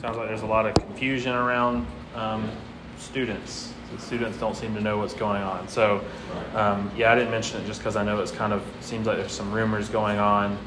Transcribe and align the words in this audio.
Sounds 0.00 0.16
like 0.16 0.28
there's 0.28 0.42
a 0.42 0.46
lot 0.46 0.66
of 0.66 0.74
confusion 0.74 1.34
around 1.34 1.86
um, 2.14 2.50
students. 2.98 3.72
The 3.94 4.00
students 4.00 4.38
don't 4.38 4.56
seem 4.56 4.74
to 4.74 4.80
know 4.80 4.98
what's 4.98 5.14
going 5.14 5.42
on. 5.42 5.68
So, 5.68 6.02
um, 6.54 6.90
yeah, 6.96 7.12
I 7.12 7.14
didn't 7.14 7.30
mention 7.30 7.60
it 7.60 7.66
just 7.66 7.80
because 7.80 7.94
I 7.94 8.02
know 8.02 8.20
it's 8.20 8.32
kind 8.32 8.52
of 8.52 8.64
seems 8.80 9.06
like 9.06 9.18
there's 9.18 9.32
some 9.32 9.52
rumors 9.52 9.88
going 9.88 10.18
on 10.18 10.58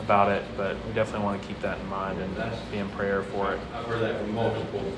about 0.00 0.30
it, 0.30 0.44
but 0.56 0.76
we 0.86 0.92
definitely 0.92 1.24
want 1.24 1.40
to 1.40 1.48
keep 1.48 1.60
that 1.60 1.78
in 1.78 1.86
mind 1.88 2.20
and 2.20 2.36
be 2.70 2.78
in 2.78 2.88
prayer 2.90 3.22
for 3.22 3.54
it. 3.54 3.60
I've 3.74 3.86
heard 3.86 4.02
that 4.02 4.20
from 4.20 4.34
multiple 4.34 4.92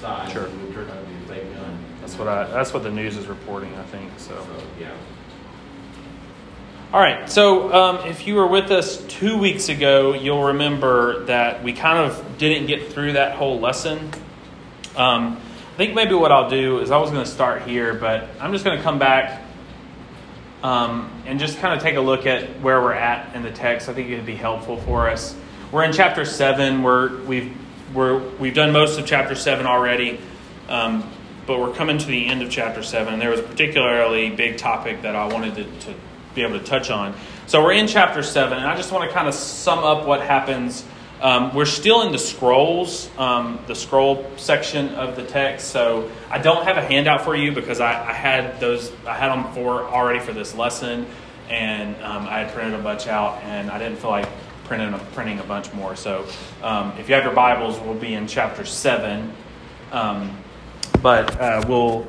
sides. 0.00 0.32
Sure. 0.32 0.44
It 0.44 0.50
out 0.50 1.00
to 1.00 1.06
be 1.06 1.24
a 1.24 1.28
fake 1.28 1.54
gun. 1.54 1.78
That's 2.00 2.18
what 2.18 2.28
I. 2.28 2.44
That's 2.50 2.72
what 2.72 2.82
the 2.82 2.90
news 2.90 3.16
is 3.16 3.26
reporting. 3.26 3.74
I 3.74 3.84
think 3.84 4.10
so. 4.18 4.34
So, 4.34 4.66
yeah. 4.80 4.92
All 6.94 7.00
right. 7.00 7.28
So, 7.28 7.72
um, 7.72 8.06
if 8.06 8.24
you 8.24 8.36
were 8.36 8.46
with 8.46 8.70
us 8.70 9.04
two 9.08 9.36
weeks 9.36 9.68
ago, 9.68 10.14
you'll 10.14 10.44
remember 10.44 11.24
that 11.24 11.64
we 11.64 11.72
kind 11.72 11.98
of 11.98 12.38
didn't 12.38 12.68
get 12.68 12.92
through 12.92 13.14
that 13.14 13.34
whole 13.34 13.58
lesson. 13.58 14.12
Um, 14.94 15.40
I 15.72 15.76
think 15.76 15.96
maybe 15.96 16.14
what 16.14 16.30
I'll 16.30 16.48
do 16.48 16.78
is 16.78 16.92
I 16.92 16.98
was 16.98 17.10
going 17.10 17.24
to 17.24 17.28
start 17.28 17.62
here, 17.62 17.94
but 17.94 18.28
I'm 18.38 18.52
just 18.52 18.64
going 18.64 18.76
to 18.76 18.82
come 18.84 19.00
back 19.00 19.42
um, 20.62 21.10
and 21.26 21.40
just 21.40 21.58
kind 21.58 21.74
of 21.76 21.82
take 21.82 21.96
a 21.96 22.00
look 22.00 22.26
at 22.26 22.60
where 22.60 22.80
we're 22.80 22.92
at 22.92 23.34
in 23.34 23.42
the 23.42 23.50
text. 23.50 23.88
I 23.88 23.92
think 23.92 24.08
it 24.10 24.14
would 24.14 24.24
be 24.24 24.36
helpful 24.36 24.76
for 24.82 25.10
us. 25.10 25.34
We're 25.72 25.82
in 25.82 25.92
chapter 25.92 26.24
seven. 26.24 26.84
We're 26.84 27.20
we've 27.24 27.56
we're 27.92 28.20
we've 28.38 28.54
done 28.54 28.70
most 28.70 29.00
of 29.00 29.04
chapter 29.04 29.34
seven 29.34 29.66
already, 29.66 30.20
um, 30.68 31.10
but 31.44 31.58
we're 31.58 31.74
coming 31.74 31.98
to 31.98 32.06
the 32.06 32.28
end 32.28 32.42
of 32.42 32.50
chapter 32.50 32.84
seven. 32.84 33.14
And 33.14 33.20
there 33.20 33.30
was 33.30 33.40
a 33.40 33.42
particularly 33.42 34.30
big 34.30 34.58
topic 34.58 35.02
that 35.02 35.16
I 35.16 35.26
wanted 35.26 35.56
to, 35.56 35.64
to 35.86 35.94
be 36.34 36.42
able 36.42 36.58
to 36.58 36.64
touch 36.64 36.90
on. 36.90 37.14
So 37.46 37.62
we're 37.62 37.72
in 37.72 37.86
chapter 37.86 38.22
seven, 38.22 38.58
and 38.58 38.66
I 38.66 38.76
just 38.76 38.92
want 38.92 39.08
to 39.08 39.14
kind 39.14 39.28
of 39.28 39.34
sum 39.34 39.80
up 39.80 40.06
what 40.06 40.20
happens 40.20 40.84
um, 41.24 41.54
we're 41.54 41.64
still 41.64 42.02
in 42.02 42.12
the 42.12 42.18
scrolls, 42.18 43.08
um, 43.16 43.58
the 43.66 43.74
scroll 43.74 44.30
section 44.36 44.90
of 44.90 45.16
the 45.16 45.24
text. 45.24 45.68
So 45.68 46.10
I 46.30 46.36
don't 46.36 46.64
have 46.64 46.76
a 46.76 46.82
handout 46.82 47.22
for 47.22 47.34
you 47.34 47.50
because 47.50 47.80
I, 47.80 48.10
I 48.10 48.12
had 48.12 48.60
those, 48.60 48.92
I 49.06 49.14
had 49.14 49.30
them 49.30 49.50
for 49.54 49.84
already 49.84 50.20
for 50.20 50.34
this 50.34 50.54
lesson, 50.54 51.06
and 51.48 51.96
um, 52.02 52.26
I 52.26 52.40
had 52.40 52.52
printed 52.52 52.78
a 52.78 52.82
bunch 52.82 53.06
out, 53.06 53.42
and 53.42 53.70
I 53.70 53.78
didn't 53.78 53.96
feel 53.98 54.10
like 54.10 54.28
printing 54.64 54.92
a, 54.92 54.98
printing 55.14 55.38
a 55.38 55.44
bunch 55.44 55.72
more. 55.72 55.96
So 55.96 56.26
um, 56.62 56.92
if 56.98 57.08
you 57.08 57.14
have 57.14 57.24
your 57.24 57.34
Bibles, 57.34 57.80
we'll 57.80 57.94
be 57.94 58.12
in 58.12 58.26
chapter 58.26 58.66
seven, 58.66 59.32
um, 59.92 60.36
but 61.00 61.40
uh, 61.40 61.64
we'll 61.66 62.06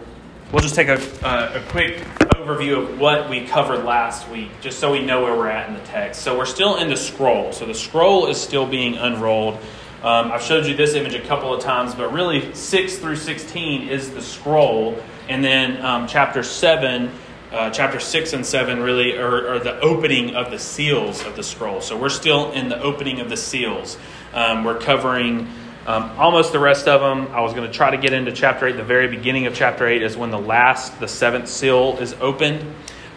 we'll 0.52 0.62
just 0.62 0.76
take 0.76 0.88
a, 0.88 1.00
a, 1.24 1.60
a 1.60 1.64
quick 1.70 1.98
overview 2.36 2.78
of 2.78 3.00
what 3.00 3.30
we 3.30 3.46
covered 3.46 3.84
last 3.84 4.30
week, 4.30 4.52
just 4.62 4.80
so 4.80 4.92
we 4.92 5.04
know 5.04 5.24
where 5.24 5.36
we're 5.36 5.50
at 5.50 5.68
in 5.68 5.74
the 5.74 5.82
text. 5.82 6.22
So 6.22 6.38
we're 6.38 6.46
still 6.46 6.78
in 6.78 6.90
the 6.90 6.98
scroll. 6.98 7.52
So 7.52 7.66
the 7.66 7.74
scroll 7.74 8.28
is 8.28 8.40
still 8.40 8.66
being 8.66 8.96
unrolled. 8.96 9.56
Um, 10.04 10.32
I've 10.32 10.44
showed 10.44 10.68
you 10.68 10.76
this 10.76 10.94
image 10.94 11.16
a 11.16 11.22
couple 11.22 11.54
of 11.54 11.64
times, 11.64 11.96
but 11.96 12.14
really 12.14 12.54
6 12.54 12.98
through 12.98 13.16
16 13.16 13.90
is 13.90 14.12
the 14.12 14.22
scroll. 14.22 15.02
And 15.28 15.44
then 15.44 15.84
um, 15.84 16.08
chapter 16.08 16.44
7, 16.44 17.10
uh, 17.52 17.72
chapter 17.72 18.00
6 18.00 18.34
and 18.34 18.46
7 18.46 18.82
really 18.82 19.18
are, 19.18 19.56
are, 19.56 19.60
the 19.60 19.80
opening 19.80 20.36
of 20.36 20.52
the 20.52 20.60
seals 20.60 21.26
of 21.26 21.36
the 21.36 21.44
scroll. 21.44 21.82
So 21.82 21.98
we're 21.98 22.10
still 22.10 22.52
in 22.52 22.70
the 22.70 22.80
opening 22.80 23.20
of 23.20 23.30
the 23.30 23.38
seals. 23.38 23.98
Um, 24.34 24.64
we're 24.64 24.78
covering 24.78 25.48
um, 25.86 26.12
almost 26.18 26.52
the 26.52 26.60
rest 26.60 26.88
of 26.88 27.02
them. 27.02 27.34
I 27.34 27.42
was 27.42 27.54
going 27.54 27.70
to 27.70 27.74
try 27.74 27.92
to 27.92 27.98
get 27.98 28.12
into 28.12 28.32
chapter 28.32 28.68
8. 28.68 28.76
The 28.76 28.84
very 28.84 29.08
beginning 29.08 29.46
of 29.46 29.54
chapter 29.54 29.88
8 29.88 30.02
is 30.02 30.18
when 30.18 30.32
the 30.32 30.40
last, 30.40 31.00
the 31.00 31.08
seventh 31.08 31.48
seal 31.48 31.98
is 32.00 32.14
opened. 32.14 32.66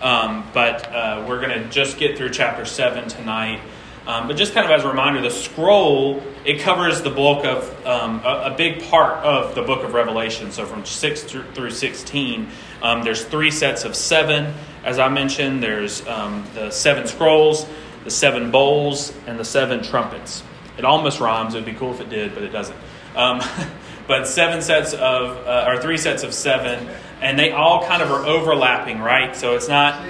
Um, 0.02 0.48
but 0.52 0.86
uh, 0.92 1.24
we're 1.26 1.40
going 1.40 1.62
to 1.62 1.68
just 1.70 1.98
get 1.98 2.16
through 2.16 2.30
chapter 2.30 2.64
7 2.64 3.08
tonight. 3.08 3.60
Um, 4.06 4.26
but 4.26 4.36
just 4.36 4.54
kind 4.54 4.64
of 4.64 4.72
as 4.72 4.84
a 4.84 4.88
reminder, 4.88 5.20
the 5.20 5.30
scroll, 5.30 6.22
it 6.44 6.60
covers 6.60 7.02
the 7.02 7.10
bulk 7.10 7.44
of 7.44 7.86
um, 7.86 8.20
a, 8.24 8.52
a, 8.52 8.54
big 8.56 8.84
part 8.84 9.22
of 9.22 9.54
the 9.54 9.60
book 9.60 9.84
of 9.84 9.92
Revelation. 9.92 10.50
So 10.50 10.64
from 10.64 10.86
6 10.86 11.24
through 11.24 11.70
16, 11.70 12.48
um, 12.80 13.02
there's 13.02 13.24
three 13.24 13.50
sets 13.50 13.84
of 13.84 13.94
seven. 13.94 14.54
As 14.82 14.98
I 14.98 15.08
mentioned, 15.08 15.62
there's 15.62 16.06
um, 16.06 16.42
the 16.54 16.70
seven 16.70 17.06
scrolls, 17.06 17.66
the 18.04 18.10
seven 18.10 18.50
bowls, 18.50 19.12
and 19.26 19.38
the 19.38 19.44
seven 19.44 19.82
trumpets. 19.82 20.42
It 20.78 20.84
almost 20.84 21.20
rhymes. 21.20 21.54
It 21.54 21.58
would 21.58 21.66
be 21.66 21.74
cool 21.74 21.92
if 21.92 22.00
it 22.00 22.08
did, 22.08 22.34
but 22.34 22.42
it 22.42 22.50
doesn't. 22.50 22.78
Um, 23.14 23.42
but 24.06 24.26
seven 24.26 24.62
sets 24.62 24.94
of, 24.94 25.36
uh, 25.46 25.66
or 25.68 25.82
three 25.82 25.98
sets 25.98 26.22
of 26.22 26.32
seven, 26.32 26.88
and 27.20 27.38
they 27.38 27.50
all 27.50 27.84
kind 27.84 28.02
of 28.02 28.10
are 28.10 28.24
overlapping, 28.24 29.00
right? 29.00 29.36
So 29.36 29.54
it's 29.54 29.68
not 29.68 30.02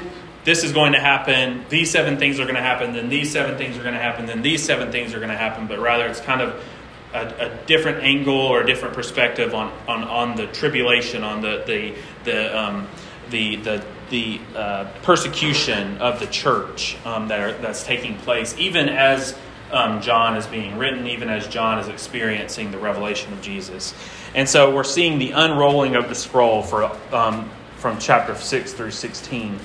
this 0.49 0.65
is 0.65 0.73
going 0.73 0.93
to 0.93 1.01
happen, 1.01 1.65
these 1.69 1.91
seven 1.91 2.17
things 2.17 2.41
are 2.41 2.45
going 2.45 2.55
to 2.55 2.63
happen, 2.63 2.95
then 2.95 3.11
these 3.11 3.31
seven 3.31 3.59
things 3.59 3.77
are 3.77 3.83
going 3.83 3.93
to 3.93 4.01
happen, 4.01 4.25
then 4.25 4.41
these 4.41 4.65
seven 4.65 4.91
things 4.91 5.13
are 5.13 5.19
going 5.19 5.29
to 5.29 5.37
happen, 5.37 5.67
but 5.67 5.79
rather 5.79 6.07
it's 6.07 6.23
kind 6.23 6.41
of 6.41 6.65
a, 7.13 7.51
a, 7.51 7.67
different 7.67 8.03
angle 8.03 8.35
or 8.35 8.63
a 8.63 8.67
different 8.67 8.95
perspective 8.95 9.55
on, 9.55 9.71
on, 9.87 10.05
on 10.05 10.37
the 10.37 10.47
tribulation, 10.47 11.23
on 11.23 11.43
the, 11.43 11.65
the, 11.67 11.95
the, 12.25 12.59
um, 12.59 12.89
the, 13.29 13.57
the, 13.57 13.85
the 14.09 14.41
uh, 14.57 14.91
persecution 15.03 15.99
of 15.99 16.19
the 16.19 16.27
church 16.27 16.97
um, 17.05 17.29
that 17.29 17.41
are, 17.41 17.53
that's 17.59 17.85
taking 17.85 18.17
place, 18.17 18.57
even 18.57 18.89
as 18.89 19.37
um, 19.71 20.01
John 20.01 20.37
is 20.37 20.47
being 20.47 20.79
written, 20.79 21.07
even 21.07 21.29
as 21.29 21.47
John 21.47 21.79
is 21.79 21.89
experiencing 21.89 22.71
the 22.71 22.79
revelation 22.79 23.33
of 23.33 23.43
Jesus. 23.43 23.95
And 24.35 24.49
so 24.49 24.75
we're 24.75 24.85
seeing 24.85 25.19
the 25.19 25.33
unrolling 25.33 25.97
of 25.97 26.09
the 26.09 26.15
scroll 26.15 26.63
for, 26.63 26.85
um, 27.13 27.51
from 27.77 27.99
chapter 27.99 28.35
6 28.35 28.73
through 28.73 28.91
16. 28.91 29.59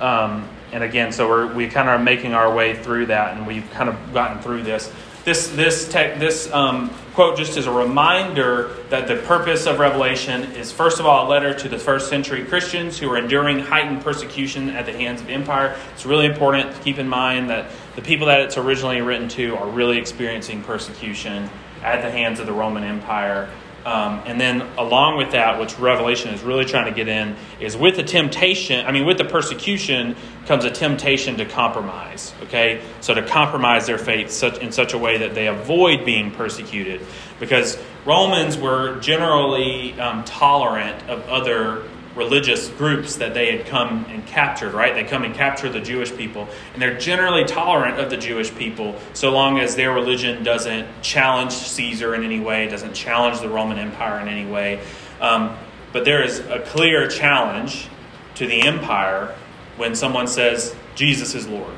Um, 0.00 0.48
and 0.72 0.82
again, 0.82 1.12
so 1.12 1.28
we're, 1.28 1.52
we 1.54 1.68
kind 1.68 1.88
of 1.88 2.00
are 2.00 2.02
making 2.02 2.34
our 2.34 2.52
way 2.52 2.74
through 2.74 3.06
that, 3.06 3.36
and 3.36 3.46
we've 3.46 3.68
kind 3.70 3.88
of 3.88 4.12
gotten 4.12 4.42
through 4.42 4.62
this. 4.62 4.92
This, 5.24 5.48
this, 5.48 5.86
te- 5.86 6.18
this 6.18 6.52
um, 6.52 6.90
quote 7.14 7.38
just 7.38 7.56
is 7.56 7.66
a 7.66 7.72
reminder 7.72 8.74
that 8.90 9.08
the 9.08 9.16
purpose 9.16 9.66
of 9.66 9.78
Revelation 9.78 10.42
is, 10.52 10.70
first 10.70 11.00
of 11.00 11.06
all, 11.06 11.26
a 11.26 11.28
letter 11.30 11.54
to 11.54 11.68
the 11.68 11.78
first 11.78 12.10
century 12.10 12.44
Christians 12.44 12.98
who 12.98 13.08
are 13.10 13.16
enduring 13.16 13.60
heightened 13.60 14.02
persecution 14.02 14.68
at 14.70 14.84
the 14.84 14.92
hands 14.92 15.22
of 15.22 15.30
empire. 15.30 15.78
It's 15.94 16.04
really 16.04 16.26
important 16.26 16.74
to 16.74 16.82
keep 16.82 16.98
in 16.98 17.08
mind 17.08 17.48
that 17.48 17.70
the 17.96 18.02
people 18.02 18.26
that 18.26 18.40
it's 18.40 18.56
originally 18.56 19.00
written 19.00 19.28
to 19.28 19.56
are 19.56 19.68
really 19.68 19.98
experiencing 19.98 20.62
persecution 20.62 21.48
at 21.82 22.02
the 22.02 22.10
hands 22.10 22.40
of 22.40 22.46
the 22.46 22.52
Roman 22.52 22.82
Empire. 22.82 23.48
Um, 23.84 24.22
and 24.24 24.40
then, 24.40 24.62
along 24.78 25.18
with 25.18 25.32
that, 25.32 25.60
which 25.60 25.78
Revelation 25.78 26.32
is 26.32 26.42
really 26.42 26.64
trying 26.64 26.86
to 26.86 26.96
get 26.96 27.06
in, 27.06 27.36
is 27.60 27.76
with 27.76 27.96
the 27.96 28.02
temptation, 28.02 28.86
I 28.86 28.92
mean, 28.92 29.04
with 29.04 29.18
the 29.18 29.26
persecution 29.26 30.16
comes 30.46 30.64
a 30.64 30.70
temptation 30.70 31.36
to 31.36 31.44
compromise, 31.44 32.32
okay? 32.44 32.82
So, 33.02 33.12
to 33.12 33.22
compromise 33.22 33.86
their 33.86 33.98
faith 33.98 34.30
such, 34.30 34.58
in 34.58 34.72
such 34.72 34.94
a 34.94 34.98
way 34.98 35.18
that 35.18 35.34
they 35.34 35.48
avoid 35.48 36.06
being 36.06 36.30
persecuted. 36.30 37.02
Because 37.38 37.78
Romans 38.06 38.56
were 38.56 38.98
generally 39.00 39.92
um, 40.00 40.24
tolerant 40.24 41.10
of 41.10 41.22
other 41.28 41.82
religious 42.16 42.68
groups 42.68 43.16
that 43.16 43.34
they 43.34 43.56
had 43.56 43.66
come 43.66 44.04
and 44.08 44.24
captured, 44.26 44.72
right? 44.72 44.94
They 44.94 45.04
come 45.04 45.24
and 45.24 45.34
capture 45.34 45.68
the 45.68 45.80
Jewish 45.80 46.14
people, 46.14 46.48
and 46.72 46.80
they're 46.80 46.98
generally 46.98 47.44
tolerant 47.44 47.98
of 47.98 48.10
the 48.10 48.16
Jewish 48.16 48.54
people 48.54 48.94
so 49.14 49.30
long 49.30 49.58
as 49.58 49.74
their 49.74 49.92
religion 49.92 50.44
doesn't 50.44 50.86
challenge 51.02 51.52
Caesar 51.52 52.14
in 52.14 52.24
any 52.24 52.40
way, 52.40 52.68
doesn't 52.68 52.94
challenge 52.94 53.40
the 53.40 53.48
Roman 53.48 53.78
Empire 53.78 54.20
in 54.20 54.28
any 54.28 54.50
way. 54.50 54.80
Um, 55.20 55.56
but 55.92 56.04
there 56.04 56.22
is 56.22 56.40
a 56.40 56.60
clear 56.60 57.08
challenge 57.08 57.88
to 58.36 58.46
the 58.46 58.62
empire 58.62 59.34
when 59.76 59.94
someone 59.94 60.26
says 60.26 60.74
Jesus 60.94 61.34
is 61.34 61.46
Lord. 61.46 61.74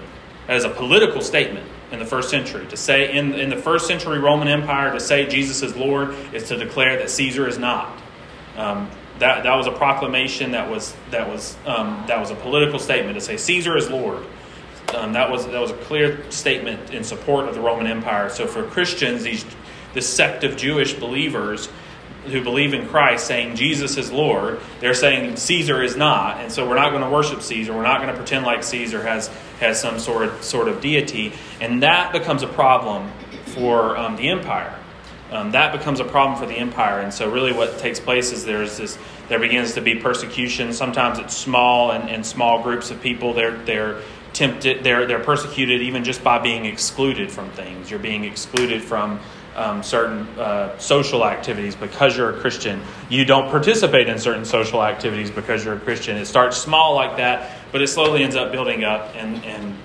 That 0.47 0.57
is 0.57 0.65
a 0.65 0.71
political 0.71 1.21
statement 1.21 1.67
in 1.93 1.99
the 1.99 2.05
first 2.05 2.31
century. 2.31 2.67
To 2.69 2.77
say 2.77 3.17
in, 3.17 3.35
in 3.35 3.51
the 3.51 3.57
first 3.57 3.87
century 3.87 4.19
Roman 4.19 4.49
Empire, 4.49 4.93
to 4.93 5.01
say 5.01 5.27
Jesus 5.27 5.63
is 5.63 5.77
Lord 5.77 6.15
is 6.33 6.49
to 6.49 6.57
declare 6.57 6.99
that 6.99 7.11
Caesar 7.11 7.47
is 7.47 7.59
not. 7.59 8.01
Um, 8.57 8.91
that, 9.19 9.45
that 9.45 9.55
was 9.55 9.67
a 9.67 9.73
proclamation 9.73 10.53
that 10.53 10.71
was 10.71 10.95
that 11.11 11.29
was 11.29 11.57
um, 11.67 12.05
that 12.07 12.21
was 12.21 12.31
a 12.31 12.35
political 12.35 12.79
statement 12.79 13.15
to 13.15 13.21
say 13.21 13.37
Caesar 13.37 13.77
is 13.77 13.89
Lord. 13.91 14.25
Um, 14.95 15.15
that 15.15 15.31
was 15.31 15.47
that 15.47 15.61
was 15.61 15.71
a 15.71 15.77
clear 15.77 16.31
statement 16.31 16.93
in 16.93 17.03
support 17.03 17.49
of 17.49 17.55
the 17.55 17.61
Roman 17.61 17.87
Empire. 17.87 18.29
So 18.29 18.47
for 18.47 18.65
Christians, 18.65 19.23
these 19.23 19.45
this 19.95 20.09
sect 20.09 20.45
of 20.45 20.57
Jewish 20.57 20.95
believers 20.95 21.69
who 22.27 22.43
believe 22.43 22.75
in 22.75 22.89
Christ, 22.89 23.27
saying 23.27 23.55
Jesus 23.55 23.97
is 23.97 24.11
Lord, 24.11 24.61
they're 24.81 24.95
saying 24.95 25.37
Caesar 25.37 25.81
is 25.83 25.97
not, 25.97 26.41
and 26.41 26.51
so 26.51 26.69
we're 26.69 26.75
not 26.75 26.91
going 26.91 27.03
to 27.03 27.11
worship 27.11 27.41
Caesar. 27.41 27.73
We're 27.73 27.85
not 27.85 28.01
going 28.01 28.11
to 28.11 28.17
pretend 28.17 28.45
like 28.45 28.65
Caesar 28.65 29.03
has 29.03 29.29
has 29.61 29.81
some 29.81 29.99
sort 29.99 30.25
of, 30.25 30.43
sort 30.43 30.69
of 30.69 30.81
deity, 30.81 31.33
and 31.61 31.83
that 31.83 32.13
becomes 32.13 32.43
a 32.43 32.49
problem 32.49 33.11
for 33.47 33.97
um, 33.97 34.17
the 34.17 34.29
empire 34.29 34.79
um, 35.37 35.53
that 35.53 35.73
becomes 35.73 36.01
a 36.01 36.05
problem 36.05 36.39
for 36.39 36.47
the 36.47 36.55
empire. 36.55 37.01
And 37.01 37.13
so, 37.13 37.31
really, 37.31 37.53
what 37.53 37.79
takes 37.79 38.01
place 38.01 38.33
is 38.33 38.45
there's 38.45 38.79
this 38.79 38.97
there 39.29 39.39
begins 39.39 39.75
to 39.75 39.83
be 39.83 39.97
persecution. 39.97 40.73
Sometimes 40.73 41.19
it's 41.19 41.37
small 41.37 41.91
and, 41.91 42.09
and 42.09 42.25
small 42.25 42.63
groups 42.63 42.91
of 42.91 43.03
people. 43.03 43.35
They're 43.35 43.57
they're 43.65 44.01
tempted. 44.33 44.83
They're 44.83 45.07
they're 45.07 45.23
persecuted 45.23 45.83
even 45.83 46.05
just 46.05 46.25
by 46.25 46.39
being 46.39 46.65
excluded 46.65 47.31
from 47.31 47.51
things. 47.51 47.91
You're 47.91 48.01
being 48.01 48.25
excluded 48.25 48.83
from 48.83 49.21
um, 49.57 49.83
certain 49.83 50.27
uh, 50.39 50.79
social 50.79 51.25
activities 51.25 51.77
because 51.77 52.17
you're 52.17 52.35
a 52.35 52.41
Christian. 52.41 52.81
You 53.11 53.27
don't 53.27 53.51
participate 53.51 54.09
in 54.09 54.19
certain 54.19 54.45
social 54.47 54.83
activities 54.83 55.31
because 55.31 55.65
you're 55.65 55.75
a 55.75 55.81
Christian. 55.81 56.17
It 56.17 56.27
starts 56.27 56.57
small 56.57 56.95
like 56.95 57.19
that, 57.19 57.59
but 57.73 57.83
it 57.83 57.89
slowly 57.89 58.23
ends 58.23 58.37
up 58.37 58.53
building 58.53 58.85
up 58.85 59.15
and, 59.17 59.45
and 59.45 59.77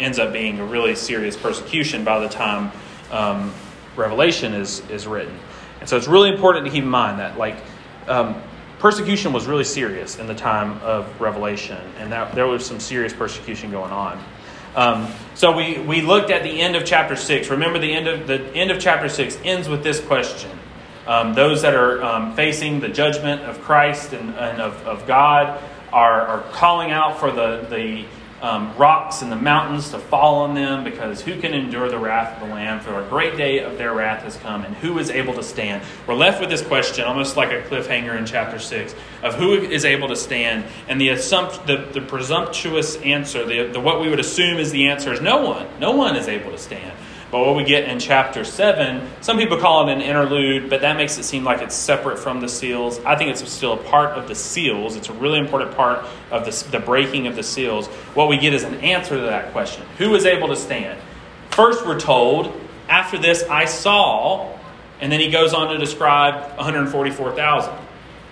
ends 0.00 0.18
up 0.18 0.32
being 0.32 0.58
a 0.58 0.64
really 0.64 0.94
serious 0.94 1.36
persecution 1.36 2.02
by 2.04 2.20
the 2.20 2.28
time 2.28 2.72
um, 3.10 3.52
Revelation 3.96 4.54
is, 4.54 4.80
is 4.90 5.06
written. 5.06 5.36
And 5.80 5.88
so 5.88 5.96
it's 5.96 6.08
really 6.08 6.30
important 6.30 6.66
to 6.66 6.70
keep 6.70 6.84
in 6.84 6.90
mind 6.90 7.18
that, 7.18 7.38
like, 7.38 7.56
um, 8.06 8.40
persecution 8.78 9.32
was 9.32 9.46
really 9.46 9.64
serious 9.64 10.18
in 10.18 10.26
the 10.26 10.34
time 10.34 10.80
of 10.82 11.20
Revelation, 11.20 11.78
and 11.98 12.12
that 12.12 12.34
there 12.34 12.46
was 12.46 12.64
some 12.64 12.80
serious 12.80 13.12
persecution 13.12 13.70
going 13.70 13.92
on. 13.92 14.22
Um, 14.74 15.08
so 15.34 15.56
we, 15.56 15.78
we 15.78 16.00
looked 16.00 16.30
at 16.30 16.42
the 16.42 16.60
end 16.60 16.76
of 16.76 16.84
chapter 16.84 17.16
six. 17.16 17.48
Remember, 17.48 17.78
the 17.78 17.92
end 17.92 18.06
of 18.06 18.26
the 18.26 18.40
end 18.54 18.70
of 18.70 18.80
chapter 18.80 19.08
six 19.08 19.36
ends 19.44 19.68
with 19.68 19.82
this 19.82 20.00
question: 20.00 20.50
um, 21.06 21.34
Those 21.34 21.62
that 21.62 21.74
are 21.74 22.02
um, 22.02 22.34
facing 22.36 22.80
the 22.80 22.88
judgment 22.88 23.42
of 23.42 23.60
Christ 23.60 24.12
and, 24.12 24.34
and 24.36 24.60
of, 24.60 24.74
of 24.86 25.06
God 25.06 25.60
are, 25.92 26.22
are 26.22 26.42
calling 26.52 26.92
out 26.92 27.18
for 27.18 27.32
the 27.32 27.66
the 27.68 28.04
um, 28.42 28.74
rocks 28.76 29.22
and 29.22 29.30
the 29.30 29.36
mountains 29.36 29.90
to 29.90 29.98
fall 29.98 30.42
on 30.42 30.54
them, 30.54 30.84
because 30.84 31.20
who 31.20 31.40
can 31.40 31.52
endure 31.52 31.88
the 31.88 31.98
wrath 31.98 32.40
of 32.40 32.48
the 32.48 32.54
Lamb? 32.54 32.80
For 32.80 33.00
a 33.00 33.06
great 33.08 33.36
day 33.36 33.58
of 33.60 33.76
their 33.78 33.92
wrath 33.92 34.22
has 34.22 34.36
come, 34.36 34.64
and 34.64 34.74
who 34.76 34.98
is 34.98 35.10
able 35.10 35.34
to 35.34 35.42
stand? 35.42 35.82
We're 36.06 36.14
left 36.14 36.40
with 36.40 36.50
this 36.50 36.62
question, 36.62 37.04
almost 37.04 37.36
like 37.36 37.50
a 37.50 37.62
cliffhanger 37.68 38.16
in 38.16 38.26
chapter 38.26 38.58
6, 38.58 38.94
of 39.22 39.34
who 39.34 39.54
is 39.54 39.84
able 39.84 40.08
to 40.08 40.16
stand. 40.16 40.64
And 40.88 41.00
the, 41.00 41.08
assumpt, 41.08 41.66
the, 41.66 41.88
the 41.92 42.06
presumptuous 42.06 42.96
answer, 42.96 43.44
the, 43.44 43.72
the, 43.72 43.80
what 43.80 44.00
we 44.00 44.08
would 44.08 44.20
assume 44.20 44.58
is 44.58 44.72
the 44.72 44.88
answer, 44.88 45.12
is 45.12 45.20
no 45.20 45.44
one. 45.44 45.66
No 45.78 45.92
one 45.92 46.16
is 46.16 46.28
able 46.28 46.50
to 46.50 46.58
stand. 46.58 46.96
But 47.30 47.46
what 47.46 47.54
we 47.54 47.62
get 47.62 47.88
in 47.88 48.00
chapter 48.00 48.42
7, 48.42 49.08
some 49.20 49.38
people 49.38 49.56
call 49.58 49.88
it 49.88 49.92
an 49.92 50.00
interlude, 50.00 50.68
but 50.68 50.80
that 50.80 50.96
makes 50.96 51.16
it 51.16 51.22
seem 51.22 51.44
like 51.44 51.62
it's 51.62 51.76
separate 51.76 52.18
from 52.18 52.40
the 52.40 52.48
seals. 52.48 52.98
I 53.04 53.14
think 53.14 53.30
it's 53.30 53.48
still 53.48 53.74
a 53.74 53.82
part 53.84 54.18
of 54.18 54.26
the 54.26 54.34
seals. 54.34 54.96
It's 54.96 55.08
a 55.10 55.12
really 55.12 55.38
important 55.38 55.76
part 55.76 56.04
of 56.32 56.44
the, 56.44 56.70
the 56.70 56.80
breaking 56.80 57.28
of 57.28 57.36
the 57.36 57.44
seals. 57.44 57.86
What 58.14 58.28
we 58.28 58.36
get 58.36 58.52
is 58.52 58.64
an 58.64 58.74
answer 58.76 59.16
to 59.16 59.22
that 59.22 59.52
question 59.52 59.86
Who 59.98 60.14
is 60.16 60.26
able 60.26 60.48
to 60.48 60.56
stand? 60.56 60.98
First, 61.50 61.86
we're 61.86 62.00
told, 62.00 62.52
after 62.88 63.16
this, 63.16 63.44
I 63.44 63.64
saw, 63.64 64.58
and 65.00 65.12
then 65.12 65.20
he 65.20 65.30
goes 65.30 65.54
on 65.54 65.68
to 65.68 65.78
describe 65.78 66.56
144,000. 66.56 67.72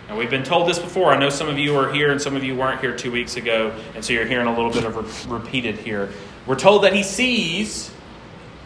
And 0.09 0.19
we've 0.19 0.31
been 0.31 0.43
told 0.43 0.69
this 0.69 0.79
before. 0.79 1.13
I 1.13 1.19
know 1.19 1.29
some 1.29 1.49
of 1.49 1.59
you 1.59 1.77
are 1.77 1.93
here 1.93 2.11
and 2.11 2.21
some 2.21 2.35
of 2.35 2.43
you 2.43 2.57
weren't 2.57 2.81
here 2.81 2.97
two 2.97 3.13
weeks 3.13 3.37
ago, 3.37 3.79
and 3.95 4.05
so 4.05 4.13
you're 4.13 4.25
hearing 4.25 4.47
a 4.49 4.57
little 4.57 4.73
bit 4.73 4.85
of 4.85 4.97
re- 4.97 5.39
repeated 5.39 5.77
here. 5.77 6.11
We're 6.47 6.57
told 6.57 6.83
that 6.85 6.95
he 6.95 7.03
sees 7.03 7.93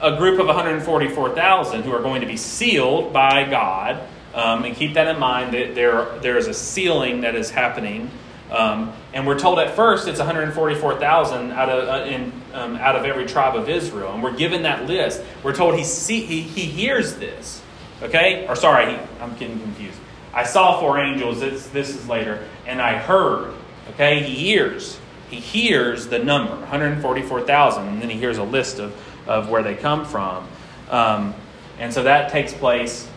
a 0.03 0.17
group 0.17 0.41
of 0.41 0.47
144,000 0.47 1.83
who 1.83 1.93
are 1.93 2.03
going 2.03 2.21
to 2.23 2.27
be 2.27 2.37
sealed 2.37 3.13
by 3.13 3.49
God. 3.49 4.03
Um, 4.35 4.65
and 4.65 4.75
keep 4.75 4.95
that 4.95 5.07
in 5.09 5.19
mind 5.19 5.55
that 5.55 5.75
there, 5.75 6.19
there 6.21 6.37
is 6.37 6.49
a 6.49 6.55
sealing 6.55 7.21
that 7.21 7.37
is 7.37 7.51
happening. 7.51 8.11
Um, 8.51 8.93
and 9.15 9.27
we're 9.27 9.39
told 9.39 9.59
at 9.61 9.77
first 9.77 10.09
it's 10.09 10.19
144,000 10.19 11.53
out 11.53 11.69
of, 11.69 11.89
uh, 11.89 12.05
in, 12.07 12.33
um, 12.53 12.77
out 12.77 12.97
of 12.97 13.05
every 13.05 13.27
tribe 13.27 13.55
of 13.55 13.69
Israel. 13.69 14.13
And 14.13 14.23
we're 14.23 14.37
given 14.37 14.65
that 14.65 14.87
list. 14.87 15.23
We're 15.43 15.55
told 15.55 15.77
he, 15.77 15.85
see, 15.85 16.21
he, 16.21 16.43
he 16.43 16.63
hears 16.63 17.17
this. 17.17 17.63
Okay? 18.03 18.47
Or 18.49 18.57
sorry, 18.57 18.93
he, 18.93 18.99
I'm 19.21 19.37
getting 19.37 19.61
confused. 19.61 19.99
I 20.35 20.45
saw 20.45 20.81
four 20.81 20.99
angels. 20.99 21.41
This, 21.41 21.69
this 21.69 21.91
is 21.91 22.09
later. 22.09 22.45
And 22.67 22.83
I 22.83 22.99
heard. 22.99 23.55
Okay? 23.91 24.23
He 24.23 24.35
hears. 24.35 24.99
He 25.31 25.37
hears 25.37 26.09
the 26.09 26.19
number, 26.19 26.57
144,000. 26.57 27.87
And 27.87 28.03
then 28.03 28.11
he 28.11 28.19
hears 28.19 28.39
a 28.39 28.45
list 28.45 28.79
of 28.79 28.95
of 29.27 29.49
where 29.49 29.63
they 29.63 29.75
come 29.75 30.05
from. 30.05 30.49
Um, 30.91 31.35
and 31.79 31.93
so 31.93 32.03
that 32.03 32.31
takes 32.31 32.53
place. 32.53 33.09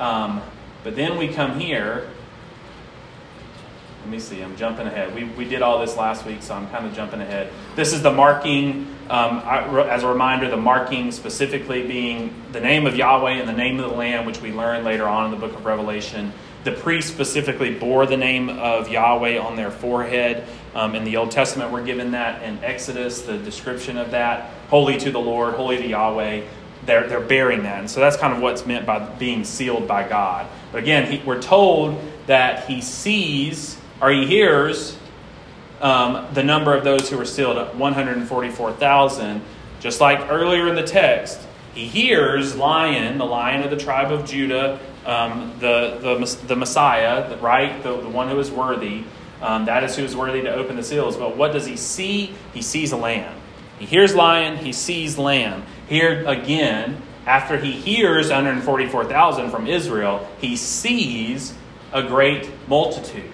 Um, 0.00 0.42
but 0.82 0.96
then 0.96 1.16
we 1.16 1.28
come 1.28 1.58
here. 1.58 2.10
Let 4.02 4.10
me 4.10 4.18
see, 4.18 4.42
I'm 4.42 4.56
jumping 4.56 4.86
ahead. 4.86 5.14
We, 5.14 5.24
we 5.24 5.46
did 5.46 5.62
all 5.62 5.78
this 5.78 5.96
last 5.96 6.26
week, 6.26 6.42
so 6.42 6.54
I'm 6.54 6.68
kind 6.68 6.86
of 6.86 6.92
jumping 6.92 7.22
ahead. 7.22 7.50
This 7.74 7.94
is 7.94 8.02
the 8.02 8.12
marking, 8.12 8.94
um, 9.08 9.38
as 9.38 10.02
a 10.02 10.08
reminder, 10.08 10.50
the 10.50 10.58
marking 10.58 11.10
specifically 11.10 11.86
being 11.86 12.34
the 12.52 12.60
name 12.60 12.86
of 12.86 12.96
Yahweh 12.96 13.32
and 13.32 13.48
the 13.48 13.54
name 13.54 13.80
of 13.80 13.90
the 13.90 13.96
Lamb, 13.96 14.26
which 14.26 14.42
we 14.42 14.52
learn 14.52 14.84
later 14.84 15.08
on 15.08 15.26
in 15.26 15.30
the 15.30 15.46
book 15.46 15.56
of 15.56 15.64
Revelation. 15.64 16.32
The 16.64 16.72
priests 16.72 17.10
specifically 17.10 17.74
bore 17.74 18.04
the 18.04 18.16
name 18.16 18.50
of 18.50 18.90
Yahweh 18.90 19.38
on 19.38 19.56
their 19.56 19.70
forehead. 19.70 20.46
Um, 20.74 20.94
in 20.94 21.04
the 21.04 21.16
Old 21.16 21.30
Testament, 21.30 21.70
we're 21.70 21.84
given 21.84 22.10
that 22.10 22.42
in 22.42 22.62
Exodus, 22.62 23.22
the 23.22 23.38
description 23.38 23.96
of 23.96 24.10
that 24.10 24.50
holy 24.74 24.98
to 24.98 25.12
the 25.12 25.20
Lord, 25.20 25.54
holy 25.54 25.76
to 25.76 25.86
Yahweh. 25.86 26.42
They're, 26.84 27.06
they're 27.06 27.20
bearing 27.20 27.62
that. 27.62 27.78
And 27.78 27.88
so 27.88 28.00
that's 28.00 28.16
kind 28.16 28.32
of 28.32 28.42
what's 28.42 28.66
meant 28.66 28.84
by 28.84 28.98
being 28.98 29.44
sealed 29.44 29.86
by 29.86 30.08
God. 30.08 30.48
But 30.72 30.82
again, 30.82 31.12
he, 31.12 31.24
we're 31.24 31.40
told 31.40 31.96
that 32.26 32.66
he 32.66 32.80
sees 32.80 33.78
or 34.02 34.10
he 34.10 34.26
hears 34.26 34.98
um, 35.80 36.26
the 36.34 36.42
number 36.42 36.74
of 36.74 36.82
those 36.82 37.08
who 37.08 37.16
were 37.16 37.24
sealed 37.24 37.56
at 37.56 37.76
144,000. 37.76 39.42
Just 39.78 40.00
like 40.00 40.28
earlier 40.28 40.66
in 40.66 40.74
the 40.74 40.82
text, 40.82 41.38
he 41.72 41.86
hears 41.86 42.56
lion, 42.56 43.16
the 43.18 43.24
lion 43.24 43.62
of 43.62 43.70
the 43.70 43.76
tribe 43.76 44.10
of 44.10 44.24
Judah, 44.24 44.80
um, 45.06 45.54
the, 45.60 45.98
the, 46.00 46.46
the 46.48 46.56
Messiah, 46.56 47.36
right? 47.36 47.80
The, 47.84 48.00
the 48.00 48.08
one 48.08 48.28
who 48.28 48.40
is 48.40 48.50
worthy. 48.50 49.04
Um, 49.40 49.66
that 49.66 49.84
is 49.84 49.94
who 49.94 50.02
is 50.02 50.16
worthy 50.16 50.42
to 50.42 50.52
open 50.52 50.74
the 50.74 50.82
seals. 50.82 51.16
But 51.16 51.36
what 51.36 51.52
does 51.52 51.64
he 51.64 51.76
see? 51.76 52.34
He 52.52 52.60
sees 52.60 52.90
a 52.90 52.96
lamb. 52.96 53.42
He 53.78 53.86
hears 53.86 54.14
lion, 54.14 54.56
he 54.56 54.72
sees 54.72 55.18
lamb. 55.18 55.64
Here 55.88 56.24
again, 56.26 57.00
after 57.26 57.56
he 57.56 57.72
hears 57.72 58.28
144,000 58.28 59.50
from 59.50 59.66
Israel, 59.66 60.28
he 60.40 60.56
sees 60.56 61.54
a 61.92 62.02
great 62.02 62.50
multitude. 62.68 63.30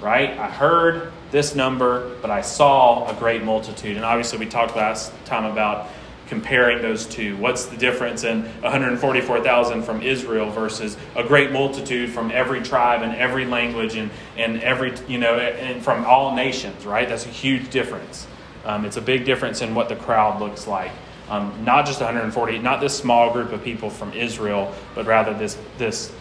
Right? 0.00 0.38
I 0.38 0.48
heard 0.48 1.12
this 1.30 1.54
number, 1.54 2.16
but 2.22 2.30
I 2.30 2.40
saw 2.40 3.08
a 3.08 3.14
great 3.14 3.42
multitude. 3.42 3.96
And 3.96 4.04
obviously, 4.04 4.38
we 4.38 4.46
talked 4.46 4.76
last 4.76 5.12
time 5.24 5.44
about 5.44 5.88
comparing 6.30 6.80
those 6.80 7.06
two. 7.06 7.36
What's 7.38 7.66
the 7.66 7.76
difference 7.76 8.22
in 8.22 8.44
144,000 8.62 9.82
from 9.82 10.00
Israel 10.00 10.48
versus 10.48 10.96
a 11.16 11.24
great 11.24 11.50
multitude 11.50 12.10
from 12.10 12.30
every 12.30 12.62
tribe 12.62 13.02
and 13.02 13.14
every 13.16 13.44
language 13.44 13.96
and, 13.96 14.10
and 14.36 14.62
every, 14.62 14.94
you 15.08 15.18
know, 15.18 15.34
and 15.34 15.82
from 15.82 16.04
all 16.06 16.36
nations, 16.36 16.86
right? 16.86 17.08
That's 17.08 17.26
a 17.26 17.30
huge 17.30 17.68
difference. 17.70 18.28
Um, 18.64 18.84
it's 18.84 18.96
a 18.96 19.02
big 19.02 19.24
difference 19.24 19.62
in 19.62 19.74
what 19.74 19.88
the 19.88 19.96
crowd 19.96 20.40
looks 20.40 20.66
like. 20.66 20.92
Um, 21.28 21.64
not 21.64 21.86
just 21.86 22.00
140, 22.00 22.58
not 22.58 22.80
this 22.80 22.96
small 22.96 23.32
group 23.32 23.52
of 23.52 23.62
people 23.62 23.88
from 23.88 24.12
Israel, 24.12 24.74
but 24.94 25.06
rather 25.06 25.32
this, 25.32 25.56
this 25.78 26.12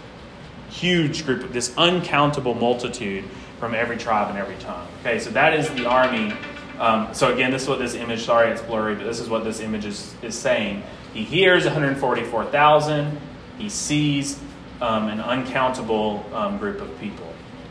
huge 0.69 1.25
group, 1.25 1.51
this 1.51 1.73
uncountable 1.77 2.53
multitude 2.53 3.25
from 3.59 3.73
every 3.73 3.97
tribe 3.97 4.29
and 4.29 4.37
every 4.37 4.55
tongue. 4.57 4.87
Okay, 5.01 5.19
so 5.19 5.31
that 5.31 5.53
is 5.53 5.69
the 5.71 5.85
army. 5.85 6.33
Um, 6.79 7.13
so 7.13 7.33
again, 7.33 7.51
this 7.51 7.63
is 7.63 7.69
what 7.69 7.79
this 7.79 7.95
image, 7.95 8.23
sorry 8.23 8.51
it's 8.51 8.61
blurry, 8.61 8.95
but 8.95 9.03
this 9.03 9.19
is 9.19 9.29
what 9.29 9.43
this 9.43 9.59
image 9.59 9.85
is, 9.85 10.13
is 10.21 10.37
saying. 10.37 10.83
He 11.13 11.23
hears 11.23 11.65
144,000, 11.65 13.19
he 13.57 13.67
sees 13.67 14.39
um, 14.79 15.09
an 15.09 15.19
uncountable 15.19 16.25
um, 16.33 16.57
group 16.57 16.79
of 16.81 16.99
people. 16.99 17.27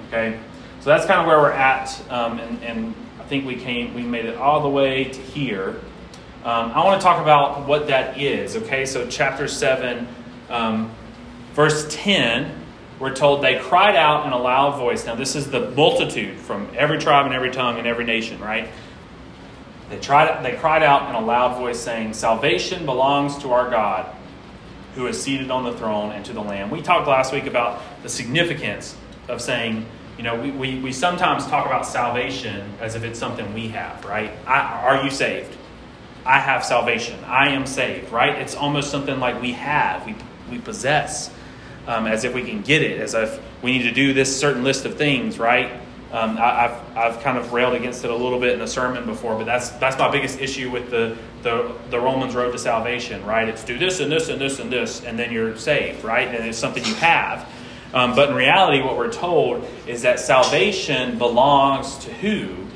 Okay, 0.09 0.39
so 0.81 0.91
that's 0.91 1.07
kind 1.07 1.21
of 1.21 1.27
where 1.27 1.39
we're 1.39 1.53
at, 1.53 2.03
um, 2.11 2.39
and, 2.39 2.63
and 2.63 2.95
think 3.29 3.47
we 3.47 3.57
came, 3.57 3.95
we 3.95 4.03
made 4.03 4.25
it 4.25 4.37
all 4.37 4.63
the 4.63 4.69
way 4.69 5.05
to 5.05 5.21
here. 5.21 5.81
Um, 6.45 6.73
I 6.73 6.85
want 6.85 7.01
to 7.01 7.05
talk 7.05 7.21
about 7.21 7.67
what 7.67 7.89
that 7.89 8.21
is. 8.21 8.57
Okay, 8.57 8.87
so 8.87 9.07
chapter 9.07 9.49
seven, 9.49 10.09
um, 10.49 10.91
verse 11.53 11.87
ten, 11.95 12.53
we're 12.99 13.15
told 13.15 13.43
they 13.43 13.59
cried 13.59 13.97
out 13.97 14.27
in 14.27 14.33
a 14.33 14.39
loud 14.39 14.79
voice. 14.79 15.07
Now, 15.07 15.15
this 15.15 15.37
is 15.37 15.51
the 15.51 15.71
multitude 15.71 16.39
from 16.39 16.69
every 16.77 16.99
tribe 16.99 17.27
and 17.27 17.35
every 17.35 17.51
tongue 17.51 17.79
and 17.79 17.87
every 17.87 18.05
nation, 18.05 18.41
right? 18.41 18.69
They 19.91 19.99
tried. 19.99 20.43
They 20.43 20.57
cried 20.57 20.83
out 20.83 21.09
in 21.09 21.15
a 21.15 21.21
loud 21.25 21.59
voice, 21.59 21.79
saying, 21.79 22.15
"Salvation 22.15 22.87
belongs 22.87 23.39
to 23.39 23.53
our 23.53 23.71
God." 23.71 24.15
Who 24.95 25.07
is 25.07 25.23
seated 25.23 25.53
on 25.53 25.63
the 25.63 25.75
throne 25.75 26.11
and 26.11 26.25
to 26.25 26.33
the 26.33 26.41
Lamb. 26.41 26.71
We 26.71 26.83
talked 26.83 27.07
last 27.07 27.33
week 27.33 27.47
about 27.47 27.81
the 28.03 28.09
significance 28.09 28.97
of 29.29 29.41
saying 29.41 29.87
you 30.19 30.25
know, 30.25 30.35
we, 30.35 30.51
we, 30.51 30.81
we 30.81 30.93
sometimes 30.93 31.47
talk 31.47 31.65
about 31.65 31.87
salvation 31.87 32.69
as 32.81 32.97
if 32.97 33.05
it's 33.05 33.19
something 33.19 33.55
we 33.55 33.69
have, 33.69 34.05
right? 34.05 34.33
I, 34.47 34.61
are 34.61 35.05
you 35.05 35.11
saved? 35.11 35.57
I 36.27 36.41
have 36.41 36.65
salvation. 36.65 37.23
I 37.25 37.51
am 37.51 37.67
saved, 37.67 38.11
right? 38.11 38.37
It's 38.37 38.57
almost 38.57 38.91
something 38.91 39.21
like 39.21 39.41
we 39.41 39.53
have, 39.53 40.05
we, 40.05 40.17
we 40.51 40.59
possess, 40.59 41.31
um, 41.87 42.07
as 42.07 42.25
if 42.25 42.35
we 42.35 42.43
can 42.43 42.63
get 42.63 42.83
it, 42.83 43.01
as 43.01 43.15
if 43.15 43.41
we 43.63 43.79
need 43.79 43.85
to 43.85 43.93
do 43.93 44.13
this 44.13 44.39
certain 44.39 44.65
list 44.65 44.85
of 44.85 44.97
things, 44.97 45.39
right? 45.39 45.71
Um, 46.11 46.37
I, 46.39 46.63
have 46.63 46.97
I've 46.97 47.23
kind 47.23 47.39
of 47.39 47.53
railed 47.53 47.75
against 47.75 48.03
it 48.03 48.11
a 48.11 48.17
little 48.17 48.41
bit 48.41 48.55
in 48.55 48.61
a 48.63 48.67
sermon 48.67 49.05
before, 49.05 49.37
but 49.37 49.45
that's 49.45 49.69
that's 49.71 49.99
my 49.99 50.11
biggest 50.11 50.41
issue 50.41 50.71
with 50.71 50.91
the, 50.91 51.19
the 51.43 51.75
the 51.91 52.01
Romans 52.01 52.35
road 52.35 52.53
to 52.53 52.59
salvation, 52.59 53.23
right? 53.27 53.47
It's 53.47 53.63
do 53.63 53.79
this 53.79 54.01
and 54.01 54.11
this 54.11 54.31
and 54.31 54.41
this 54.41 54.59
and 54.59 54.73
this, 54.73 55.05
and 55.05 55.19
then 55.19 55.31
you're 55.31 55.55
saved, 55.59 56.05
right? 56.05 56.27
And 56.27 56.47
it's 56.47 56.57
something 56.57 56.83
you 56.85 56.95
have. 56.95 57.47
Um, 57.95 58.15
but 58.15 58.31
in 58.31 58.35
reality, 58.35 58.83
what 58.83 58.97
we're 58.97 59.13
told 59.13 59.67
is 59.87 60.03
that 60.03 60.21
salvation 60.21 61.19
belongs 61.19 61.97
to 61.99 62.13
who? 62.13 62.67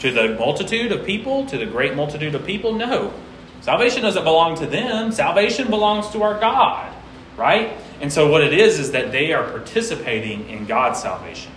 To 0.00 0.12
the 0.12 0.36
multitude 0.38 0.92
of 0.92 1.04
people? 1.04 1.46
To 1.46 1.58
the 1.58 1.66
great 1.66 1.94
multitude 1.94 2.34
of 2.34 2.46
people? 2.46 2.72
No. 2.72 3.12
Salvation 3.60 4.02
doesn't 4.02 4.24
belong 4.24 4.56
to 4.58 4.66
them. 4.66 5.12
Salvation 5.12 5.68
belongs 5.68 6.08
to 6.10 6.22
our 6.22 6.38
God, 6.38 6.94
right? 7.36 7.76
And 8.00 8.12
so 8.12 8.30
what 8.30 8.42
it 8.42 8.54
is 8.54 8.78
is 8.78 8.92
that 8.92 9.12
they 9.12 9.32
are 9.32 9.44
participating 9.50 10.48
in 10.48 10.66
God's 10.66 11.02
salvation, 11.02 11.52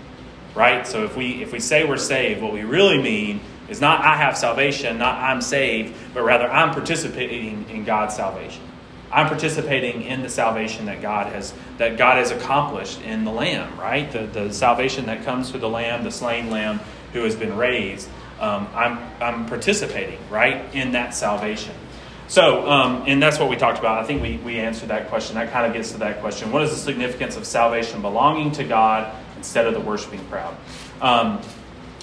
right? 0.53 0.85
So 0.85 1.05
if 1.05 1.15
we 1.15 1.41
if 1.41 1.53
we 1.53 1.59
say 1.59 1.85
we're 1.85 1.97
saved, 1.97 2.41
what 2.41 2.51
we 2.51 2.63
really 2.63 3.01
mean 3.01 3.39
is 3.69 3.79
not 3.79 4.03
I 4.03 4.17
have 4.17 4.37
salvation, 4.37 4.97
not 4.97 5.19
I'm 5.19 5.41
saved, 5.41 5.95
but 6.13 6.23
rather 6.23 6.49
I'm 6.49 6.71
participating 6.71 7.69
in 7.69 7.85
God's 7.85 8.15
salvation. 8.15 8.63
I'm 9.13 9.27
participating 9.27 10.01
in 10.01 10.23
the 10.23 10.29
salvation 10.29 10.87
that 10.87 11.01
God 11.01 11.31
has 11.31 11.53
that 11.77 11.97
God 11.97 12.17
has 12.17 12.31
accomplished 12.31 13.01
in 13.01 13.23
the 13.23 13.31
Lamb, 13.31 13.79
right? 13.79 14.11
The, 14.11 14.25
the 14.25 14.51
salvation 14.51 15.05
that 15.05 15.23
comes 15.23 15.51
through 15.51 15.59
the 15.59 15.69
Lamb, 15.69 16.03
the 16.03 16.11
slain 16.11 16.49
Lamb 16.49 16.79
who 17.13 17.23
has 17.23 17.35
been 17.35 17.55
raised. 17.55 18.09
Um, 18.39 18.67
I'm, 18.73 18.99
I'm 19.21 19.45
participating, 19.45 20.19
right, 20.29 20.73
in 20.75 20.91
that 20.93 21.15
salvation. 21.15 21.73
So, 22.27 22.69
um, 22.69 23.03
and 23.05 23.21
that's 23.21 23.37
what 23.37 23.49
we 23.49 23.55
talked 23.55 23.79
about. 23.79 24.03
I 24.03 24.07
think 24.07 24.21
we, 24.21 24.37
we 24.37 24.59
answered 24.59 24.89
that 24.89 25.07
question. 25.09 25.35
That 25.35 25.51
kind 25.51 25.67
of 25.67 25.73
gets 25.73 25.91
to 25.91 25.99
that 25.99 26.19
question. 26.19 26.51
What 26.51 26.63
is 26.63 26.71
the 26.71 26.77
significance 26.77 27.37
of 27.37 27.45
salvation 27.45 28.01
belonging 28.01 28.51
to 28.53 28.63
God 28.63 29.13
instead 29.37 29.67
of 29.67 29.73
the 29.73 29.79
worshiping 29.79 30.25
crowd? 30.25 30.55
Um, 31.01 31.41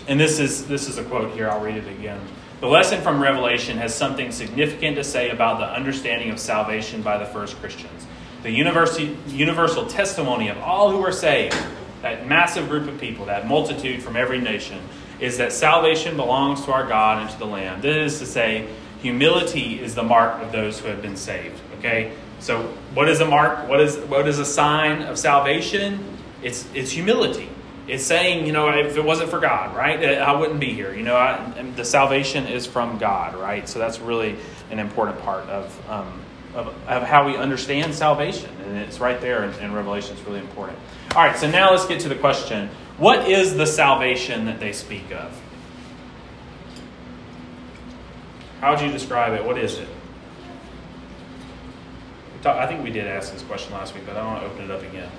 and 0.07 0.21
this 0.21 0.39
is, 0.39 0.67
this 0.67 0.89
is 0.89 0.99
a 0.99 1.05
quote 1.05 1.33
here. 1.33 1.51
I'll 1.51 1.61
read 1.61 1.77
it 1.77 1.89
again. 1.89 2.21
The 2.61 2.67
lesson 2.67 3.01
from 3.01 3.23
Revelation 3.23 3.79
has 3.79 3.95
something 3.95 4.31
significant 4.31 4.97
to 4.97 5.05
say 5.05 5.31
about 5.31 5.61
the 5.61 5.65
understanding 5.65 6.29
of 6.29 6.39
salvation 6.39 7.01
by 7.01 7.17
the 7.17 7.25
first 7.25 7.57
Christians. 7.57 8.07
The 8.43 8.51
universal 8.51 9.87
testimony 9.87 10.49
of 10.49 10.59
all 10.59 10.91
who 10.91 10.99
were 10.99 11.11
saved, 11.11 11.57
that 12.03 12.27
massive 12.27 12.69
group 12.69 12.87
of 12.87 13.01
people, 13.01 13.25
that 13.27 13.49
multitude 13.49 14.03
from 14.03 14.15
every 14.15 14.39
nation, 14.39 14.79
is 15.21 15.39
that 15.39 15.55
salvation 15.55 16.17
belongs 16.17 16.63
to 16.67 16.73
our 16.73 16.87
God 16.87 17.23
and 17.23 17.31
to 17.31 17.39
the 17.39 17.47
Lamb. 17.47 17.81
This 17.81 18.13
is 18.13 18.19
to 18.19 18.27
say, 18.27 18.69
humility 19.01 19.81
is 19.81 19.95
the 19.95 20.03
mark 20.03 20.43
of 20.43 20.53
those 20.53 20.79
who 20.81 20.89
have 20.89 21.01
been 21.01 21.17
saved. 21.17 21.59
Okay? 21.79 22.13
So, 22.41 22.63
what 22.93 23.09
is 23.09 23.21
a 23.21 23.27
mark? 23.27 23.71
What 23.71 23.81
is, 23.81 23.97
what 23.97 24.29
is 24.29 24.39
a 24.39 24.45
sign 24.45 25.01
of 25.01 25.19
salvation? 25.19 26.19
It's, 26.43 26.69
it's 26.75 26.91
humility 26.91 27.49
it's 27.91 28.05
saying, 28.05 28.47
you 28.47 28.53
know, 28.53 28.69
if 28.69 28.97
it 28.97 29.05
wasn't 29.05 29.31
for 29.31 29.41
God, 29.41 29.77
right, 29.77 30.03
I 30.03 30.33
wouldn't 30.33 30.61
be 30.61 30.73
here. 30.73 30.95
You 30.95 31.03
know, 31.03 31.17
I, 31.17 31.63
the 31.77 31.85
salvation 31.85 32.47
is 32.47 32.67
from 32.67 32.99
God, 32.99 33.35
right? 33.35 33.69
So 33.69 33.79
that's 33.79 33.99
really 33.99 34.37
an 34.71 34.79
important 34.79 35.19
part 35.21 35.45
of, 35.49 35.91
um, 35.91 36.23
of, 36.55 36.69
of, 36.87 37.03
how 37.03 37.27
we 37.27 37.37
understand 37.37 37.95
salvation. 37.95 38.51
And 38.65 38.77
it's 38.77 39.01
right 39.01 39.21
there 39.21 39.45
in, 39.45 39.53
in 39.59 39.73
Revelation. 39.73 40.17
It's 40.17 40.27
really 40.27 40.39
important. 40.39 40.79
All 41.17 41.25
right, 41.25 41.37
so 41.37 41.51
now 41.51 41.73
let's 41.73 41.87
get 41.87 42.01
to 42.03 42.09
the 42.09 42.15
question 42.15 42.71
what 42.97 43.29
is 43.29 43.57
the 43.57 43.67
salvation 43.67 44.45
that 44.45 44.61
they 44.61 44.73
speak 44.73 45.11
of? 45.11 45.41
How 48.61 48.73
would 48.73 48.83
you 48.83 48.93
describe 48.93 49.33
it? 49.33 49.45
What 49.45 49.57
is 49.57 49.79
it? 49.79 49.89
I 52.45 52.67
think 52.67 52.85
we 52.85 52.91
did 52.91 53.07
ask 53.07 53.33
this 53.33 53.43
question 53.43 53.73
last 53.73 53.95
week, 53.95 54.05
but 54.07 54.17
I 54.17 54.25
want 54.25 54.43
to 54.43 54.51
open 54.51 54.65
it 54.65 54.71
up 54.71 54.83
again. 54.83 55.11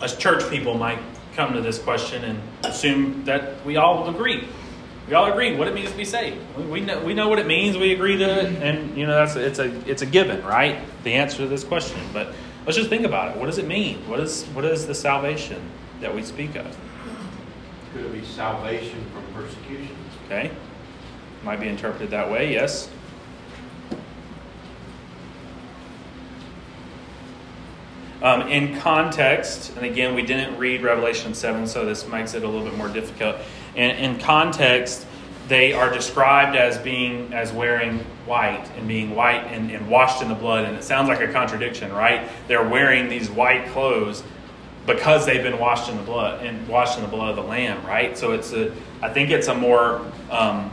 As 0.00 0.16
church 0.16 0.48
people 0.50 0.74
might 0.74 0.98
come 1.34 1.52
to 1.52 1.60
this 1.60 1.78
question 1.78 2.24
and 2.24 2.40
assume 2.64 3.24
that 3.24 3.64
we 3.64 3.76
all 3.76 4.08
agree. 4.08 4.48
We 5.06 5.14
all 5.14 5.30
agree 5.30 5.56
what 5.56 5.68
it 5.68 5.74
means 5.74 5.90
to 5.90 5.96
be 5.96 6.04
saved. 6.04 6.36
We 6.56 6.80
know, 6.80 7.00
we 7.00 7.14
know 7.14 7.28
what 7.28 7.38
it 7.38 7.46
means. 7.46 7.78
We 7.78 7.92
agree 7.92 8.18
to 8.18 8.40
it, 8.40 8.62
and 8.62 8.96
you 8.96 9.06
know 9.06 9.14
that's 9.14 9.36
a, 9.36 9.46
it's 9.46 9.58
a 9.58 9.90
it's 9.90 10.02
a 10.02 10.06
given, 10.06 10.44
right? 10.44 10.80
The 11.02 11.14
answer 11.14 11.38
to 11.38 11.46
this 11.46 11.64
question. 11.64 11.98
But 12.12 12.34
let's 12.66 12.76
just 12.76 12.90
think 12.90 13.06
about 13.06 13.34
it. 13.34 13.40
What 13.40 13.46
does 13.46 13.56
it 13.56 13.66
mean? 13.66 14.06
What 14.06 14.20
is 14.20 14.44
what 14.46 14.66
is 14.66 14.86
the 14.86 14.94
salvation 14.94 15.62
that 16.00 16.14
we 16.14 16.22
speak 16.22 16.56
of? 16.56 16.76
Could 17.94 18.04
it 18.04 18.12
be 18.12 18.24
salvation 18.24 19.02
from 19.14 19.24
persecution? 19.32 19.96
Okay, 20.26 20.50
might 21.42 21.60
be 21.60 21.68
interpreted 21.68 22.10
that 22.10 22.30
way. 22.30 22.52
Yes. 22.52 22.90
Um, 28.20 28.42
in 28.48 28.76
context, 28.80 29.76
and 29.76 29.86
again, 29.86 30.14
we 30.14 30.22
didn't 30.22 30.58
read 30.58 30.82
Revelation 30.82 31.34
7, 31.34 31.66
so 31.68 31.84
this 31.84 32.06
makes 32.08 32.34
it 32.34 32.42
a 32.42 32.48
little 32.48 32.64
bit 32.64 32.76
more 32.76 32.88
difficult. 32.88 33.36
In, 33.76 33.90
in 33.90 34.18
context, 34.18 35.06
they 35.48 35.72
are 35.72 35.90
described 35.92 36.56
as 36.56 36.78
being 36.78 37.32
as 37.32 37.52
wearing 37.52 38.00
white 38.26 38.68
and 38.76 38.86
being 38.86 39.14
white 39.14 39.44
and, 39.46 39.70
and 39.70 39.88
washed 39.88 40.20
in 40.22 40.28
the 40.28 40.34
blood. 40.34 40.64
And 40.64 40.76
it 40.76 40.84
sounds 40.84 41.08
like 41.08 41.20
a 41.20 41.32
contradiction 41.32 41.92
right? 41.92 42.28
They're 42.46 42.68
wearing 42.68 43.08
these 43.08 43.30
white 43.30 43.66
clothes 43.68 44.22
because 44.86 45.26
they've 45.26 45.42
been 45.42 45.58
washed 45.58 45.90
in 45.90 45.96
the 45.96 46.02
blood 46.02 46.44
and 46.44 46.66
washed 46.68 46.98
in 46.98 47.04
the 47.04 47.10
blood 47.10 47.30
of 47.30 47.36
the 47.36 47.42
lamb 47.42 47.84
right? 47.86 48.16
So 48.16 48.32
it's 48.32 48.52
a 48.52 48.72
i 49.00 49.08
think 49.08 49.30
it's 49.30 49.48
a 49.48 49.54
more 49.54 50.04
um, 50.30 50.70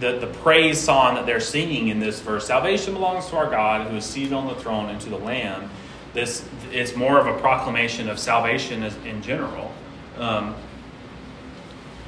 the, 0.00 0.18
the 0.18 0.26
praise 0.26 0.80
song 0.80 1.16
that 1.16 1.26
they're 1.26 1.40
singing 1.40 1.88
in 1.88 1.98
this 1.98 2.20
verse. 2.20 2.46
Salvation 2.46 2.94
belongs 2.94 3.26
to 3.28 3.36
our 3.36 3.50
god 3.50 3.90
who 3.90 3.96
is 3.96 4.04
seated 4.04 4.32
on 4.32 4.46
the 4.46 4.54
throne 4.54 4.88
and 4.88 5.00
to 5.02 5.10
the 5.10 5.18
lamb 5.18 5.70
this 6.14 6.48
it's 6.72 6.96
more 6.96 7.18
of 7.18 7.26
a 7.26 7.38
proclamation 7.40 8.08
of 8.08 8.18
salvation 8.18 8.82
in 8.82 9.22
general. 9.22 9.72
Um, 10.16 10.54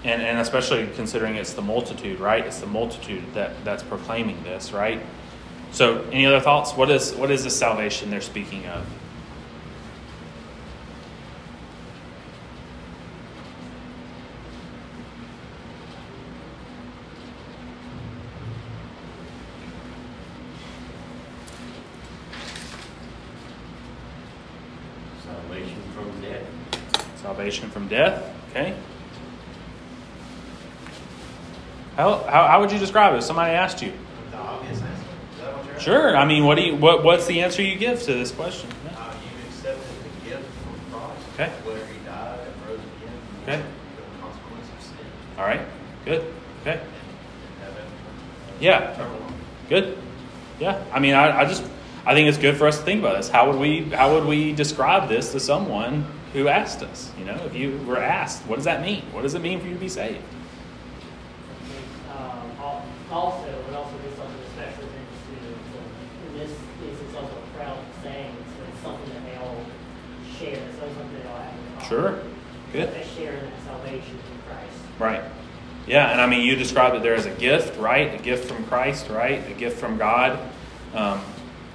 and, 0.04 0.22
and 0.22 0.38
especially 0.38 0.88
considering 0.94 1.36
it's 1.36 1.52
the 1.52 1.62
multitude, 1.62 2.20
right? 2.20 2.44
It's 2.44 2.60
the 2.60 2.66
multitude 2.66 3.22
that, 3.34 3.64
that's 3.64 3.82
proclaiming 3.82 4.42
this, 4.42 4.72
right? 4.72 5.00
So, 5.72 6.02
any 6.10 6.26
other 6.26 6.40
thoughts? 6.40 6.72
What 6.72 6.90
is, 6.90 7.12
what 7.12 7.30
is 7.30 7.44
the 7.44 7.50
salvation 7.50 8.10
they're 8.10 8.20
speaking 8.20 8.66
of? 8.66 8.84
Salvation 27.22 27.70
from 27.70 27.88
death. 27.88 28.34
Okay? 28.50 28.74
How, 31.96 32.22
how, 32.24 32.46
how 32.46 32.60
would 32.60 32.72
you 32.72 32.78
describe 32.78 33.14
it? 33.14 33.22
Somebody 33.22 33.52
asked 33.52 33.82
you. 33.82 33.92
The 34.30 34.36
obvious 34.38 34.80
answer. 34.80 35.80
Sure. 35.80 36.16
I 36.16 36.24
mean, 36.24 36.44
what 36.44 36.56
do 36.56 36.62
you 36.62 36.76
what 36.76 37.04
what's 37.04 37.26
the 37.26 37.42
answer 37.42 37.62
you 37.62 37.76
give 37.76 38.02
to 38.02 38.12
this 38.12 38.30
question? 38.30 38.70
Yeah. 38.84 38.98
Uh, 38.98 39.14
you 39.14 39.48
accepted 39.48 39.96
the 40.04 40.30
gift 40.30 40.48
from 40.62 41.00
Christ. 41.00 41.26
Okay. 41.34 41.50
Whether 41.64 41.86
he 41.86 41.98
died 42.04 42.40
and 42.40 42.68
rose 42.68 42.78
again. 42.78 43.12
Okay. 43.42 43.62
The 43.96 44.22
consequence 44.22 44.66
of 44.78 44.84
sin. 44.84 45.06
All 45.38 45.44
right. 45.44 45.60
Good. 46.04 46.34
Okay. 46.62 46.80
Yeah. 48.60 49.08
Good. 49.68 49.98
Yeah. 50.58 50.84
I 50.92 51.00
mean, 51.00 51.14
I, 51.14 51.40
I 51.40 51.44
just 51.44 51.64
I 52.04 52.14
think 52.14 52.28
it's 52.28 52.38
good 52.38 52.56
for 52.56 52.66
us 52.66 52.78
to 52.78 52.84
think 52.84 53.00
about 53.00 53.16
this. 53.16 53.28
How 53.28 53.50
would 53.50 53.58
we 53.58 53.84
how 53.84 54.14
would 54.14 54.26
we 54.26 54.52
describe 54.52 55.08
this 55.08 55.32
to 55.32 55.40
someone 55.40 56.06
who 56.32 56.48
asked 56.48 56.82
us. 56.82 57.12
You 57.18 57.24
know, 57.24 57.36
if 57.44 57.54
you 57.54 57.78
were 57.86 57.98
asked, 57.98 58.42
what 58.46 58.56
does 58.56 58.64
that 58.64 58.82
mean? 58.82 59.02
What 59.12 59.22
does 59.22 59.34
it 59.34 59.42
mean 59.42 59.60
for 59.60 59.66
you 59.66 59.74
to 59.74 59.80
be 59.80 59.88
saved? 59.88 60.22
Um, 62.10 62.52
also, 63.10 63.48
it 63.48 63.74
also 63.74 63.96
be 63.98 64.14
something 64.16 64.36
especially 64.48 64.84
interesting. 64.84 65.54
In 66.28 66.38
this 66.38 66.50
case, 66.50 66.96
it's 67.06 67.16
also 67.16 67.34
a 67.36 67.56
crowd 67.56 67.78
saying, 68.02 68.34
so 68.56 68.64
it's 68.72 68.82
something 68.82 69.10
that 69.14 69.24
they 69.24 69.36
all 69.36 69.64
share. 70.38 70.62
So 70.78 70.86
something 70.86 71.22
they 71.22 71.28
all 71.28 71.36
have 71.36 71.54
in 71.54 71.72
common. 71.74 71.88
Sure. 71.88 72.22
Good. 72.72 72.94
They 72.94 73.06
share 73.16 73.34
in 73.34 73.44
that 73.44 73.62
salvation 73.64 74.14
in 74.14 74.42
Christ. 74.46 74.78
Right. 74.98 75.22
Yeah, 75.86 76.12
and 76.12 76.20
I 76.20 76.26
mean, 76.26 76.42
you 76.42 76.54
described 76.54 76.94
it 76.94 77.02
there 77.02 77.16
as 77.16 77.26
a 77.26 77.34
gift, 77.34 77.76
right? 77.78 78.14
A 78.14 78.22
gift 78.22 78.46
from 78.46 78.64
Christ, 78.66 79.08
right? 79.08 79.44
A 79.50 79.54
gift 79.54 79.80
from 79.80 79.98
God. 79.98 80.38
Um, 80.94 81.20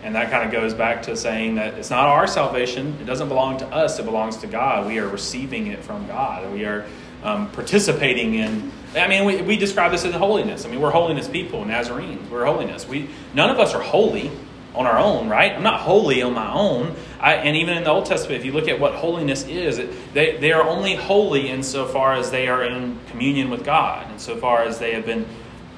and 0.06 0.14
that 0.14 0.30
kind 0.30 0.46
of 0.46 0.52
goes 0.52 0.76
back 0.76 1.02
to 1.02 1.18
saying 1.18 1.56
that 1.56 1.74
it's 1.74 1.90
not 1.90 2.06
our 2.06 2.28
salvation. 2.28 2.96
It 3.02 3.06
doesn't 3.06 3.28
belong 3.28 3.58
to 3.58 3.68
us. 3.70 3.98
It 3.98 4.06
belongs 4.06 4.38
to 4.38 4.48
God. 4.48 4.86
We 4.86 5.00
are 5.00 5.08
receiving 5.08 5.66
it 5.66 5.84
from 5.84 6.06
God. 6.06 6.54
We 6.54 6.64
are 6.64 6.86
um, 7.24 7.50
participating 7.50 8.36
in. 8.36 8.72
I 8.96 9.08
mean, 9.08 9.26
we, 9.26 9.42
we 9.42 9.58
describe 9.58 9.92
this 9.92 10.06
as 10.06 10.14
holiness. 10.14 10.64
I 10.64 10.70
mean, 10.70 10.80
we're 10.80 10.92
holiness 10.92 11.28
people, 11.28 11.66
Nazarenes. 11.66 12.30
We're 12.30 12.46
holiness. 12.46 12.88
We 12.88 13.10
none 13.34 13.50
of 13.50 13.60
us 13.60 13.74
are 13.74 13.82
holy 13.82 14.30
on 14.76 14.86
our 14.86 15.00
own, 15.00 15.28
right? 15.28 15.54
I'm 15.54 15.64
not 15.64 15.80
holy 15.80 16.22
on 16.22 16.34
my 16.34 16.54
own. 16.54 16.96
I, 17.20 17.38
and 17.38 17.58
even 17.58 17.76
in 17.76 17.84
the 17.84 17.90
Old 17.90 18.06
Testament, 18.06 18.40
if 18.40 18.46
you 18.46 18.52
look 18.52 18.68
at 18.68 18.80
what 18.80 18.94
holiness 18.94 19.48
is, 19.48 19.80
it, 19.80 20.14
they, 20.14 20.38
they 20.38 20.52
are 20.52 20.62
only 20.62 20.94
holy 20.94 21.50
insofar 21.50 22.14
as 22.14 22.30
they 22.30 22.48
are 22.48 22.64
in 22.64 23.00
communion 23.10 23.50
with 23.50 23.66
God, 23.66 24.12
insofar 24.12 24.62
as 24.62 24.78
they 24.78 24.94
have 24.94 25.06
been 25.08 25.26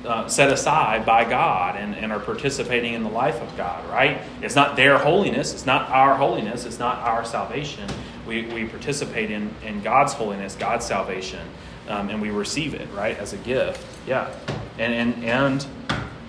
uh, 0.05 0.27
set 0.27 0.51
aside 0.51 1.05
by 1.05 1.23
God 1.23 1.75
and, 1.75 1.95
and 1.95 2.11
are 2.11 2.19
participating 2.19 2.93
in 2.93 3.03
the 3.03 3.09
life 3.09 3.41
of 3.41 3.55
God, 3.57 3.87
right? 3.89 4.21
It's 4.41 4.55
not 4.55 4.75
their 4.75 4.97
holiness, 4.97 5.53
it's 5.53 5.65
not 5.65 5.89
our 5.89 6.15
holiness, 6.15 6.65
it's 6.65 6.79
not 6.79 6.99
our 6.99 7.25
salvation. 7.25 7.89
We, 8.27 8.45
we 8.47 8.65
participate 8.65 9.31
in, 9.31 9.53
in 9.65 9.81
God's 9.81 10.13
holiness, 10.13 10.55
God's 10.55 10.85
salvation, 10.85 11.47
um, 11.87 12.09
and 12.09 12.21
we 12.21 12.29
receive 12.29 12.73
it, 12.73 12.87
right, 12.93 13.17
as 13.17 13.33
a 13.33 13.37
gift. 13.37 13.85
Yeah. 14.05 14.33
And, 14.77 14.93
and, 14.93 15.23
and 15.25 15.67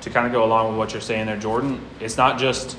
to 0.02 0.10
kind 0.10 0.26
of 0.26 0.32
go 0.32 0.44
along 0.44 0.68
with 0.68 0.78
what 0.78 0.92
you're 0.92 1.00
saying 1.00 1.26
there, 1.26 1.37
Jordan, 1.37 1.84
it's 2.00 2.16
not 2.16 2.38
just 2.38 2.76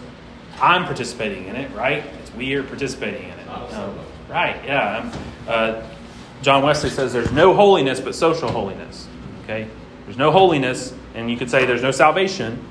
I'm 0.61 0.85
participating 0.85 1.47
in 1.47 1.55
it, 1.55 1.71
right? 1.73 2.03
It's 2.21 2.33
we 2.33 2.53
are 2.55 2.63
participating 2.63 3.23
in 3.29 3.39
it. 3.39 3.47
Um, 3.47 3.97
right, 4.29 4.63
yeah. 4.65 4.97
Um, 4.97 5.11
uh, 5.47 5.83
John 6.41 6.63
Wesley 6.63 6.89
says 6.89 7.13
there's 7.13 7.31
no 7.31 7.53
holiness 7.53 7.99
but 7.99 8.15
social 8.15 8.49
holiness. 8.49 9.07
Okay? 9.43 9.67
There's 10.09 10.17
no 10.17 10.31
holiness, 10.31 10.91
and 11.13 11.29
you 11.29 11.37
could 11.37 11.51
say 11.51 11.65
there's 11.65 11.83
no 11.83 11.91
salvation 11.91 12.65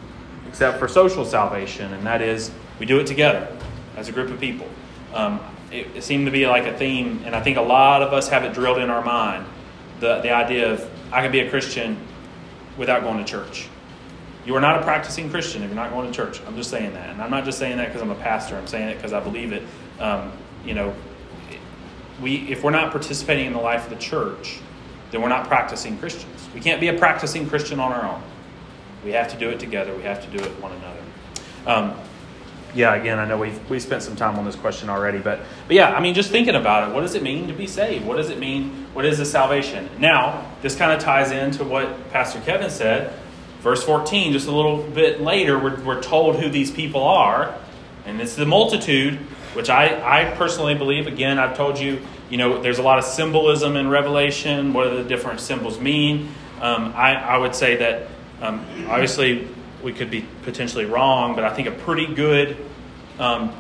except 0.49 0.81
for 0.81 0.89
social 0.89 1.25
salvation, 1.25 1.93
and 1.95 2.05
that 2.05 2.21
is 2.21 2.51
we 2.81 2.85
do 2.85 2.99
it 2.99 3.07
together 3.07 3.47
as 3.97 4.09
a 4.09 4.13
group 4.13 4.29
of 4.31 4.41
people. 4.41 4.67
Um, 5.15 5.39
it, 5.71 5.87
it, 5.95 6.03
seemed 6.03 6.27
to 6.27 6.33
be 6.33 6.49
like 6.49 6.65
a 6.65 6.77
theme, 6.77 7.23
and 7.25 7.37
I 7.37 7.41
think 7.41 7.57
a 7.57 7.63
lot 7.63 8.03
of 8.03 8.13
us 8.13 8.29
have 8.29 8.43
it 8.43 8.55
drilled 8.55 8.79
in 8.79 8.91
our 8.91 9.05
mind 9.05 9.47
the, 10.01 10.21
the 10.21 10.33
idea 10.33 10.73
of 10.73 10.91
I 11.13 11.23
can 11.23 11.31
be 11.31 11.39
a 11.39 11.49
Christian 11.49 11.97
without 12.77 13.05
going 13.05 13.19
to 13.19 13.25
church. 13.25 13.69
You 14.45 14.57
are 14.57 14.61
not 14.61 14.81
a 14.81 14.83
practicing 14.83 15.31
Christian 15.31 15.63
if 15.63 15.69
you're 15.69 15.77
not 15.77 15.93
going 15.93 16.11
to 16.11 16.13
church. 16.13 16.41
I'm 16.45 16.57
just 16.57 16.71
saying 16.71 16.93
that. 16.95 17.09
And 17.09 17.23
I'm 17.23 17.31
not 17.31 17.45
just 17.45 17.61
saying 17.61 17.77
that 17.77 17.87
because 17.87 18.03
I'm 18.03 18.11
a 18.11 18.17
pastor. 18.17 18.57
I'm 18.57 18.67
saying 18.67 18.89
it 18.89 18.97
because 18.97 19.13
I 19.13 19.21
believe 19.21 19.53
it. 19.53 19.63
Um, 20.01 20.33
you 20.65 20.75
know, 20.75 20.93
we, 22.21 22.51
if 22.51 22.65
we're 22.65 22.73
not 22.73 22.91
participating 22.91 23.47
in 23.47 23.53
the 23.53 23.61
life 23.61 23.85
of 23.85 23.91
the 23.91 24.05
church, 24.05 24.59
then 25.13 25.23
we're 25.23 25.29
not 25.29 25.47
practicing 25.47 25.97
Christians. 25.99 26.38
We 26.55 26.61
can't 26.61 26.81
be 26.81 26.89
a 26.89 26.99
practicing 26.99 27.49
Christian 27.49 27.81
on 27.81 27.93
our 27.93 28.05
own. 28.05 28.23
We 29.05 29.13
have 29.13 29.29
to 29.29 29.39
do 29.39 29.51
it 29.51 29.61
together. 29.61 29.95
We 29.95 30.03
have 30.03 30.25
to 30.25 30.37
do 30.37 30.43
it 30.43 30.51
one 30.61 30.73
another. 30.73 31.01
Um, 31.67 32.01
yeah, 32.75 32.95
again, 32.95 33.19
I 33.19 33.27
know 33.27 33.39
we've, 33.39 33.71
we 33.71 33.81
spent 33.81 34.03
some 34.03 34.17
time 34.17 34.39
on 34.39 34.45
this 34.45 34.57
question 34.57 34.91
already, 34.91 35.19
but, 35.19 35.41
but 35.67 35.77
yeah, 35.77 35.91
I 35.91 36.01
mean, 36.01 36.15
just 36.15 36.31
thinking 36.31 36.55
about 36.55 36.89
it, 36.89 36.95
what 36.95 37.01
does 37.01 37.15
it 37.15 37.23
mean 37.23 37.49
to 37.49 37.55
be 37.55 37.67
saved? 37.67 38.05
What 38.07 38.17
does 38.17 38.31
it 38.31 38.39
mean? 38.39 38.87
What 38.93 39.05
is 39.05 39.19
the 39.19 39.25
salvation? 39.25 39.89
Now, 39.99 40.51
this 40.61 40.77
kind 40.77 40.93
of 40.93 41.01
ties 41.01 41.31
into 41.31 41.65
what 41.65 42.11
Pastor 42.11 42.41
Kevin 42.41 42.71
said. 42.71 43.13
Verse 43.61 43.83
14, 43.83 44.33
just 44.33 44.47
a 44.47 44.53
little 44.53 44.83
bit 44.83 45.21
later, 45.21 45.59
we're, 45.59 45.83
we're 45.83 46.03
told 46.03 46.37
who 46.37 46.49
these 46.49 46.71
people 46.71 47.03
are, 47.03 47.59
and 48.07 48.21
it's 48.21 48.37
the 48.37 48.47
multitude, 48.47 49.15
which 49.55 49.69
I, 49.69 50.29
I 50.29 50.37
personally 50.37 50.75
believe, 50.75 51.07
again, 51.07 51.39
I've 51.39 51.57
told 51.57 51.79
you, 51.79 52.01
you 52.31 52.37
know, 52.37 52.61
there's 52.61 52.79
a 52.79 52.83
lot 52.83 52.99
of 52.99 53.05
symbolism 53.05 53.77
in 53.77 53.89
Revelation. 53.89 54.73
What 54.73 54.85
do 54.85 55.03
the 55.03 55.09
different 55.09 55.41
symbols 55.41 55.81
mean? 55.81 56.29
Um, 56.61 56.93
I, 56.95 57.15
I 57.15 57.39
would 57.39 57.55
say 57.55 57.77
that 57.77 58.09
um, 58.43 58.65
obviously 58.89 59.49
we 59.83 59.93
could 59.93 60.11
be 60.11 60.25
potentially 60.43 60.85
wrong, 60.85 61.35
but 61.35 61.45
I 61.45 61.55
think 61.55 61.69
a 61.69 61.73
pretty 61.73 62.13
good 62.13 62.57
um, 63.19 63.53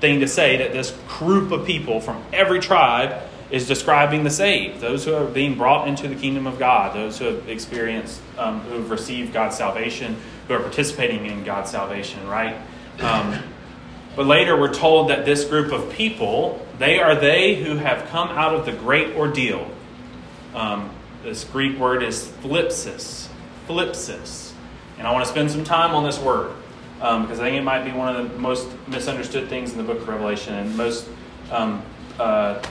thing 0.00 0.20
to 0.20 0.28
say 0.28 0.58
that 0.58 0.72
this 0.72 0.96
group 1.08 1.50
of 1.52 1.66
people 1.66 2.00
from 2.00 2.22
every 2.32 2.60
tribe 2.60 3.22
is 3.50 3.68
describing 3.68 4.24
the 4.24 4.30
saved, 4.30 4.80
those 4.80 5.04
who 5.04 5.14
are 5.14 5.26
being 5.26 5.56
brought 5.56 5.86
into 5.86 6.08
the 6.08 6.14
kingdom 6.14 6.46
of 6.46 6.58
God, 6.58 6.96
those 6.96 7.18
who 7.18 7.26
have 7.26 7.48
experienced, 7.48 8.20
um, 8.38 8.60
who 8.60 8.76
have 8.76 8.90
received 8.90 9.32
God's 9.32 9.56
salvation, 9.56 10.16
who 10.48 10.54
are 10.54 10.60
participating 10.60 11.26
in 11.26 11.44
God's 11.44 11.70
salvation, 11.70 12.26
right? 12.26 12.56
But 14.14 14.26
later 14.26 14.58
we're 14.58 14.74
told 14.74 15.10
that 15.10 15.24
this 15.24 15.44
group 15.44 15.72
of 15.72 15.90
people, 15.92 16.64
they 16.78 17.00
are 17.00 17.14
they 17.14 17.62
who 17.62 17.76
have 17.76 18.08
come 18.08 18.28
out 18.28 18.54
of 18.54 18.66
the 18.66 18.72
great 18.72 19.16
ordeal. 19.16 19.70
Um, 20.54 20.90
this 21.22 21.44
Greek 21.44 21.78
word 21.78 22.02
is 22.02 22.30
thlipsis. 22.42 23.28
Thlipsis. 23.68 24.52
And 24.98 25.06
I 25.06 25.12
want 25.12 25.24
to 25.24 25.30
spend 25.30 25.50
some 25.50 25.64
time 25.64 25.94
on 25.94 26.04
this 26.04 26.18
word 26.18 26.52
um, 27.00 27.22
because 27.22 27.40
I 27.40 27.44
think 27.44 27.56
it 27.56 27.64
might 27.64 27.84
be 27.84 27.92
one 27.92 28.14
of 28.14 28.30
the 28.30 28.38
most 28.38 28.68
misunderstood 28.86 29.48
things 29.48 29.72
in 29.72 29.78
the 29.78 29.82
book 29.82 29.98
of 29.98 30.08
Revelation 30.08 30.54
and 30.54 30.76
most 30.76 31.08
um, 31.50 31.82
uh, 32.18 32.62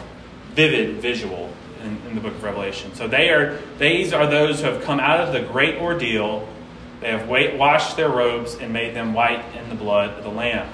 vivid 0.53 0.98
visual 0.98 1.51
in, 1.83 2.01
in, 2.07 2.15
the 2.15 2.21
book 2.21 2.33
of 2.33 2.43
Revelation. 2.43 2.93
So 2.93 3.07
they 3.07 3.29
are 3.29 3.60
these 3.77 4.13
are 4.13 4.27
those 4.27 4.62
who 4.62 4.67
have 4.67 4.83
come 4.83 5.00
out 5.00 5.19
of 5.19 5.33
the 5.33 5.41
great 5.41 5.75
ordeal. 5.75 6.48
They 7.01 7.10
have 7.10 7.27
washed 7.27 7.98
their 7.98 8.10
robes 8.10 8.55
and 8.55 8.71
made 8.71 8.95
them 8.95 9.13
white 9.13 9.43
in 9.55 9.69
the 9.69 9.75
blood 9.75 10.12
of 10.12 10.24
the 10.24 10.29
Lamb. 10.29 10.71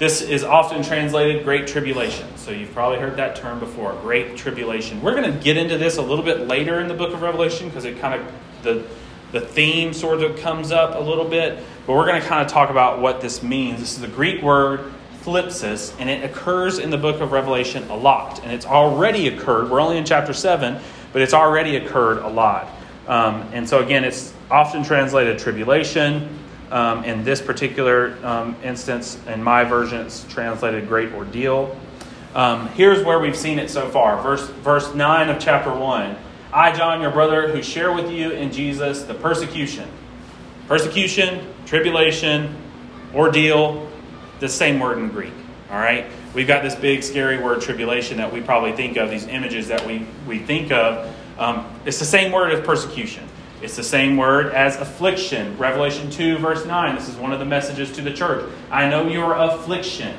This 0.00 0.22
is 0.22 0.44
often 0.44 0.82
translated 0.82 1.44
great 1.44 1.66
tribulation. 1.66 2.26
So 2.38 2.52
you've 2.52 2.72
probably 2.72 2.98
heard 2.98 3.16
that 3.16 3.36
term 3.36 3.60
before, 3.60 3.92
great 4.00 4.34
tribulation. 4.34 5.02
We're 5.02 5.14
going 5.14 5.30
to 5.30 5.38
get 5.38 5.58
into 5.58 5.76
this 5.76 5.98
a 5.98 6.02
little 6.02 6.24
bit 6.24 6.48
later 6.48 6.80
in 6.80 6.88
the 6.88 6.94
book 6.94 7.12
of 7.12 7.20
Revelation 7.20 7.68
because 7.68 7.84
it 7.84 8.00
kind 8.00 8.18
of 8.18 8.32
the 8.62 8.86
the 9.32 9.42
theme 9.42 9.92
sort 9.92 10.22
of 10.22 10.38
comes 10.38 10.72
up 10.72 10.94
a 10.94 10.98
little 10.98 11.28
bit, 11.28 11.62
but 11.86 11.92
we're 11.92 12.06
going 12.06 12.18
to 12.20 12.26
kind 12.26 12.42
of 12.42 12.50
talk 12.50 12.70
about 12.70 13.00
what 13.00 13.20
this 13.20 13.42
means. 13.42 13.78
This 13.78 13.92
is 13.92 14.00
the 14.00 14.08
Greek 14.08 14.42
word 14.42 14.90
thlipsis, 15.22 15.94
and 16.00 16.08
it 16.08 16.24
occurs 16.24 16.78
in 16.78 16.88
the 16.88 16.96
book 16.96 17.20
of 17.20 17.30
Revelation 17.30 17.86
a 17.90 17.96
lot. 17.96 18.42
And 18.42 18.50
it's 18.50 18.64
already 18.64 19.28
occurred. 19.28 19.70
We're 19.70 19.82
only 19.82 19.98
in 19.98 20.06
chapter 20.06 20.32
7, 20.32 20.80
but 21.12 21.20
it's 21.20 21.34
already 21.34 21.76
occurred 21.76 22.18
a 22.22 22.28
lot. 22.28 22.70
Um, 23.06 23.42
and 23.52 23.68
so, 23.68 23.84
again, 23.84 24.04
it's 24.04 24.32
often 24.50 24.82
translated 24.82 25.38
tribulation. 25.38 26.39
Um, 26.70 27.04
in 27.04 27.24
this 27.24 27.42
particular 27.42 28.16
um, 28.24 28.54
instance, 28.62 29.18
in 29.26 29.42
my 29.42 29.64
version, 29.64 30.06
it's 30.06 30.24
translated 30.24 30.86
great 30.86 31.12
ordeal. 31.12 31.76
Um, 32.34 32.68
here's 32.68 33.04
where 33.04 33.18
we've 33.18 33.36
seen 33.36 33.58
it 33.58 33.70
so 33.70 33.88
far. 33.88 34.22
Verse, 34.22 34.46
verse 34.48 34.94
9 34.94 35.30
of 35.30 35.40
chapter 35.40 35.74
1. 35.74 36.16
I, 36.52 36.72
John, 36.72 37.00
your 37.00 37.10
brother, 37.10 37.48
who 37.48 37.62
share 37.62 37.92
with 37.92 38.10
you 38.10 38.30
in 38.30 38.52
Jesus 38.52 39.02
the 39.02 39.14
persecution. 39.14 39.88
Persecution, 40.68 41.44
tribulation, 41.66 42.56
ordeal, 43.14 43.88
the 44.38 44.48
same 44.48 44.78
word 44.78 44.98
in 44.98 45.08
Greek. 45.08 45.32
All 45.70 45.78
right? 45.78 46.06
We've 46.34 46.46
got 46.46 46.62
this 46.62 46.76
big, 46.76 47.02
scary 47.02 47.42
word, 47.42 47.60
tribulation, 47.62 48.18
that 48.18 48.32
we 48.32 48.40
probably 48.40 48.72
think 48.72 48.96
of, 48.96 49.10
these 49.10 49.26
images 49.26 49.68
that 49.68 49.84
we, 49.84 50.06
we 50.26 50.38
think 50.38 50.70
of. 50.70 51.12
Um, 51.38 51.66
it's 51.84 51.98
the 51.98 52.04
same 52.04 52.30
word 52.30 52.52
as 52.52 52.64
persecution. 52.64 53.26
It's 53.62 53.76
the 53.76 53.82
same 53.84 54.16
word 54.16 54.54
as 54.54 54.76
affliction. 54.76 55.56
Revelation 55.58 56.10
2, 56.10 56.38
verse 56.38 56.64
9. 56.64 56.94
This 56.94 57.08
is 57.08 57.16
one 57.16 57.32
of 57.32 57.38
the 57.38 57.44
messages 57.44 57.92
to 57.92 58.00
the 58.00 58.12
church. 58.12 58.50
I 58.70 58.88
know 58.88 59.06
your 59.06 59.34
affliction. 59.34 60.16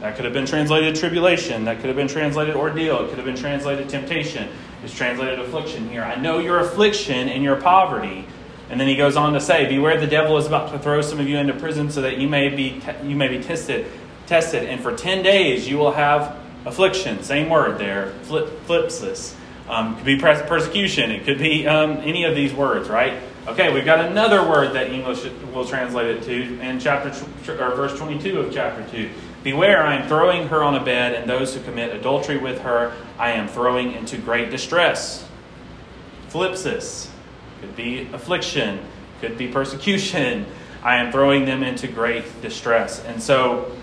That 0.00 0.16
could 0.16 0.24
have 0.24 0.34
been 0.34 0.46
translated 0.46 0.96
tribulation. 0.96 1.64
That 1.64 1.76
could 1.76 1.86
have 1.86 1.96
been 1.96 2.08
translated 2.08 2.54
ordeal. 2.54 3.04
It 3.04 3.08
could 3.08 3.18
have 3.18 3.24
been 3.24 3.36
translated 3.36 3.88
temptation. 3.88 4.48
It's 4.84 4.92
translated 4.92 5.38
affliction 5.38 5.88
here. 5.88 6.02
I 6.02 6.16
know 6.16 6.40
your 6.40 6.58
affliction 6.58 7.28
and 7.28 7.42
your 7.42 7.56
poverty. 7.56 8.26
And 8.68 8.80
then 8.80 8.88
he 8.88 8.96
goes 8.96 9.16
on 9.16 9.32
to 9.34 9.40
say, 9.40 9.68
Beware 9.68 10.00
the 10.00 10.06
devil 10.06 10.36
is 10.38 10.46
about 10.46 10.72
to 10.72 10.78
throw 10.78 11.00
some 11.02 11.20
of 11.20 11.28
you 11.28 11.38
into 11.38 11.54
prison 11.54 11.90
so 11.90 12.02
that 12.02 12.18
you 12.18 12.28
may 12.28 12.48
be, 12.48 12.80
te- 12.80 13.06
you 13.06 13.14
may 13.14 13.28
be 13.28 13.42
tested, 13.42 13.86
tested. 14.26 14.64
And 14.64 14.82
for 14.82 14.94
10 14.94 15.22
days 15.22 15.68
you 15.68 15.78
will 15.78 15.92
have 15.92 16.36
affliction. 16.66 17.22
Same 17.22 17.48
word 17.48 17.78
there, 17.78 18.12
flip, 18.22 18.48
thlipsis. 18.66 19.36
Um, 19.72 19.96
could 19.96 20.04
be 20.04 20.18
persecution. 20.18 21.10
It 21.10 21.24
could 21.24 21.38
be 21.38 21.66
um, 21.66 21.92
any 22.02 22.24
of 22.24 22.34
these 22.34 22.52
words, 22.52 22.90
right? 22.90 23.14
Okay, 23.46 23.72
we've 23.72 23.86
got 23.86 24.04
another 24.04 24.46
word 24.46 24.74
that 24.74 24.92
English 24.92 25.24
will 25.54 25.64
translate 25.64 26.08
it 26.08 26.22
to 26.24 26.60
in 26.60 26.78
chapter 26.78 27.08
or 27.48 27.74
verse 27.74 27.96
22 27.98 28.38
of 28.38 28.52
chapter 28.52 28.86
2. 28.90 29.08
Beware, 29.42 29.82
I 29.82 29.94
am 29.94 30.08
throwing 30.08 30.48
her 30.48 30.62
on 30.62 30.74
a 30.74 30.84
bed, 30.84 31.14
and 31.14 31.28
those 31.28 31.54
who 31.54 31.62
commit 31.62 31.96
adultery 31.96 32.36
with 32.36 32.60
her 32.60 32.94
I 33.18 33.30
am 33.30 33.48
throwing 33.48 33.92
into 33.92 34.18
great 34.18 34.50
distress. 34.50 35.26
Thlipsis 36.28 37.08
could 37.62 37.74
be 37.74 38.10
affliction, 38.12 38.78
could 39.22 39.38
be 39.38 39.48
persecution. 39.48 40.44
I 40.82 40.96
am 40.96 41.10
throwing 41.12 41.46
them 41.46 41.62
into 41.62 41.88
great 41.88 42.42
distress. 42.42 43.02
And 43.04 43.22
so, 43.22 43.74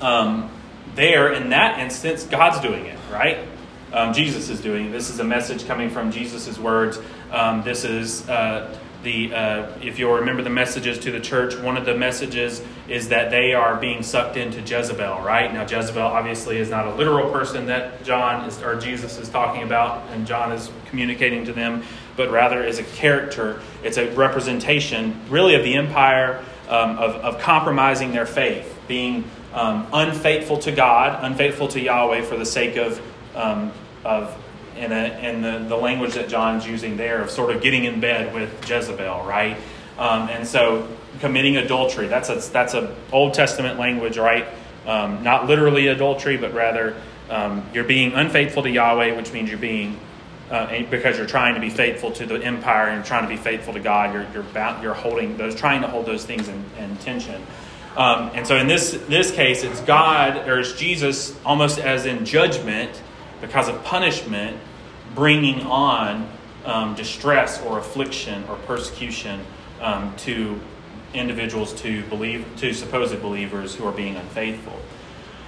um, 0.00 0.50
there, 0.96 1.32
in 1.32 1.50
that 1.50 1.78
instance, 1.78 2.24
God's 2.24 2.58
doing 2.60 2.86
it, 2.86 2.98
right? 3.12 3.46
Um, 3.92 4.12
Jesus 4.12 4.48
is 4.48 4.60
doing. 4.60 4.90
This 4.90 5.10
is 5.10 5.20
a 5.20 5.24
message 5.24 5.66
coming 5.66 5.90
from 5.90 6.10
Jesus' 6.10 6.58
words. 6.58 6.98
Um, 7.30 7.62
this 7.62 7.84
is. 7.84 8.28
Uh, 8.28 8.78
the 9.06 9.32
uh, 9.32 9.78
if 9.82 9.98
you'll 9.98 10.14
remember 10.14 10.42
the 10.42 10.50
messages 10.50 10.98
to 10.98 11.12
the 11.12 11.20
church, 11.20 11.56
one 11.56 11.76
of 11.76 11.84
the 11.84 11.94
messages 11.94 12.62
is 12.88 13.08
that 13.08 13.30
they 13.30 13.54
are 13.54 13.76
being 13.76 14.02
sucked 14.02 14.36
into 14.36 14.60
Jezebel. 14.60 15.20
Right 15.20 15.52
now, 15.52 15.62
Jezebel 15.62 16.02
obviously 16.02 16.58
is 16.58 16.70
not 16.70 16.86
a 16.86 16.94
literal 16.94 17.30
person 17.30 17.66
that 17.66 18.02
John 18.04 18.44
is, 18.46 18.60
or 18.62 18.78
Jesus 18.78 19.18
is 19.18 19.28
talking 19.28 19.62
about, 19.62 20.02
and 20.10 20.26
John 20.26 20.50
is 20.50 20.70
communicating 20.86 21.44
to 21.44 21.52
them, 21.52 21.84
but 22.16 22.30
rather 22.30 22.64
is 22.64 22.78
a 22.78 22.84
character. 22.84 23.60
It's 23.84 23.96
a 23.96 24.10
representation, 24.14 25.20
really, 25.30 25.54
of 25.54 25.62
the 25.62 25.74
empire 25.74 26.44
um, 26.68 26.98
of, 26.98 27.14
of 27.16 27.38
compromising 27.40 28.12
their 28.12 28.26
faith, 28.26 28.76
being 28.88 29.24
um, 29.54 29.86
unfaithful 29.92 30.58
to 30.58 30.72
God, 30.72 31.24
unfaithful 31.24 31.68
to 31.68 31.80
Yahweh 31.80 32.22
for 32.22 32.36
the 32.36 32.46
sake 32.46 32.76
of 32.76 33.00
um, 33.36 33.72
of 34.04 34.36
in, 34.76 34.92
a, 34.92 35.04
in 35.20 35.42
the, 35.42 35.64
the 35.68 35.76
language 35.76 36.14
that 36.14 36.28
John's 36.28 36.66
using 36.66 36.96
there 36.96 37.22
of 37.22 37.30
sort 37.30 37.54
of 37.54 37.62
getting 37.62 37.84
in 37.84 38.00
bed 38.00 38.34
with 38.34 38.68
Jezebel, 38.68 39.24
right? 39.24 39.56
Um, 39.98 40.28
and 40.28 40.46
so 40.46 40.88
committing 41.20 41.56
adultery, 41.56 42.08
that's 42.08 42.28
a, 42.28 42.36
that's 42.50 42.74
a 42.74 42.94
Old 43.12 43.34
Testament 43.34 43.78
language, 43.78 44.18
right? 44.18 44.46
Um, 44.86 45.22
not 45.22 45.46
literally 45.46 45.88
adultery, 45.88 46.36
but 46.36 46.52
rather 46.52 46.96
um, 47.30 47.64
you're 47.72 47.84
being 47.84 48.12
unfaithful 48.12 48.62
to 48.62 48.70
Yahweh, 48.70 49.16
which 49.16 49.32
means 49.32 49.48
you're 49.48 49.58
being 49.58 49.98
uh, 50.50 50.84
because 50.90 51.16
you're 51.16 51.26
trying 51.26 51.54
to 51.54 51.60
be 51.60 51.70
faithful 51.70 52.12
to 52.12 52.24
the 52.24 52.36
empire 52.36 52.88
and 52.88 53.04
trying 53.04 53.22
to 53.22 53.28
be 53.28 53.36
faithful 53.36 53.72
to 53.74 53.80
God. 53.80 54.14
You're 54.14 54.26
you're, 54.32 54.42
bound, 54.44 54.80
you're 54.80 54.94
holding 54.94 55.36
those, 55.36 55.56
trying 55.56 55.82
to 55.82 55.88
hold 55.88 56.06
those 56.06 56.24
things 56.24 56.46
in, 56.46 56.64
in 56.78 56.96
tension. 56.98 57.44
Um, 57.96 58.30
and 58.32 58.46
so 58.46 58.56
in 58.56 58.68
this 58.68 58.92
this 59.08 59.32
case, 59.32 59.64
it's 59.64 59.80
God 59.80 60.48
or 60.48 60.60
it's 60.60 60.74
Jesus 60.74 61.36
almost 61.44 61.80
as 61.80 62.06
in 62.06 62.24
judgment 62.24 63.02
because 63.40 63.68
of 63.68 63.82
punishment, 63.84 64.56
bringing 65.14 65.60
on 65.62 66.28
um, 66.64 66.94
distress 66.94 67.62
or 67.62 67.78
affliction 67.78 68.44
or 68.48 68.56
persecution 68.66 69.40
um, 69.80 70.14
to 70.16 70.60
individuals 71.14 71.72
to 71.80 72.02
believe 72.04 72.44
to 72.56 72.72
supposed 72.74 73.20
believers 73.22 73.74
who 73.74 73.86
are 73.86 73.92
being 73.92 74.16
unfaithful. 74.16 74.78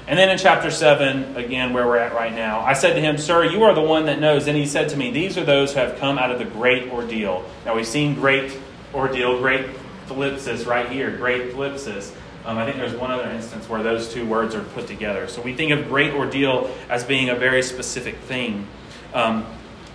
And 0.07 0.19
then 0.19 0.31
in 0.31 0.39
chapter 0.39 0.71
7, 0.71 1.37
again, 1.37 1.75
where 1.75 1.87
we're 1.87 1.99
at 1.99 2.15
right 2.15 2.33
now, 2.33 2.61
I 2.61 2.73
said 2.73 2.95
to 2.95 3.01
him, 3.01 3.19
Sir, 3.19 3.45
you 3.45 3.65
are 3.65 3.75
the 3.75 3.83
one 3.83 4.07
that 4.07 4.19
knows. 4.19 4.47
And 4.47 4.57
he 4.57 4.65
said 4.65 4.89
to 4.91 4.97
me, 4.97 5.11
These 5.11 5.37
are 5.37 5.45
those 5.45 5.75
who 5.75 5.81
have 5.81 5.99
come 5.99 6.17
out 6.19 6.31
of 6.31 6.39
the 6.39 6.47
great 6.47 6.91
ordeal. 6.91 7.45
Now 7.67 7.77
we've 7.77 7.87
seen 7.87 8.15
great 8.15 8.59
ordeal, 8.95 9.39
great 9.39 9.67
thlipsis 10.07 10.67
right 10.67 10.89
here, 10.89 11.15
great 11.15 11.53
thlipsis. 11.53 12.15
Um, 12.45 12.57
I 12.57 12.65
think 12.65 12.77
there's 12.77 12.95
one 12.95 13.11
other 13.11 13.29
instance 13.31 13.69
where 13.69 13.83
those 13.83 14.13
two 14.13 14.27
words 14.27 14.55
are 14.55 14.63
put 14.63 14.87
together. 14.87 15.29
So 15.29 15.43
we 15.43 15.55
think 15.55 15.73
of 15.73 15.89
great 15.89 16.15
ordeal 16.15 16.71
as 16.89 17.05
being 17.05 17.29
a 17.29 17.35
very 17.35 17.63
specific 17.63 18.17
thing. 18.17 18.67
Um, 19.13 19.47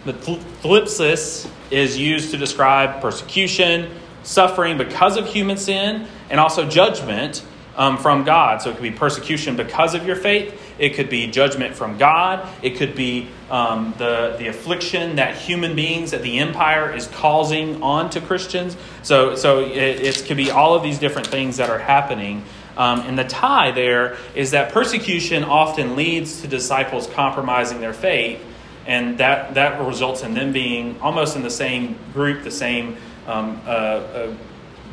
the 0.06 0.14
thlipsis 0.14 1.50
is 1.72 1.98
used 1.98 2.32
to 2.32 2.38
describe 2.38 3.02
persecution, 3.02 3.90
suffering 4.24 4.78
because 4.78 5.18
of 5.18 5.26
human 5.26 5.58
sin, 5.58 6.08
and 6.30 6.40
also 6.40 6.68
judgment 6.68 7.44
um, 7.76 7.98
from 7.98 8.24
God. 8.24 8.62
So 8.62 8.70
it 8.70 8.74
could 8.74 8.84
be 8.84 8.92
persecution 8.92 9.56
because 9.56 9.96
of 9.96 10.06
your 10.06 10.16
faith. 10.16 10.63
It 10.80 10.96
could 10.96 11.10
be 11.10 11.28
judgment 11.28 11.76
from 11.76 11.98
God. 11.98 12.48
It 12.62 12.78
could 12.78 12.96
be 12.96 13.30
um, 13.50 13.94
the, 13.98 14.36
the 14.40 14.48
affliction 14.48 15.18
that 15.18 15.36
human 15.36 15.76
beings, 15.76 16.12
that 16.12 16.22
the 16.22 16.40
empire 16.40 16.94
is 16.94 17.08
causing 17.08 17.82
on 17.84 18.10
to 18.12 18.22
Christians. 18.22 18.76
So, 19.04 19.36
so 19.36 19.60
it, 19.60 20.02
it 20.02 20.26
could 20.26 20.38
be 20.38 20.52
all 20.52 20.76
of 20.76 20.84
these 20.84 21.00
different 21.00 21.28
things 21.28 21.58
that 21.58 21.70
are 21.70 21.80
happening. 21.80 22.44
Um, 22.76 23.02
and 23.02 23.18
the 23.18 23.24
tie 23.24 23.72
there 23.72 24.18
is 24.34 24.52
that 24.52 24.72
persecution 24.72 25.44
often 25.44 25.96
leads 25.96 26.42
to 26.42 26.48
disciples 26.48 27.08
compromising 27.08 27.82
their 27.82 27.94
faith, 27.94 28.42
and 28.88 29.20
that, 29.20 29.54
that 29.54 29.80
results 29.86 30.24
in 30.24 30.34
them 30.34 30.52
being 30.52 31.00
almost 31.00 31.36
in 31.36 31.44
the 31.44 31.52
same 31.52 31.98
group, 32.14 32.44
the 32.44 32.52
same 32.52 32.98
um, 33.28 33.62
uh, 33.66 33.70
uh, 33.70 34.36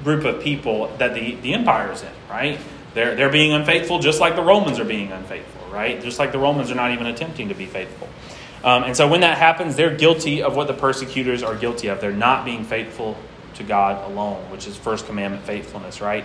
group 0.05 0.25
of 0.25 0.43
people 0.43 0.89
that 0.99 1.15
the, 1.15 1.37
the 1.37 1.55
empire 1.55 1.91
is 1.91 2.03
in, 2.03 2.13
right? 2.29 2.59
They're, 2.95 3.15
they're 3.15 3.31
being 3.31 3.53
unfaithful 3.53 3.99
just 3.99 4.21
like 4.21 4.37
the 4.37 4.43
Romans 4.43 4.79
are 4.79 4.85
being 4.85 5.11
unfaithful, 5.13 5.60
right? 5.71 6.03
Just 6.03 6.19
like 6.19 6.33
the 6.33 6.39
Romans 6.39 6.71
are 6.71 6.75
not 6.75 6.93
even 6.93 7.07
attempting 7.07 7.49
to 7.49 7.55
be 7.55 7.67
faithful. 7.67 8.09
Um, 8.63 8.85
and 8.85 8.97
so 8.97 9.09
when 9.09 9.21
that 9.21 9.39
happens, 9.39 9.77
they're 9.77 9.97
guilty 9.97 10.43
of 10.43 10.55
what 10.55 10.67
the 10.67 10.75
persecutors 10.75 11.43
are 11.43 11.55
guilty 11.55 11.89
of. 11.89 12.01
They're 12.01 12.13
not 12.13 12.45
being 12.45 12.65
faithful 12.65 13.17
to 13.55 13.63
God 13.63 14.11
alone, 14.11 14.51
which 14.51 14.67
is 14.67 14.77
first 14.77 15.07
commandment 15.07 15.45
faithfulness, 15.45 16.01
right? 16.01 16.25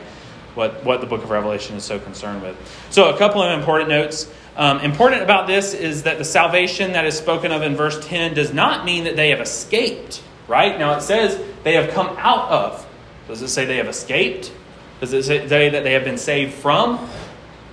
What, 0.56 0.84
what 0.84 1.02
the 1.02 1.08
book 1.08 1.24
of 1.24 1.30
Revelation 1.30 1.76
is 1.76 1.84
so 1.84 2.00
concerned 2.00 2.42
with. 2.42 2.56
So, 2.90 3.14
a 3.14 3.18
couple 3.18 3.42
of 3.42 3.58
important 3.58 3.90
notes. 3.90 4.32
Um, 4.58 4.80
important 4.80 5.22
about 5.22 5.48
this 5.48 5.74
is 5.74 6.04
that 6.04 6.18
the 6.18 6.24
salvation 6.24 6.94
that 6.94 7.06
is 7.06 7.18
spoken 7.18 7.52
of 7.52 7.62
in 7.62 7.76
verse 7.76 8.00
10 8.06 8.36
does 8.36 8.54
not 8.54 8.86
mean 8.86 9.04
that 9.04 9.18
they 9.18 9.32
have 9.32 9.42
escaped, 9.42 10.24
right? 10.48 10.80
Now, 10.80 10.98
it 10.98 11.02
says 11.02 11.42
they 11.64 11.74
have 11.74 11.94
come 11.94 12.16
out 12.18 12.50
of. 12.50 12.88
Does 13.28 13.42
it 13.42 13.50
say 13.50 13.66
they 13.66 13.78
have 13.78 13.90
escaped? 13.90 14.54
Does 15.02 15.12
it 15.12 15.24
say 15.24 15.70
that 15.70 15.84
they 15.84 15.92
have 15.92 16.06
been 16.06 16.18
saved 16.18 16.54
from? 16.54 17.06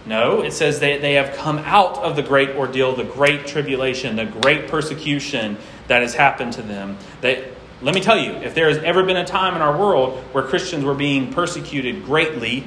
No, 0.04 0.42
it 0.42 0.52
says 0.52 0.80
they, 0.80 0.98
they 0.98 1.14
have 1.14 1.36
come 1.36 1.58
out 1.58 1.98
of 1.98 2.16
the 2.16 2.22
great 2.22 2.50
ordeal, 2.50 2.96
the 2.96 3.04
great 3.04 3.46
tribulation, 3.46 4.16
the 4.16 4.26
great 4.26 4.68
persecution 4.68 5.56
that 5.86 6.02
has 6.02 6.14
happened 6.14 6.54
to 6.54 6.62
them. 6.62 6.98
They, 7.20 7.48
let 7.80 7.94
me 7.94 8.00
tell 8.00 8.18
you, 8.18 8.32
if 8.32 8.54
there 8.54 8.68
has 8.68 8.78
ever 8.78 9.04
been 9.04 9.16
a 9.16 9.24
time 9.24 9.54
in 9.54 9.62
our 9.62 9.76
world 9.76 10.18
where 10.32 10.44
Christians 10.44 10.84
were 10.84 10.94
being 10.94 11.32
persecuted 11.32 12.04
greatly, 12.04 12.64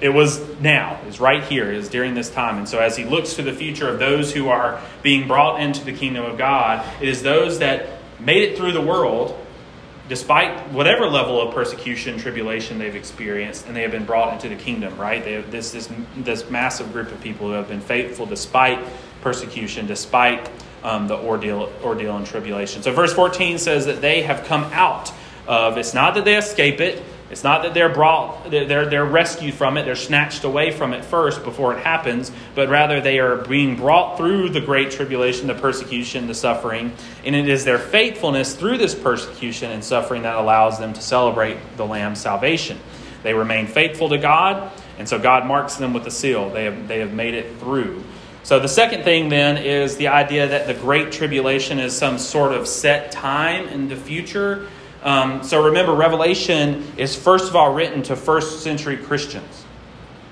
it 0.00 0.08
was 0.08 0.40
now, 0.60 0.98
it 1.02 1.08
is 1.08 1.20
right 1.20 1.44
here, 1.44 1.70
it 1.70 1.76
is 1.76 1.90
during 1.90 2.14
this 2.14 2.30
time. 2.30 2.56
And 2.56 2.68
so, 2.68 2.78
as 2.78 2.96
he 2.96 3.04
looks 3.04 3.34
to 3.34 3.42
the 3.42 3.52
future 3.52 3.88
of 3.88 3.98
those 3.98 4.32
who 4.32 4.48
are 4.48 4.80
being 5.02 5.28
brought 5.28 5.60
into 5.60 5.84
the 5.84 5.92
kingdom 5.92 6.24
of 6.24 6.38
God, 6.38 6.86
it 7.02 7.08
is 7.08 7.22
those 7.22 7.58
that 7.58 8.00
made 8.18 8.42
it 8.42 8.56
through 8.56 8.72
the 8.72 8.80
world 8.80 9.38
despite 10.10 10.72
whatever 10.72 11.06
level 11.06 11.40
of 11.40 11.54
persecution, 11.54 12.18
tribulation 12.18 12.80
they've 12.80 12.96
experienced, 12.96 13.68
and 13.68 13.76
they 13.76 13.82
have 13.82 13.92
been 13.92 14.04
brought 14.04 14.32
into 14.32 14.48
the 14.48 14.60
kingdom, 14.60 14.94
right? 14.98 15.22
They 15.22 15.34
have 15.34 15.52
this, 15.52 15.70
this, 15.70 15.88
this 16.16 16.50
massive 16.50 16.92
group 16.92 17.12
of 17.12 17.20
people 17.20 17.46
who 17.46 17.52
have 17.52 17.68
been 17.68 17.80
faithful 17.80 18.26
despite 18.26 18.84
persecution, 19.20 19.86
despite 19.86 20.50
um, 20.82 21.06
the 21.06 21.16
ordeal, 21.16 21.72
ordeal 21.84 22.16
and 22.16 22.26
tribulation. 22.26 22.82
So, 22.82 22.92
verse 22.92 23.12
14 23.12 23.58
says 23.58 23.86
that 23.86 24.00
they 24.00 24.22
have 24.22 24.44
come 24.46 24.64
out 24.72 25.12
of, 25.46 25.78
it's 25.78 25.94
not 25.94 26.14
that 26.14 26.24
they 26.24 26.36
escape 26.36 26.80
it, 26.80 27.00
it's 27.30 27.44
not 27.44 27.62
that 27.62 27.74
they're 27.74 27.88
brought, 27.88 28.50
they're, 28.50 28.86
they're 28.86 29.04
rescued 29.04 29.54
from 29.54 29.76
it, 29.76 29.84
they're 29.84 29.94
snatched 29.94 30.42
away 30.42 30.72
from 30.72 30.92
it 30.92 31.04
first 31.04 31.44
before 31.44 31.76
it 31.76 31.84
happens, 31.84 32.32
but 32.56 32.68
rather 32.68 33.00
they 33.00 33.20
are 33.20 33.36
being 33.36 33.76
brought 33.76 34.16
through 34.16 34.48
the 34.48 34.60
great 34.60 34.90
tribulation, 34.90 35.46
the 35.46 35.54
persecution, 35.54 36.26
the 36.26 36.34
suffering. 36.34 36.92
And 37.24 37.36
it 37.36 37.48
is 37.48 37.64
their 37.64 37.78
faithfulness 37.78 38.56
through 38.56 38.78
this 38.78 38.96
persecution 38.96 39.70
and 39.70 39.84
suffering 39.84 40.22
that 40.22 40.34
allows 40.34 40.80
them 40.80 40.92
to 40.92 41.00
celebrate 41.00 41.56
the 41.76 41.86
Lamb's 41.86 42.20
salvation. 42.20 42.78
They 43.22 43.32
remain 43.32 43.68
faithful 43.68 44.08
to 44.08 44.18
God, 44.18 44.72
and 44.98 45.08
so 45.08 45.16
God 45.16 45.46
marks 45.46 45.76
them 45.76 45.92
with 45.92 46.06
a 46.08 46.10
seal. 46.10 46.50
They 46.50 46.64
have, 46.64 46.88
they 46.88 46.98
have 46.98 47.12
made 47.12 47.34
it 47.34 47.58
through. 47.58 48.02
So 48.42 48.58
the 48.58 48.68
second 48.68 49.04
thing 49.04 49.28
then 49.28 49.58
is 49.58 49.96
the 49.98 50.08
idea 50.08 50.48
that 50.48 50.66
the 50.66 50.74
great 50.74 51.12
tribulation 51.12 51.78
is 51.78 51.96
some 51.96 52.18
sort 52.18 52.52
of 52.52 52.66
set 52.66 53.12
time 53.12 53.68
in 53.68 53.88
the 53.88 53.96
future 53.96 54.66
um, 55.02 55.42
so 55.42 55.64
remember, 55.64 55.94
Revelation 55.94 56.92
is 56.96 57.16
first 57.16 57.48
of 57.48 57.56
all 57.56 57.72
written 57.72 58.02
to 58.04 58.16
first 58.16 58.62
century 58.62 58.96
Christians. 58.96 59.64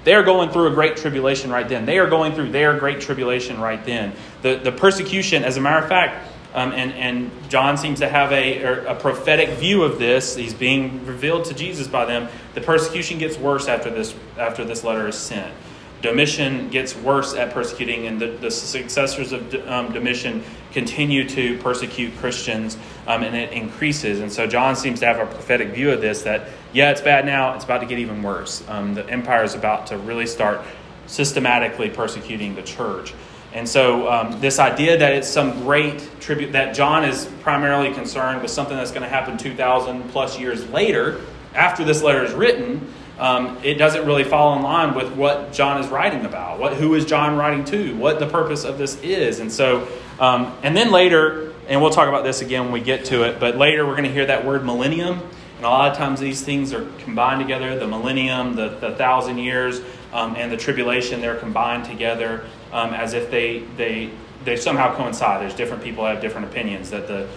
They 0.04 0.14
are 0.14 0.22
going 0.22 0.50
through 0.50 0.68
a 0.68 0.74
great 0.74 0.96
tribulation 0.96 1.50
right 1.50 1.68
then. 1.68 1.84
They 1.84 1.98
are 1.98 2.08
going 2.08 2.34
through 2.34 2.50
their 2.50 2.78
great 2.78 3.00
tribulation 3.00 3.60
right 3.60 3.84
then. 3.84 4.14
The, 4.42 4.56
the 4.56 4.72
persecution, 4.72 5.44
as 5.44 5.56
a 5.56 5.60
matter 5.60 5.82
of 5.82 5.88
fact, 5.88 6.32
um, 6.54 6.72
and, 6.72 6.92
and 6.92 7.30
John 7.50 7.76
seems 7.76 7.98
to 8.00 8.08
have 8.08 8.32
a, 8.32 8.86
a 8.86 8.94
prophetic 8.94 9.50
view 9.58 9.82
of 9.82 9.98
this. 9.98 10.34
He's 10.34 10.54
being 10.54 11.04
revealed 11.04 11.44
to 11.46 11.54
Jesus 11.54 11.86
by 11.86 12.06
them. 12.06 12.28
The 12.54 12.60
persecution 12.62 13.18
gets 13.18 13.36
worse 13.36 13.68
after 13.68 13.90
this, 13.90 14.14
after 14.38 14.64
this 14.64 14.82
letter 14.82 15.08
is 15.08 15.16
sent. 15.16 15.52
Domitian 16.00 16.70
gets 16.70 16.96
worse 16.96 17.34
at 17.34 17.52
persecuting, 17.52 18.06
and 18.06 18.20
the, 18.20 18.28
the 18.28 18.50
successors 18.50 19.32
of 19.32 19.54
um, 19.68 19.92
Domitian 19.92 20.42
continue 20.72 21.28
to 21.28 21.58
persecute 21.58 22.16
Christians, 22.18 22.76
um, 23.06 23.22
and 23.22 23.34
it 23.34 23.52
increases. 23.52 24.20
And 24.20 24.30
so 24.30 24.46
John 24.46 24.76
seems 24.76 25.00
to 25.00 25.06
have 25.06 25.18
a 25.18 25.26
prophetic 25.26 25.68
view 25.68 25.90
of 25.90 26.00
this 26.00 26.22
that, 26.22 26.48
yeah, 26.72 26.90
it's 26.90 27.00
bad 27.00 27.24
now, 27.24 27.54
it's 27.54 27.64
about 27.64 27.78
to 27.78 27.86
get 27.86 27.98
even 27.98 28.22
worse. 28.22 28.62
Um, 28.68 28.94
the 28.94 29.08
empire 29.08 29.44
is 29.44 29.54
about 29.54 29.88
to 29.88 29.98
really 29.98 30.26
start 30.26 30.60
systematically 31.06 31.90
persecuting 31.90 32.54
the 32.54 32.62
church. 32.62 33.14
And 33.52 33.66
so, 33.66 34.10
um, 34.10 34.40
this 34.40 34.58
idea 34.58 34.98
that 34.98 35.12
it's 35.14 35.28
some 35.28 35.62
great 35.62 36.06
tribute, 36.20 36.52
that 36.52 36.74
John 36.74 37.04
is 37.04 37.30
primarily 37.40 37.94
concerned 37.94 38.42
with 38.42 38.50
something 38.50 38.76
that's 38.76 38.90
going 38.90 39.02
to 39.02 39.08
happen 39.08 39.38
2,000 39.38 40.10
plus 40.10 40.38
years 40.38 40.68
later, 40.68 41.22
after 41.54 41.82
this 41.82 42.02
letter 42.02 42.22
is 42.24 42.32
written, 42.34 42.92
um, 43.18 43.58
it 43.64 43.74
doesn't 43.74 44.06
really 44.06 44.24
fall 44.24 44.56
in 44.56 44.62
line 44.62 44.94
with 44.94 45.12
what 45.14 45.52
John 45.52 45.82
is 45.82 45.88
writing 45.88 46.24
about. 46.24 46.58
What, 46.58 46.74
who 46.74 46.94
is 46.94 47.04
John 47.04 47.36
writing 47.36 47.64
to? 47.66 47.96
What 47.96 48.20
the 48.20 48.26
purpose 48.26 48.64
of 48.64 48.78
this 48.78 49.00
is. 49.02 49.40
And 49.40 49.50
so, 49.50 49.88
um, 50.20 50.56
and 50.62 50.76
then 50.76 50.92
later, 50.92 51.52
and 51.68 51.80
we'll 51.80 51.90
talk 51.90 52.08
about 52.08 52.24
this 52.24 52.40
again 52.40 52.64
when 52.64 52.72
we 52.72 52.80
get 52.80 53.06
to 53.06 53.24
it, 53.24 53.40
but 53.40 53.56
later 53.56 53.84
we're 53.84 53.96
going 53.96 54.04
to 54.04 54.12
hear 54.12 54.26
that 54.26 54.44
word 54.44 54.64
millennium. 54.64 55.20
And 55.56 55.66
a 55.66 55.68
lot 55.68 55.90
of 55.90 55.98
times 55.98 56.20
these 56.20 56.42
things 56.42 56.72
are 56.72 56.88
combined 57.00 57.40
together 57.40 57.76
the 57.76 57.88
millennium, 57.88 58.54
the, 58.54 58.68
the 58.68 58.94
thousand 58.94 59.38
years, 59.38 59.80
um, 60.12 60.36
and 60.36 60.50
the 60.52 60.56
tribulation, 60.56 61.20
they're 61.20 61.36
combined 61.36 61.84
together 61.84 62.44
um, 62.72 62.94
as 62.94 63.12
if 63.14 63.30
they, 63.30 63.60
they, 63.76 64.10
they 64.44 64.56
somehow 64.56 64.94
coincide. 64.94 65.42
There's 65.42 65.54
different 65.54 65.82
people 65.82 66.06
have 66.06 66.20
different 66.20 66.46
opinions 66.46 66.90
that 66.90 67.08
the 67.08 67.28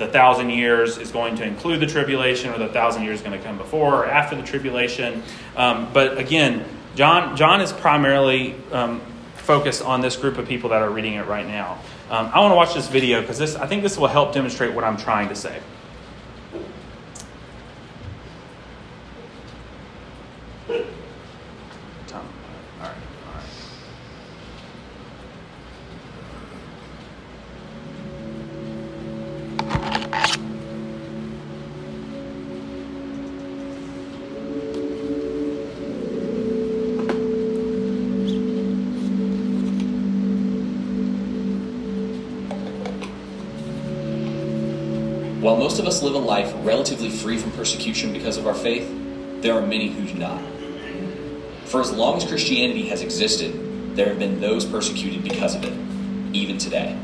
the 0.00 0.08
thousand 0.08 0.50
years 0.50 0.98
is 0.98 1.12
going 1.12 1.36
to 1.36 1.44
include 1.44 1.78
the 1.78 1.86
tribulation, 1.86 2.50
or 2.50 2.58
the 2.58 2.68
thousand 2.68 3.04
years 3.04 3.20
is 3.20 3.24
going 3.24 3.38
to 3.38 3.44
come 3.44 3.56
before 3.56 3.94
or 3.94 4.06
after 4.06 4.34
the 4.34 4.42
tribulation. 4.42 5.22
Um, 5.54 5.88
but 5.92 6.18
again, 6.18 6.64
John, 6.96 7.36
John 7.36 7.60
is 7.60 7.72
primarily 7.72 8.56
um, 8.72 9.00
focused 9.36 9.82
on 9.82 10.00
this 10.00 10.16
group 10.16 10.38
of 10.38 10.48
people 10.48 10.70
that 10.70 10.82
are 10.82 10.90
reading 10.90 11.14
it 11.14 11.26
right 11.26 11.46
now. 11.46 11.78
Um, 12.10 12.30
I 12.34 12.40
want 12.40 12.50
to 12.50 12.56
watch 12.56 12.74
this 12.74 12.88
video 12.88 13.20
because 13.20 13.38
this, 13.38 13.54
I 13.54 13.66
think 13.66 13.82
this 13.82 13.96
will 13.96 14.08
help 14.08 14.34
demonstrate 14.34 14.74
what 14.74 14.82
I'm 14.82 14.96
trying 14.96 15.28
to 15.28 15.36
say. 15.36 15.60
Most 45.40 45.78
of 45.78 45.86
us 45.86 46.02
live 46.02 46.14
a 46.14 46.18
life 46.18 46.52
relatively 46.66 47.08
free 47.08 47.38
from 47.38 47.50
persecution 47.52 48.12
because 48.12 48.36
of 48.36 48.46
our 48.46 48.54
faith, 48.54 48.86
there 49.40 49.54
are 49.54 49.66
many 49.66 49.88
who 49.88 50.06
do 50.06 50.18
not. 50.18 50.38
For 51.64 51.80
as 51.80 51.90
long 51.90 52.18
as 52.18 52.26
Christianity 52.26 52.88
has 52.88 53.00
existed, 53.00 53.96
there 53.96 54.08
have 54.10 54.18
been 54.18 54.38
those 54.38 54.66
persecuted 54.66 55.22
because 55.22 55.54
of 55.54 55.64
it, 55.64 55.72
even 56.34 56.58
today. 56.58 56.94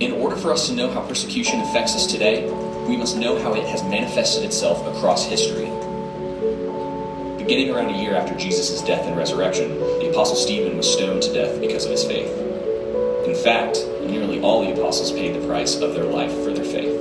In 0.00 0.12
order 0.12 0.36
for 0.36 0.52
us 0.52 0.68
to 0.68 0.74
know 0.74 0.90
how 0.90 1.00
persecution 1.00 1.60
affects 1.60 1.94
us 1.94 2.06
today, 2.06 2.50
we 2.86 2.98
must 2.98 3.16
know 3.16 3.38
how 3.42 3.54
it 3.54 3.64
has 3.64 3.82
manifested 3.84 4.44
itself 4.44 4.86
across 4.94 5.24
history. 5.24 5.70
Beginning 7.38 7.70
around 7.70 7.94
a 7.94 7.98
year 7.98 8.14
after 8.14 8.34
Jesus' 8.34 8.82
death 8.82 9.06
and 9.06 9.16
resurrection, 9.16 9.78
the 9.78 10.10
Apostle 10.10 10.36
Stephen 10.36 10.76
was 10.76 10.92
stoned 10.92 11.22
to 11.22 11.32
death 11.32 11.58
because 11.62 11.86
of 11.86 11.92
his 11.92 12.04
faith. 12.04 12.49
Fact, 13.42 13.78
nearly 14.02 14.38
all 14.42 14.62
the 14.62 14.72
apostles 14.72 15.10
paid 15.12 15.34
the 15.34 15.46
price 15.46 15.74
of 15.76 15.94
their 15.94 16.04
life 16.04 16.30
for 16.44 16.52
their 16.52 16.62
faith. 16.62 17.00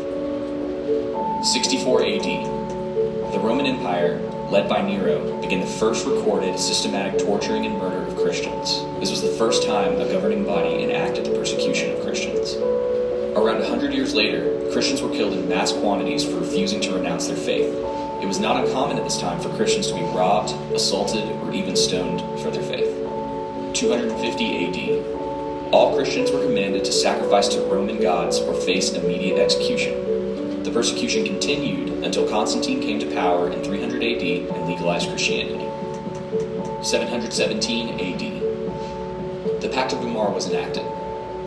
64 1.45 2.01
AD, 2.01 3.33
the 3.33 3.39
Roman 3.43 3.65
Empire, 3.65 4.19
led 4.49 4.69
by 4.69 4.81
Nero, 4.81 5.41
began 5.41 5.59
the 5.59 5.65
first 5.65 6.07
recorded 6.07 6.57
systematic 6.57 7.19
torturing 7.19 7.65
and 7.65 7.77
murder 7.77 8.07
of 8.07 8.15
Christians. 8.15 8.85
This 9.01 9.11
was 9.11 9.21
the 9.21 9.35
first 9.37 9.65
time 9.65 9.99
a 9.99 10.09
governing 10.09 10.45
body 10.45 10.81
enacted 10.81 11.25
the 11.25 11.37
persecution 11.37 11.91
of 11.91 12.03
Christians. 12.05 12.55
Around 13.35 13.59
100 13.59 13.93
years 13.93 14.15
later, 14.15 14.71
Christians 14.71 15.01
were 15.01 15.09
killed 15.09 15.33
in 15.33 15.49
mass 15.49 15.73
quantities 15.73 16.23
for 16.23 16.39
refusing 16.39 16.79
to 16.81 16.93
renounce 16.93 17.27
their 17.27 17.35
faith. 17.35 17.73
It 18.23 18.27
was 18.27 18.39
not 18.39 18.63
uncommon 18.63 18.97
at 18.97 19.03
this 19.03 19.19
time 19.19 19.41
for 19.41 19.53
Christians 19.57 19.87
to 19.87 19.93
be 19.93 20.03
robbed, 20.15 20.51
assaulted, 20.73 21.29
or 21.43 21.51
even 21.51 21.75
stoned 21.75 22.21
for 22.41 22.49
their 22.49 22.63
faith. 22.63 22.95
250 23.73 25.03
AD. 25.03 25.18
All 25.71 25.95
Christians 25.95 26.31
were 26.31 26.41
commanded 26.41 26.83
to 26.85 26.91
sacrifice 26.91 27.47
to 27.49 27.61
Roman 27.61 28.01
gods 28.01 28.39
or 28.39 28.55
face 28.55 28.93
immediate 28.93 29.37
execution. 29.37 30.63
The 30.63 30.71
persecution 30.71 31.23
continued 31.25 32.03
until 32.03 32.27
Constantine 32.27 32.81
came 32.81 32.99
to 32.99 33.13
power 33.13 33.51
in 33.51 33.63
300 33.63 34.01
AD 34.01 34.55
and 34.57 34.67
legalized 34.67 35.09
Christianity. 35.09 35.69
717 36.83 37.99
AD. 37.99 39.61
The 39.61 39.69
Pact 39.69 39.93
of 39.93 40.03
Umar 40.03 40.31
was 40.31 40.49
enacted. 40.49 40.85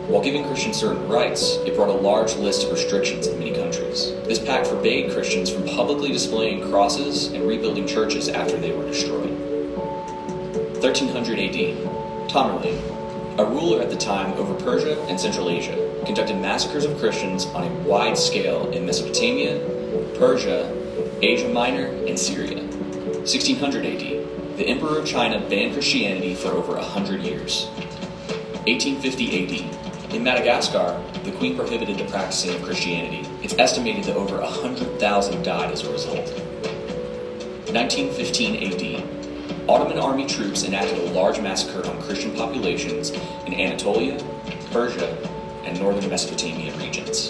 While 0.07 0.23
giving 0.23 0.45
Christians 0.45 0.77
certain 0.77 1.05
rights, 1.09 1.57
it 1.65 1.75
brought 1.75 1.89
a 1.89 1.91
large 1.91 2.33
list 2.35 2.63
of 2.63 2.71
restrictions 2.71 3.27
in 3.27 3.37
many 3.39 3.51
countries. 3.53 4.13
This 4.23 4.39
pact 4.39 4.67
forbade 4.67 5.11
Christians 5.11 5.49
from 5.49 5.65
publicly 5.65 6.13
displaying 6.13 6.69
crosses 6.69 7.27
and 7.33 7.45
rebuilding 7.45 7.87
churches 7.87 8.29
after 8.29 8.55
they 8.55 8.71
were 8.71 8.87
destroyed. 8.87 9.37
1300 10.81 11.39
AD. 11.39 12.29
Tamerlane, 12.29 12.92
a 13.37 13.45
ruler 13.45 13.81
at 13.81 13.89
the 13.89 13.95
time 13.95 14.31
over 14.33 14.53
Persia 14.53 15.01
and 15.03 15.19
Central 15.19 15.49
Asia, 15.49 15.75
conducted 16.05 16.39
massacres 16.39 16.85
of 16.85 16.97
Christians 16.99 17.45
on 17.47 17.63
a 17.63 17.73
wide 17.81 18.17
scale 18.17 18.69
in 18.71 18.85
Mesopotamia, 18.85 19.59
Persia, 20.19 20.71
Asia 21.21 21.49
Minor, 21.49 21.87
and 22.05 22.19
Syria. 22.19 22.61
1600 22.61 23.85
AD. 23.85 23.99
The 24.57 24.67
Emperor 24.67 24.99
of 24.99 25.07
China 25.07 25.39
banned 25.49 25.73
Christianity 25.73 26.35
for 26.35 26.49
over 26.49 26.75
a 26.75 26.83
hundred 26.83 27.23
years. 27.23 27.65
1850 28.67 29.25
AD. 29.43 30.13
In 30.13 30.23
Madagascar, 30.23 31.01
the 31.23 31.31
Queen 31.31 31.55
prohibited 31.55 31.97
the 31.97 32.05
practicing 32.05 32.53
of 32.53 32.61
Christianity. 32.61 33.27
It's 33.41 33.57
estimated 33.57 34.03
that 34.03 34.15
over 34.15 34.39
100,000 34.41 35.43
died 35.43 35.71
as 35.71 35.83
a 35.83 35.91
result. 35.91 36.29
1915 37.73 38.73
AD. 38.73 38.92
Ottoman 39.67 39.97
army 39.97 40.27
troops 40.27 40.65
enacted 40.65 40.97
a 40.97 41.11
large 41.13 41.39
massacre 41.39 41.87
on 41.87 42.01
Christian 42.01 42.35
populations 42.35 43.11
in 43.45 43.53
Anatolia, 43.53 44.21
Persia, 44.71 45.17
and 45.63 45.79
northern 45.79 46.09
Mesopotamia 46.09 46.75
regions. 46.75 47.29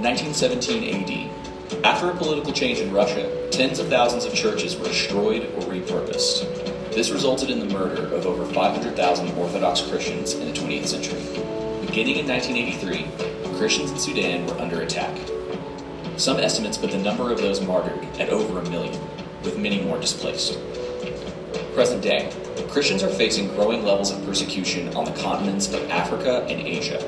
1917 0.00 1.30
AD. 1.72 1.84
After 1.84 2.10
a 2.10 2.16
political 2.16 2.52
change 2.52 2.80
in 2.80 2.92
Russia, 2.92 3.48
tens 3.50 3.78
of 3.78 3.88
thousands 3.88 4.24
of 4.24 4.34
churches 4.34 4.76
were 4.76 4.86
destroyed 4.86 5.44
or 5.54 5.62
repurposed. 5.62 6.50
This 6.92 7.10
resulted 7.10 7.48
in 7.48 7.60
the 7.60 7.72
murder 7.72 8.12
of 8.12 8.26
over 8.26 8.44
500,000 8.52 9.38
Orthodox 9.38 9.82
Christians 9.82 10.34
in 10.34 10.52
the 10.52 10.52
20th 10.52 10.86
century. 10.86 11.22
Beginning 11.86 12.16
in 12.16 12.26
1983, 12.26 13.56
Christians 13.56 13.92
in 13.92 13.98
Sudan 13.98 14.46
were 14.46 14.60
under 14.60 14.82
attack. 14.82 15.16
Some 16.16 16.38
estimates 16.38 16.76
put 16.76 16.90
the 16.90 16.98
number 16.98 17.30
of 17.30 17.38
those 17.38 17.60
martyred 17.60 18.04
at 18.18 18.30
over 18.30 18.58
a 18.58 18.68
million, 18.68 19.00
with 19.44 19.56
many 19.58 19.80
more 19.80 20.00
displaced. 20.00 20.58
Present 21.74 22.02
day, 22.02 22.30
the 22.54 22.62
Christians 22.68 23.02
are 23.02 23.08
facing 23.08 23.48
growing 23.48 23.84
levels 23.84 24.12
of 24.12 24.24
persecution 24.24 24.94
on 24.94 25.04
the 25.04 25.10
continents 25.20 25.72
of 25.72 25.90
Africa 25.90 26.46
and 26.48 26.64
Asia. 26.64 26.98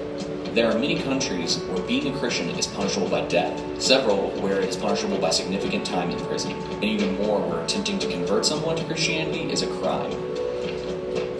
There 0.55 0.69
are 0.69 0.77
many 0.77 0.99
countries 0.99 1.59
where 1.69 1.87
being 1.87 2.13
a 2.13 2.19
Christian 2.19 2.49
is 2.51 2.67
punishable 2.67 3.09
by 3.09 3.29
death, 3.29 3.63
several 3.81 4.31
where 4.41 4.61
it 4.61 4.69
is 4.69 4.77
punishable 4.77 5.19
by 5.19 5.31
significant 5.31 5.87
time 5.87 6.11
in 6.11 6.19
prison, 6.27 6.51
and 6.51 6.83
even 6.83 7.17
more 7.19 7.39
where 7.39 7.63
attempting 7.63 8.01
to 8.01 8.11
convert 8.11 8.45
someone 8.45 8.75
to 8.75 8.85
Christianity 8.87 9.53
is 9.53 9.63
a 9.63 9.69
crime. 9.79 10.11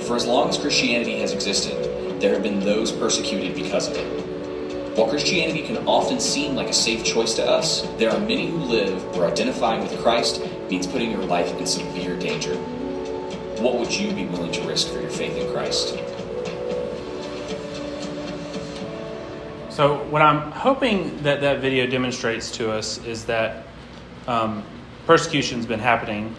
For 0.03 0.15
as 0.15 0.25
long 0.25 0.49
as 0.49 0.57
Christianity 0.57 1.19
has 1.19 1.33
existed, 1.33 2.21
there 2.21 2.33
have 2.33 2.45
been 2.45 2.61
those 2.61 2.93
persecuted 2.93 3.57
because 3.57 3.89
of 3.89 3.97
it. 3.97 4.97
While 4.97 5.09
Christianity 5.09 5.63
can 5.67 5.79
often 5.89 6.21
seem 6.21 6.55
like 6.55 6.69
a 6.69 6.73
safe 6.73 7.03
choice 7.03 7.35
to 7.35 7.45
us, 7.45 7.83
there 7.99 8.13
are 8.13 8.21
many 8.21 8.49
who 8.49 8.59
live 8.59 9.05
where 9.17 9.27
identifying 9.27 9.81
with 9.81 9.99
Christ 9.99 10.41
means 10.71 10.87
putting 10.87 11.11
your 11.11 11.25
life 11.25 11.53
in 11.59 11.67
severe 11.67 12.17
danger. 12.17 12.57
What 13.59 13.79
would 13.79 13.93
you 13.93 14.13
be 14.13 14.27
willing 14.27 14.53
to 14.53 14.63
risk 14.69 14.89
for 14.89 15.01
your 15.01 15.11
faith 15.11 15.35
in 15.37 15.51
Christ? 15.51 15.99
So, 19.71 20.05
what 20.11 20.21
I'm 20.23 20.53
hoping 20.53 21.23
that 21.23 21.41
that 21.41 21.61
video 21.61 21.87
demonstrates 21.87 22.51
to 22.53 22.71
us 22.71 23.03
is 23.05 23.25
that 23.27 23.67
um, 24.27 24.63
persecution's 25.07 25.65
been 25.65 25.81
happening 25.81 26.35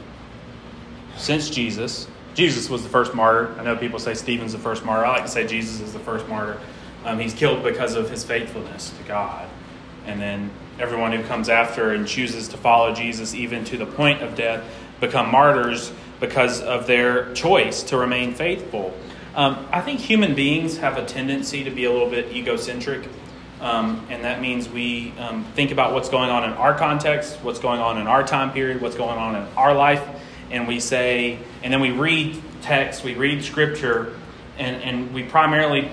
since 1.18 1.50
Jesus. 1.50 2.08
Jesus 2.36 2.70
was 2.70 2.84
the 2.84 2.90
first 2.90 3.16
martyr. 3.16 3.56
I 3.60 3.64
know 3.64 3.76
people 3.76 3.98
say 3.98 4.14
Stephen's 4.14 4.54
the 4.54 4.60
first 4.60 4.86
martyr. 4.86 5.06
I 5.06 5.14
like 5.14 5.24
to 5.24 5.32
say 5.32 5.48
Jesus 5.48 5.82
is 5.82 5.94
the 5.94 6.00
first 6.00 6.28
martyr. 6.28 6.60
Um, 7.04 7.20
he's 7.20 7.34
killed 7.34 7.64
because 7.64 7.96
of 7.96 8.10
his 8.12 8.24
faithfulness 8.24 8.92
to 8.92 9.04
God. 9.08 9.50
And 10.06 10.22
then 10.22 10.52
everyone 10.80 11.12
who 11.12 11.24
comes 11.24 11.50
after 11.50 11.92
and 11.92 12.08
chooses 12.08 12.48
to 12.50 12.58
follow 12.58 12.94
Jesus, 12.94 13.34
even 13.34 13.66
to 13.66 13.78
the 13.78 13.86
point 13.88 14.22
of 14.22 14.36
death, 14.36 14.64
become 15.00 15.32
martyrs 15.32 15.92
because 16.20 16.62
of 16.62 16.88
their 16.88 17.34
choice 17.34 17.84
to 17.84 17.98
remain 17.98 18.34
faithful. 18.34 18.94
Um, 19.36 19.68
I 19.72 19.82
think 19.82 20.00
human 20.00 20.34
beings 20.34 20.78
have 20.78 20.98
a 20.98 21.06
tendency 21.06 21.64
to 21.64 21.70
be 21.70 21.86
a 21.86 21.92
little 21.92 22.10
bit 22.10 22.36
egocentric. 22.36 23.08
Um, 23.62 24.06
and 24.10 24.24
that 24.24 24.42
means 24.42 24.70
we 24.70 25.14
um, 25.18 25.44
think 25.56 25.72
about 25.72 25.94
what's 25.94 26.10
going 26.10 26.30
on 26.30 26.44
in 26.44 26.52
our 26.52 26.78
context, 26.78 27.38
what's 27.42 27.60
going 27.60 27.80
on 27.80 28.00
in 28.00 28.08
our 28.08 28.24
time 28.24 28.52
period, 28.52 28.82
what's 28.82 28.96
going 28.96 29.18
on 29.18 29.36
in 29.36 29.48
our 29.56 29.74
life, 29.74 30.04
and 30.52 30.68
we 30.68 30.80
say, 30.80 31.40
and 31.64 31.74
then 31.74 31.82
we 31.82 31.92
read 31.92 32.40
text, 32.62 33.04
we 33.04 33.16
read 33.16 33.44
scripture, 33.44 34.16
and, 34.58 34.82
and 34.84 35.14
we 35.14 35.24
primarily 35.24 35.90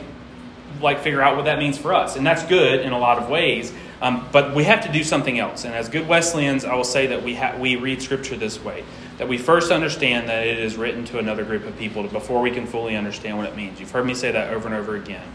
like 0.81 1.01
figure 1.01 1.23
out 1.23 1.37
what 1.37 1.47
that 1.47 1.59
means 1.59 1.79
for 1.79 1.95
us. 1.95 2.17
And 2.17 2.27
that's 2.27 2.45
good 2.45 2.81
in 2.81 2.93
a 2.93 2.99
lot 2.99 3.19
of 3.19 3.29
ways. 3.29 3.73
Um, 4.05 4.29
but 4.33 4.55
we 4.55 4.65
have 4.65 4.83
to 4.83 4.93
do 4.93 5.03
something 5.03 5.39
else. 5.39 5.65
And 5.65 5.75
as 5.75 5.89
good 5.89 6.07
Wesleyans, 6.07 6.67
I 6.67 6.75
will 6.75 6.85
say 6.85 7.07
that 7.07 7.23
we, 7.23 7.35
ha- 7.35 7.57
we 7.59 7.77
read 7.77 8.03
Scripture 8.03 8.37
this 8.37 8.63
way 8.63 8.85
that 9.17 9.29
we 9.29 9.39
first 9.39 9.73
understand 9.73 10.29
that 10.29 10.47
it 10.47 10.59
is 10.59 10.77
written 10.77 11.05
to 11.07 11.19
another 11.19 11.43
group 11.45 11.65
of 11.65 11.79
people 11.79 12.03
before 12.09 12.43
we 12.43 12.51
can 12.51 12.67
fully 12.67 12.97
understand 12.97 13.39
what 13.39 13.47
it 13.47 13.57
means. 13.57 13.81
You've 13.81 13.91
heard 13.91 14.05
me 14.05 14.13
say 14.13 14.33
that 14.33 14.53
over 14.53 14.67
and 14.67 14.77
over 14.77 14.97
again. 14.97 15.27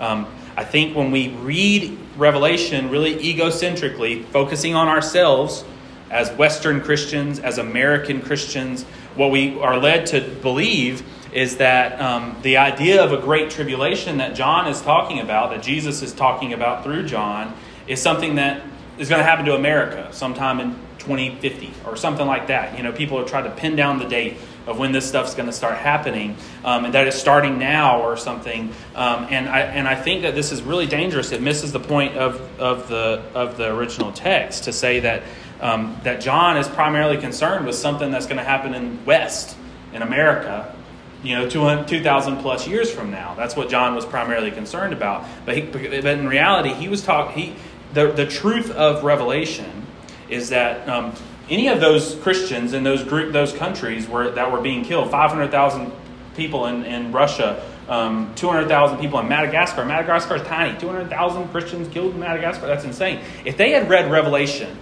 Um, 0.00 0.26
I 0.56 0.64
think 0.64 0.96
when 0.96 1.10
we 1.10 1.28
read 1.28 1.96
Revelation 2.18 2.90
really 2.90 3.14
egocentrically, 3.14 4.24
focusing 4.26 4.74
on 4.74 4.88
ourselves 4.88 5.64
as 6.10 6.30
Western 6.32 6.82
Christians, 6.82 7.38
as 7.38 7.56
American 7.56 8.20
Christians, 8.20 8.82
what 9.14 9.30
we 9.30 9.58
are 9.60 9.78
led 9.78 10.06
to 10.06 10.20
believe 10.20 11.04
is 11.32 11.58
that 11.58 12.00
um, 12.00 12.36
the 12.42 12.56
idea 12.56 13.02
of 13.02 13.12
a 13.12 13.18
great 13.18 13.50
tribulation 13.50 14.18
that 14.18 14.34
John 14.34 14.66
is 14.66 14.82
talking 14.82 15.20
about, 15.20 15.50
that 15.50 15.62
Jesus 15.62 16.02
is 16.02 16.12
talking 16.12 16.52
about 16.52 16.82
through 16.82 17.06
John, 17.06 17.54
is 17.90 18.00
something 18.00 18.36
that 18.36 18.62
is 18.98 19.08
going 19.08 19.18
to 19.18 19.24
happen 19.24 19.44
to 19.46 19.54
America 19.54 20.08
sometime 20.12 20.60
in 20.60 20.70
2050 21.00 21.72
or 21.86 21.96
something 21.96 22.26
like 22.26 22.46
that. 22.46 22.76
You 22.76 22.84
know, 22.84 22.92
people 22.92 23.18
are 23.18 23.24
trying 23.24 23.44
to 23.44 23.50
pin 23.50 23.74
down 23.74 23.98
the 23.98 24.04
date 24.04 24.36
of 24.66 24.78
when 24.78 24.92
this 24.92 25.08
stuff's 25.08 25.34
going 25.34 25.48
to 25.48 25.52
start 25.52 25.76
happening, 25.76 26.36
um, 26.64 26.84
and 26.84 26.94
that 26.94 27.08
it's 27.08 27.18
starting 27.18 27.58
now 27.58 28.02
or 28.02 28.16
something. 28.16 28.72
Um, 28.94 29.26
and 29.30 29.48
I 29.48 29.60
and 29.62 29.88
I 29.88 29.96
think 29.96 30.22
that 30.22 30.36
this 30.36 30.52
is 30.52 30.62
really 30.62 30.86
dangerous. 30.86 31.32
It 31.32 31.42
misses 31.42 31.72
the 31.72 31.80
point 31.80 32.16
of 32.16 32.40
of 32.60 32.88
the 32.88 33.22
of 33.34 33.56
the 33.56 33.74
original 33.74 34.12
text 34.12 34.64
to 34.64 34.72
say 34.72 35.00
that 35.00 35.24
um, 35.60 35.98
that 36.04 36.20
John 36.20 36.56
is 36.58 36.68
primarily 36.68 37.16
concerned 37.16 37.66
with 37.66 37.74
something 37.74 38.12
that's 38.12 38.26
going 38.26 38.38
to 38.38 38.44
happen 38.44 38.74
in 38.74 39.04
West 39.04 39.56
in 39.92 40.02
America. 40.02 40.76
You 41.22 41.34
know, 41.34 41.50
2,000 41.50 42.38
plus 42.38 42.66
years 42.66 42.90
from 42.90 43.10
now. 43.10 43.34
That's 43.34 43.54
what 43.54 43.68
John 43.68 43.94
was 43.94 44.06
primarily 44.06 44.50
concerned 44.50 44.94
about. 44.94 45.26
But, 45.44 45.54
he, 45.54 45.60
but 45.60 46.06
in 46.06 46.26
reality, 46.26 46.72
he 46.72 46.88
was 46.88 47.02
talking. 47.02 47.42
He 47.42 47.56
the 47.92 48.12
the 48.12 48.26
truth 48.26 48.70
of 48.70 49.04
Revelation 49.04 49.86
is 50.28 50.50
that 50.50 50.88
um, 50.88 51.12
any 51.50 51.68
of 51.68 51.80
those 51.80 52.14
Christians 52.16 52.72
in 52.72 52.84
those 52.84 53.02
group, 53.02 53.32
those 53.32 53.52
countries 53.52 54.08
were, 54.08 54.30
that 54.30 54.50
were 54.50 54.60
being 54.60 54.84
killed, 54.84 55.10
500,000 55.10 55.92
people 56.36 56.66
in, 56.66 56.84
in 56.84 57.10
Russia, 57.10 57.62
um, 57.88 58.32
200,000 58.36 58.98
people 58.98 59.18
in 59.18 59.28
Madagascar. 59.28 59.84
Madagascar 59.84 60.36
is 60.36 60.42
tiny. 60.44 60.78
200,000 60.78 61.48
Christians 61.48 61.88
killed 61.88 62.14
in 62.14 62.20
Madagascar. 62.20 62.68
That's 62.68 62.84
insane. 62.84 63.20
If 63.44 63.56
they 63.56 63.72
had 63.72 63.90
read 63.90 64.10
Revelation 64.10 64.78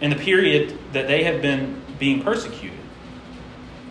in 0.00 0.10
the 0.10 0.16
period 0.16 0.78
that 0.94 1.06
they 1.06 1.22
had 1.22 1.42
been 1.42 1.82
being 1.98 2.22
persecuted, 2.22 2.78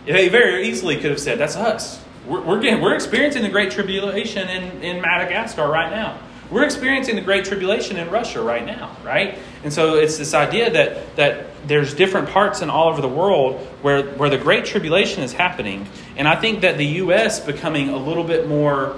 they 0.06 0.30
very 0.30 0.68
easily 0.68 0.96
could 0.96 1.12
have 1.12 1.20
said, 1.20 1.38
That's 1.38 1.56
us. 1.56 2.04
We're, 2.26 2.42
we're, 2.42 2.60
getting, 2.60 2.82
we're 2.82 2.96
experiencing 2.96 3.44
the 3.44 3.50
Great 3.50 3.72
Tribulation 3.72 4.50
in, 4.50 4.82
in 4.82 5.02
Madagascar 5.02 5.68
right 5.68 5.92
now. 5.92 6.20
We're 6.52 6.66
experiencing 6.66 7.16
the 7.16 7.22
Great 7.22 7.46
Tribulation 7.46 7.96
in 7.96 8.10
Russia 8.10 8.42
right 8.42 8.66
now, 8.66 8.98
right? 9.06 9.40
And 9.64 9.72
so 9.72 9.96
it's 9.96 10.18
this 10.18 10.34
idea 10.34 10.70
that, 10.72 11.16
that 11.16 11.46
there's 11.66 11.94
different 11.94 12.30
parts 12.30 12.62
in 12.62 12.70
all 12.70 12.90
over 12.90 13.02
the 13.02 13.08
world 13.08 13.62
where, 13.82 14.04
where 14.16 14.30
the 14.30 14.38
Great 14.38 14.66
Tribulation 14.66 15.24
is 15.24 15.32
happening. 15.32 15.88
And 16.18 16.28
I 16.28 16.36
think 16.36 16.62
that 16.62 16.78
the 16.78 16.86
U.S. 16.86 17.40
becoming 17.40 17.88
a 17.88 17.96
little 17.96 18.26
bit 18.26 18.50
more 18.50 18.98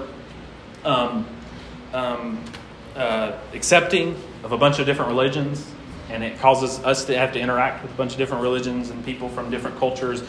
um, 0.84 1.26
um, 1.92 2.44
uh, 2.96 3.38
accepting 3.52 4.20
of 4.42 4.50
a 4.50 4.58
bunch 4.58 4.80
of 4.80 4.86
different 4.86 5.10
religions, 5.10 5.64
and 6.10 6.24
it 6.24 6.40
causes 6.40 6.80
us 6.80 7.04
to 7.04 7.16
have 7.16 7.32
to 7.34 7.40
interact 7.40 7.84
with 7.84 7.92
a 7.92 7.96
bunch 7.96 8.12
of 8.12 8.18
different 8.18 8.42
religions 8.42 8.90
and 8.90 9.04
people 9.04 9.28
from 9.28 9.48
different 9.50 9.78
cultures. 9.78 10.24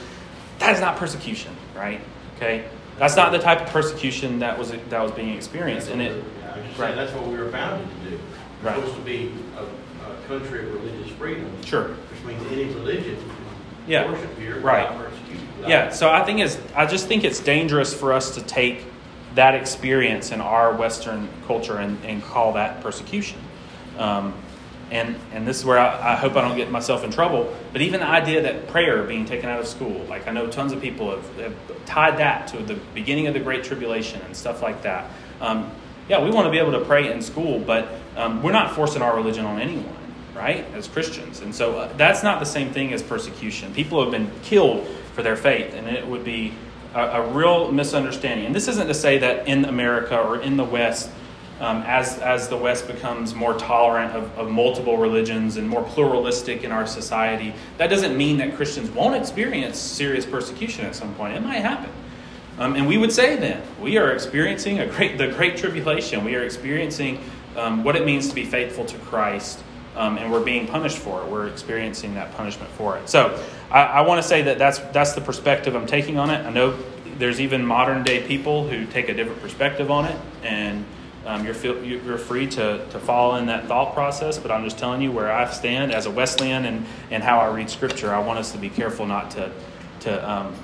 That 0.59 0.75
is 0.75 0.79
not 0.79 0.97
persecution, 0.97 1.55
right? 1.75 2.01
Okay, 2.37 2.65
that's 2.99 3.15
not 3.15 3.31
the 3.31 3.39
type 3.39 3.61
of 3.61 3.67
persecution 3.69 4.39
that 4.39 4.57
was 4.59 4.71
that 4.71 5.01
was 5.01 5.11
being 5.11 5.35
experienced, 5.35 5.89
and 5.89 6.01
it 6.01 6.23
I'm 6.55 6.63
just 6.67 6.79
Right. 6.79 6.87
saying, 6.93 6.97
that's 6.97 7.13
what 7.13 7.27
we 7.27 7.37
were 7.37 7.49
founded 7.49 7.87
to 8.03 8.09
do. 8.09 8.19
We're 8.63 8.69
Right. 8.69 8.75
supposed 8.77 8.95
to 8.95 9.01
be 9.01 9.31
a, 9.57 9.61
a 10.09 10.27
country 10.27 10.59
of 10.67 10.73
religious 10.73 11.11
freedom. 11.17 11.47
Sure. 11.65 11.83
Which 11.89 12.23
means 12.25 12.51
any 12.51 12.65
religion 12.73 13.17
Yeah. 13.87 14.03
can 14.03 14.11
worship 14.13 14.39
here 14.39 14.59
Right. 14.59 14.89
without 14.89 15.05
persecution. 15.09 15.47
without- 15.57 15.69
Yeah, 15.69 15.89
so 15.91 16.09
I 16.09 16.23
think 16.23 16.39
it's 16.39 16.57
I 16.75 16.85
just 16.85 17.07
think 17.07 17.23
it's 17.23 17.39
dangerous 17.39 17.93
for 17.93 18.13
us 18.13 18.31
to 18.35 18.41
take 18.41 18.85
that 19.35 19.53
experience 19.53 20.31
in 20.31 20.39
our 20.41 20.73
Western 20.73 21.27
culture 21.45 21.77
and, 21.77 21.97
and 22.05 22.23
call 22.23 22.53
that 22.53 22.81
persecution. 22.81 23.37
Um, 23.99 24.33
and 24.91 25.15
and 25.33 25.45
this 25.47 25.57
is 25.59 25.65
where 25.65 25.77
I, 25.79 26.13
I 26.13 26.15
hope 26.15 26.35
I 26.37 26.41
don't 26.41 26.55
get 26.55 26.71
myself 26.71 27.03
in 27.03 27.11
trouble. 27.11 27.53
But 27.73 27.81
even 27.81 27.99
the 27.99 28.07
idea 28.07 28.41
that 28.43 28.67
prayer 28.67 29.03
being 29.03 29.25
taken 29.25 29.49
out 29.49 29.59
of 29.59 29.67
school, 29.67 30.05
like 30.09 30.27
I 30.27 30.31
know 30.31 30.47
tons 30.47 30.71
of 30.71 30.81
people 30.81 31.09
have, 31.11 31.39
have 31.39 31.53
tied 31.85 32.17
that 32.19 32.47
to 32.49 32.57
the 32.57 32.75
beginning 32.93 33.27
of 33.27 33.33
the 33.33 33.39
Great 33.39 33.63
Tribulation 33.63 34.21
and 34.25 34.35
stuff 34.35 34.61
like 34.61 34.83
that. 34.83 35.05
Um, 35.41 35.69
yeah, 36.07 36.23
we 36.23 36.31
want 36.31 36.45
to 36.45 36.51
be 36.51 36.59
able 36.59 36.71
to 36.73 36.85
pray 36.85 37.11
in 37.11 37.21
school, 37.21 37.59
but 37.59 37.87
um, 38.15 38.43
we're 38.43 38.51
not 38.51 38.75
forcing 38.75 39.01
our 39.01 39.15
religion 39.15 39.45
on 39.45 39.59
anyone 39.59 39.95
right, 40.35 40.65
as 40.73 40.87
Christians. 40.87 41.39
And 41.39 41.55
so 41.55 41.77
uh, 41.79 41.93
that's 41.97 42.21
not 42.21 42.39
the 42.39 42.45
same 42.45 42.71
thing 42.71 42.93
as 42.93 43.01
persecution. 43.01 43.73
People 43.73 44.01
have 44.03 44.11
been 44.11 44.29
killed 44.43 44.85
for 45.13 45.23
their 45.23 45.37
faith, 45.37 45.73
and 45.73 45.87
it 45.87 46.05
would 46.05 46.23
be 46.23 46.53
a, 46.93 46.99
a 46.99 47.31
real 47.31 47.71
misunderstanding. 47.71 48.45
And 48.45 48.53
this 48.53 48.67
isn't 48.67 48.87
to 48.87 48.93
say 48.93 49.17
that 49.19 49.47
in 49.47 49.65
America 49.65 50.19
or 50.19 50.41
in 50.41 50.57
the 50.57 50.63
West, 50.63 51.09
um, 51.61 51.83
as, 51.83 52.19
as 52.19 52.49
the 52.49 52.57
West 52.57 52.85
becomes 52.85 53.33
more 53.33 53.53
tolerant 53.53 54.13
of, 54.13 54.37
of 54.37 54.51
multiple 54.51 54.97
religions 54.97 55.55
and 55.55 55.69
more 55.69 55.83
pluralistic 55.83 56.65
in 56.65 56.71
our 56.71 56.85
society, 56.85 57.53
that 57.77 57.87
doesn't 57.87 58.17
mean 58.17 58.37
that 58.37 58.57
Christians 58.57 58.89
won't 58.89 59.15
experience 59.15 59.79
serious 59.79 60.25
persecution 60.25 60.85
at 60.85 60.95
some 60.95 61.15
point. 61.15 61.33
It 61.33 61.43
might 61.43 61.61
happen. 61.61 61.89
Um, 62.57 62.75
and 62.75 62.87
we 62.87 62.97
would 62.97 63.11
say 63.11 63.35
then, 63.35 63.61
we 63.81 63.97
are 63.97 64.11
experiencing 64.11 64.79
a 64.79 64.87
great, 64.87 65.17
the 65.17 65.27
Great 65.27 65.57
Tribulation. 65.57 66.23
We 66.23 66.35
are 66.35 66.43
experiencing 66.43 67.19
um, 67.57 67.83
what 67.83 67.95
it 67.95 68.05
means 68.05 68.29
to 68.29 68.35
be 68.35 68.45
faithful 68.45 68.85
to 68.85 68.97
Christ, 68.99 69.61
um, 69.95 70.17
and 70.17 70.31
we're 70.31 70.43
being 70.43 70.65
punished 70.67 70.97
for 70.97 71.21
it. 71.21 71.27
We're 71.27 71.47
experiencing 71.47 72.13
that 72.15 72.33
punishment 72.35 72.71
for 72.71 72.97
it. 72.97 73.09
So 73.09 73.43
I, 73.69 73.83
I 73.83 74.01
want 74.01 74.21
to 74.21 74.27
say 74.27 74.43
that 74.43 74.57
that's, 74.57 74.79
that's 74.79 75.13
the 75.13 75.21
perspective 75.21 75.75
I'm 75.75 75.87
taking 75.87 76.17
on 76.17 76.29
it. 76.29 76.45
I 76.45 76.49
know 76.49 76.77
there's 77.17 77.41
even 77.41 77.65
modern 77.65 78.03
day 78.03 78.25
people 78.25 78.67
who 78.67 78.85
take 78.85 79.09
a 79.09 79.13
different 79.13 79.41
perspective 79.41 79.91
on 79.91 80.05
it, 80.05 80.19
and 80.43 80.85
um, 81.25 81.45
you're, 81.45 81.83
you're 81.83 82.17
free 82.17 82.47
to, 82.47 82.85
to 82.89 82.99
follow 82.99 83.35
in 83.35 83.47
that 83.47 83.67
thought 83.67 83.93
process, 83.93 84.37
but 84.37 84.51
I'm 84.51 84.63
just 84.63 84.77
telling 84.77 85.01
you 85.01 85.11
where 85.11 85.31
I 85.31 85.49
stand 85.49 85.91
as 85.91 86.05
a 86.05 86.11
Wesleyan 86.11 86.65
and, 86.65 86.85
and 87.11 87.23
how 87.23 87.39
I 87.39 87.53
read 87.53 87.69
Scripture. 87.69 88.13
I 88.13 88.19
want 88.19 88.39
us 88.39 88.51
to 88.51 88.57
be 88.57 88.69
careful 88.69 89.05
not 89.05 89.31
to, 89.31 89.51
to 90.01 90.29
um, 90.31 90.55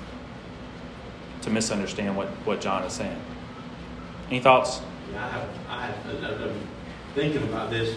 to 1.42 1.50
misunderstand 1.50 2.16
what, 2.16 2.28
what 2.46 2.60
John 2.60 2.84
is 2.84 2.92
saying. 2.92 3.20
Any 4.28 4.40
thoughts? 4.40 4.80
Yeah, 5.12 5.24
I 5.24 5.28
have, 5.28 5.48
I 5.68 5.86
have, 5.86 6.24
I've 6.24 6.38
been 6.38 6.68
thinking 7.14 7.42
about 7.44 7.70
this. 7.70 7.96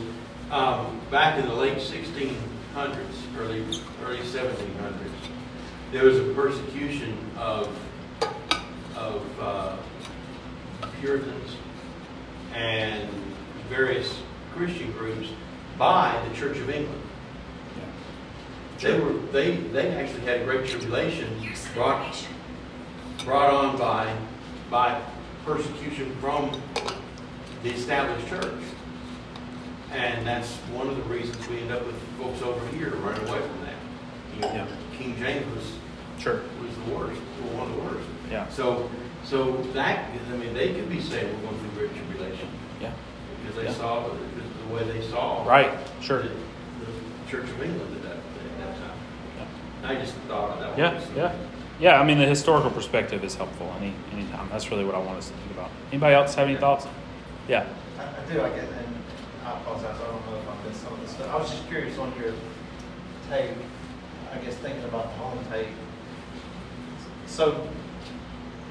Um, 0.51 0.99
back 1.09 1.39
in 1.39 1.47
the 1.47 1.53
late 1.53 1.77
1600s, 1.77 2.35
early, 3.37 3.63
early 4.03 4.19
1700s, 4.19 4.95
there 5.91 6.05
was 6.05 6.17
a 6.17 6.33
persecution 6.33 7.17
of, 7.37 7.69
of 8.95 9.39
uh, 9.39 9.77
Puritans 10.99 11.55
and 12.53 13.09
various 13.69 14.21
Christian 14.55 14.91
groups 14.93 15.29
by 15.77 16.21
the 16.27 16.35
Church 16.35 16.57
of 16.57 16.69
England. 16.69 17.01
They 18.79 18.99
were, 18.99 19.13
they, 19.31 19.55
they 19.57 19.89
actually 19.95 20.21
had 20.21 20.45
great 20.45 20.67
tribulation 20.67 21.27
brought, 21.73 22.15
brought 23.25 23.51
on 23.51 23.77
by, 23.77 24.15
by 24.69 25.01
persecution 25.43 26.15
from 26.21 26.51
the 27.63 27.71
established 27.71 28.27
church. 28.27 28.61
And 29.91 30.25
that's 30.25 30.55
one 30.73 30.87
of 30.87 30.95
the 30.95 31.03
reasons 31.03 31.47
we 31.47 31.57
end 31.59 31.71
up 31.71 31.85
with 31.85 31.95
folks 32.19 32.41
over 32.41 32.65
here 32.67 32.91
running 32.97 33.27
away 33.27 33.39
from 33.39 33.61
that. 33.61 33.75
You 34.35 34.41
know, 34.41 34.53
Yeah. 34.53 34.67
King 34.97 35.17
James 35.17 35.55
was, 35.55 35.71
Sure. 36.19 36.41
was 36.61 36.75
the 36.85 36.95
worst, 36.95 37.19
or 37.43 37.57
one 37.57 37.69
of 37.71 37.75
the 37.75 37.81
worst. 37.81 38.07
Yeah. 38.31 38.47
So, 38.49 38.89
so 39.23 39.53
that, 39.73 40.09
I 40.31 40.37
mean, 40.37 40.53
they 40.53 40.73
could 40.73 40.89
be 40.89 41.01
saying 41.01 41.27
we're 41.41 41.49
going 41.49 41.59
through 41.59 41.87
great 41.87 41.95
tribulation 41.95 42.47
Yeah. 42.81 42.91
because 43.41 43.55
they 43.57 43.65
Yeah. 43.65 43.73
saw, 43.73 44.07
the 44.07 44.15
the 44.67 44.73
way 44.73 44.83
they 44.83 45.01
saw. 45.07 45.43
Right. 45.47 45.71
Sure. 46.01 46.23
The, 46.23 46.29
the 46.29 47.29
Church 47.29 47.43
of 47.49 47.61
England 47.63 47.95
at 47.97 48.03
that, 48.03 48.17
at 48.17 48.57
that 48.59 48.75
time. 48.81 48.97
Yeah. 49.83 49.89
I 49.89 49.95
just 49.95 50.13
thought 50.27 50.51
of 50.51 50.59
that 50.59 50.77
Yeah. 50.77 50.99
Yeah. 51.15 51.31
Yeah. 51.79 51.99
I 51.99 52.05
mean, 52.05 52.17
the 52.17 52.25
historical 52.25 52.71
perspective 52.71 53.23
is 53.23 53.35
helpful 53.35 53.73
any 53.79 53.93
anytime. 54.13 54.47
That's 54.49 54.71
really 54.71 54.85
what 54.85 54.95
I 54.95 54.99
want 54.99 55.17
us 55.17 55.29
to 55.29 55.35
think 55.35 55.51
about. 55.51 55.71
Anybody 55.91 56.15
else 56.15 56.35
have 56.35 56.47
any 56.47 56.57
thoughts? 56.57 56.87
Yeah. 57.47 57.65
I, 57.99 58.03
I 58.03 58.33
do, 58.33 58.41
I 58.41 58.49
get, 58.49 58.63
and 58.63 58.95
I 59.45 59.59
apologize, 59.59 59.95
I 59.99 60.07
don't 60.07 60.25
know 60.25 60.37
if 60.37 60.49
I 60.49 60.67
missed 60.67 60.81
some 60.81 60.93
of 60.93 61.01
this 61.01 61.11
stuff. 61.11 61.29
I 61.29 61.37
was 61.37 61.49
just 61.49 61.67
curious 61.67 61.97
on 61.97 62.13
your 62.19 62.33
take, 63.29 63.51
I 64.33 64.37
guess 64.39 64.55
thinking 64.55 64.83
about 64.85 65.03
the 65.03 65.23
home 65.23 65.39
take. 65.51 65.67
So, 67.27 67.67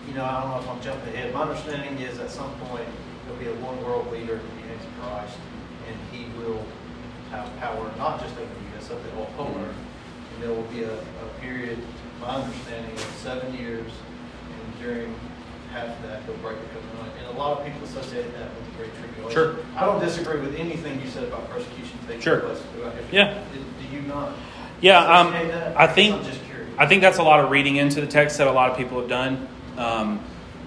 you 0.08 0.14
know, 0.14 0.24
I 0.24 0.40
don't 0.40 0.50
know 0.50 0.58
if 0.58 0.68
I'm 0.68 0.80
jumping 0.82 1.14
ahead. 1.14 1.32
My 1.32 1.42
understanding 1.42 1.98
is 1.98 2.18
at 2.18 2.30
some 2.30 2.52
point 2.60 2.88
there'll 3.24 3.40
be 3.40 3.48
a 3.48 3.64
one 3.64 3.82
world 3.84 4.10
leader, 4.10 4.36
the 4.36 4.72
Antichrist, 4.72 5.38
and 5.88 5.96
he 6.12 6.26
will 6.38 6.64
have 7.30 7.48
power 7.58 7.92
not 7.98 8.20
just 8.20 8.36
over 8.36 8.44
the 8.44 8.76
U.S., 8.76 8.88
but 8.88 9.02
the 9.02 9.10
whole 9.10 9.26
whole 9.36 9.60
earth. 9.62 9.76
And 10.34 10.42
there 10.42 10.50
will 10.50 10.68
be 10.70 10.82
a, 10.82 10.94
a 10.98 11.40
period, 11.40 11.78
my 12.20 12.37
understanding, 12.37 12.92
of 12.92 13.14
seven 13.22 13.55
years, 13.55 13.90
and 14.50 14.83
during 14.83 15.14
half 15.72 15.88
of 15.88 16.03
that, 16.03 16.22
he'll 16.24 16.37
break 16.37 16.59
the 16.61 16.66
covenant. 16.68 17.12
And 17.18 17.37
a 17.37 17.38
lot 17.38 17.59
of 17.59 17.66
people 17.66 17.83
associate 17.85 18.33
that 18.35 18.50
with 18.55 18.70
the 18.70 18.77
Great 18.79 18.94
Tribulation. 18.96 19.31
Sure. 19.33 19.57
I 19.77 19.85
don't 19.87 20.00
disagree 20.00 20.40
with 20.40 20.55
anything 20.57 21.00
you 21.00 21.09
said 21.09 21.24
about 21.24 21.50
persecution 21.50 21.98
taking 22.07 22.20
Sure. 22.22 22.40
place 22.40 22.62
throughout 22.74 22.94
history. 22.94 23.18
Yeah. 23.18 23.38
Do 23.53 23.96
you 23.96 24.03
not? 24.03 24.33
Yeah, 24.81 25.00
um, 25.00 25.33
that? 25.33 25.77
I 25.79 25.87
think- 25.87 26.14
I'm 26.14 26.24
just 26.24 26.44
curious. 26.44 26.68
I 26.79 26.87
think 26.87 27.03
that's 27.03 27.18
a 27.18 27.22
lot 27.22 27.40
of 27.40 27.50
reading 27.50 27.77
into 27.77 28.00
the 28.00 28.07
text 28.07 28.38
that 28.38 28.46
a 28.46 28.53
lot 28.53 28.70
of 28.70 28.77
people 28.77 29.00
have 29.00 29.09
done. 29.09 29.48
Um, 29.79 30.20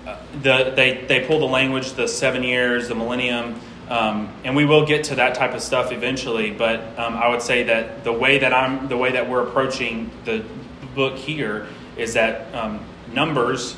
uh, 0.06 0.18
the, 0.42 0.74
they, 0.76 1.06
they 1.08 1.26
pull 1.26 1.40
the 1.40 1.46
language, 1.46 1.94
the 1.94 2.08
seven 2.08 2.44
years, 2.44 2.88
the 2.88 2.96
millennium, 2.96 3.60
um, 3.90 4.30
and 4.44 4.56
we 4.56 4.66
will 4.66 4.86
get 4.86 5.06
to 5.06 5.16
that 5.16 5.36
type 5.36 5.54
of 5.54 5.62
stuff 5.62 5.92
eventually. 5.92 6.52
But 6.52 6.98
um, 6.98 7.16
I 7.16 7.28
would 7.30 7.42
say 7.42 7.64
that 7.64 8.04
the 8.04 8.14
way 8.14 8.40
that 8.40 8.54
I'm, 8.54 8.88
the 8.88 8.98
way 8.98 9.12
that 9.12 9.30
we're 9.30 9.44
approaching 9.44 10.10
the 10.26 10.44
book 10.98 11.16
here 11.16 11.68
is 11.96 12.16
that 12.16 12.54
um, 12.54 12.84
numbers, 13.14 13.78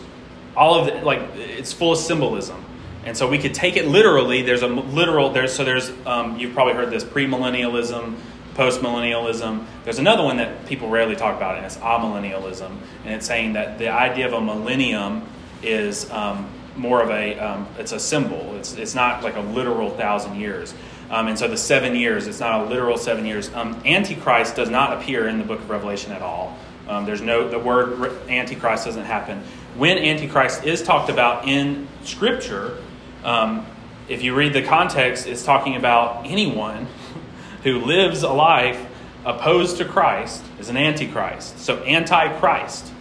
all 0.57 0.73
of 0.73 0.87
it, 0.87 1.03
like 1.03 1.21
it's 1.35 1.71
full 1.71 1.91
of 1.91 1.99
symbolism, 1.99 2.65
and 3.05 3.15
so 3.15 3.29
we 3.29 3.37
could 3.37 3.53
take 3.53 3.77
it 3.77 3.87
literally. 3.87 4.41
There's 4.41 4.63
a 4.63 4.67
literal 4.67 5.29
there's 5.29 5.53
so 5.53 5.63
there's 5.63 5.91
um, 6.07 6.39
you've 6.39 6.55
probably 6.55 6.73
heard 6.73 6.89
this 6.89 7.03
premillennialism, 7.03 8.15
postmillennialism. 8.55 9.65
There's 9.83 9.99
another 9.99 10.23
one 10.23 10.37
that 10.37 10.65
people 10.65 10.89
rarely 10.89 11.15
talk 11.15 11.37
about, 11.37 11.57
and 11.57 11.65
it's 11.65 11.77
amillennialism, 11.77 12.71
and 13.05 13.13
it's 13.13 13.27
saying 13.27 13.53
that 13.53 13.77
the 13.77 13.89
idea 13.89 14.25
of 14.25 14.33
a 14.33 14.41
millennium 14.41 15.27
is 15.61 16.09
um, 16.09 16.49
more 16.75 17.03
of 17.03 17.09
a 17.09 17.37
um, 17.37 17.67
it's 17.77 17.91
a 17.91 17.99
symbol. 17.99 18.55
It's 18.55 18.73
it's 18.73 18.95
not 18.95 19.23
like 19.23 19.35
a 19.35 19.41
literal 19.41 19.91
thousand 19.91 20.39
years. 20.39 20.73
Um, 21.09 21.27
and 21.27 21.39
so 21.39 21.47
the 21.47 21.57
seven 21.57 21.95
years, 21.95 22.27
it's 22.27 22.39
not 22.39 22.61
a 22.61 22.69
literal 22.69 22.95
seven 22.97 23.25
years. 23.25 23.51
Um, 23.55 23.81
Antichrist 23.83 24.55
does 24.55 24.69
not 24.69 24.93
appear 24.95 25.27
in 25.27 25.39
the 25.39 25.43
book 25.43 25.59
of 25.59 25.69
Revelation 25.69 26.11
at 26.11 26.21
all. 26.21 26.55
Um, 26.89 27.05
there's 27.05 27.21
no 27.21 27.47
the 27.47 27.59
word 27.59 28.11
Antichrist 28.27 28.85
doesn't 28.85 29.05
happen. 29.05 29.43
When 29.77 29.99
Antichrist 29.99 30.63
is 30.63 30.81
talked 30.81 31.09
about 31.09 31.47
in 31.47 31.87
Scripture, 32.03 32.79
um, 33.23 33.65
if 34.07 34.23
you 34.23 34.33
read 34.33 34.53
the 34.53 34.63
context, 34.63 35.27
it's 35.27 35.45
talking 35.45 35.75
about 35.75 36.25
anyone 36.25 36.87
who 37.63 37.79
lives 37.81 38.23
a 38.23 38.29
life 38.29 38.83
opposed 39.23 39.77
to 39.77 39.85
Christ 39.85 40.43
is 40.59 40.69
an 40.69 40.77
Antichrist. 40.77 41.59
So 41.59 41.83
Antichrist, 41.83 42.91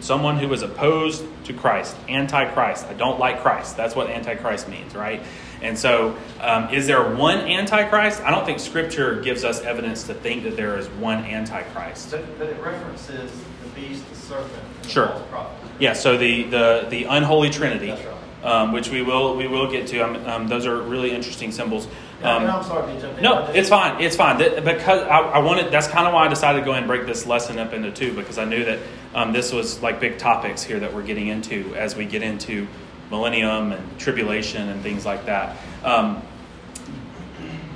someone 0.00 0.38
who 0.38 0.50
is 0.54 0.62
opposed 0.62 1.24
to 1.44 1.52
Christ, 1.52 1.96
Antichrist. 2.08 2.86
I 2.86 2.94
don't 2.94 3.18
like 3.18 3.42
Christ. 3.42 3.76
That's 3.76 3.94
what 3.94 4.08
Antichrist 4.08 4.68
means, 4.68 4.94
right? 4.94 5.22
And 5.62 5.78
so, 5.78 6.16
um, 6.40 6.72
is 6.72 6.86
there 6.86 7.02
one 7.14 7.38
Antichrist? 7.38 8.22
I 8.22 8.30
don't 8.30 8.44
think 8.46 8.60
Scripture 8.60 9.20
gives 9.20 9.44
us 9.44 9.60
evidence 9.62 10.04
to 10.04 10.14
think 10.14 10.44
that 10.44 10.56
there 10.56 10.78
is 10.78 10.86
one 10.88 11.24
Antichrist. 11.24 12.10
But, 12.12 12.38
but 12.38 12.48
it 12.48 12.60
references 12.62 13.32
the 13.62 13.68
beast, 13.80 14.08
the 14.08 14.14
serpent, 14.16 14.52
and 14.76 14.84
the 14.84 14.88
Sure. 14.88 15.08
false 15.08 15.22
prophet. 15.30 15.54
Yeah, 15.80 15.92
so 15.94 16.16
the, 16.16 16.44
the, 16.44 16.86
the 16.90 17.04
unholy 17.04 17.50
Trinity, 17.50 17.90
right. 17.90 18.06
um, 18.44 18.72
which 18.72 18.90
we 18.90 19.02
will 19.02 19.36
we 19.36 19.46
will 19.48 19.70
get 19.70 19.86
to. 19.88 20.00
Um, 20.00 20.16
um, 20.26 20.48
those 20.48 20.66
are 20.66 20.76
really 20.82 21.10
interesting 21.12 21.52
symbols. 21.52 21.86
Um, 22.22 22.46
I'm 22.46 22.64
sorry 22.64 22.92
to 22.94 23.00
jump 23.00 23.16
in. 23.18 23.22
no, 23.22 23.46
it's 23.54 23.68
fine. 23.68 24.02
It's 24.02 24.16
fine. 24.16 24.38
That- 24.38 24.64
because 24.64 25.02
I, 25.02 25.18
I 25.18 25.38
wanted. 25.38 25.70
That's 25.72 25.86
kind 25.86 26.06
of 26.08 26.14
why 26.14 26.24
I 26.26 26.28
decided 26.28 26.60
to 26.60 26.64
go 26.64 26.72
ahead 26.72 26.82
and 26.82 26.88
break 26.88 27.06
this 27.06 27.26
lesson 27.26 27.58
up 27.60 27.72
into 27.72 27.92
two 27.92 28.12
because 28.12 28.38
I 28.38 28.44
knew 28.44 28.64
that 28.64 28.78
um, 29.14 29.32
this 29.32 29.52
was 29.52 29.80
like 29.82 30.00
big 30.00 30.18
topics 30.18 30.62
here 30.64 30.80
that 30.80 30.92
we're 30.94 31.02
getting 31.04 31.28
into 31.28 31.74
as 31.76 31.94
we 31.94 32.04
get 32.06 32.22
into 32.22 32.66
millennium 33.10 33.72
and 33.72 33.98
tribulation 33.98 34.68
and 34.68 34.82
things 34.82 35.04
like 35.04 35.26
that. 35.26 35.56
Um, 35.84 36.22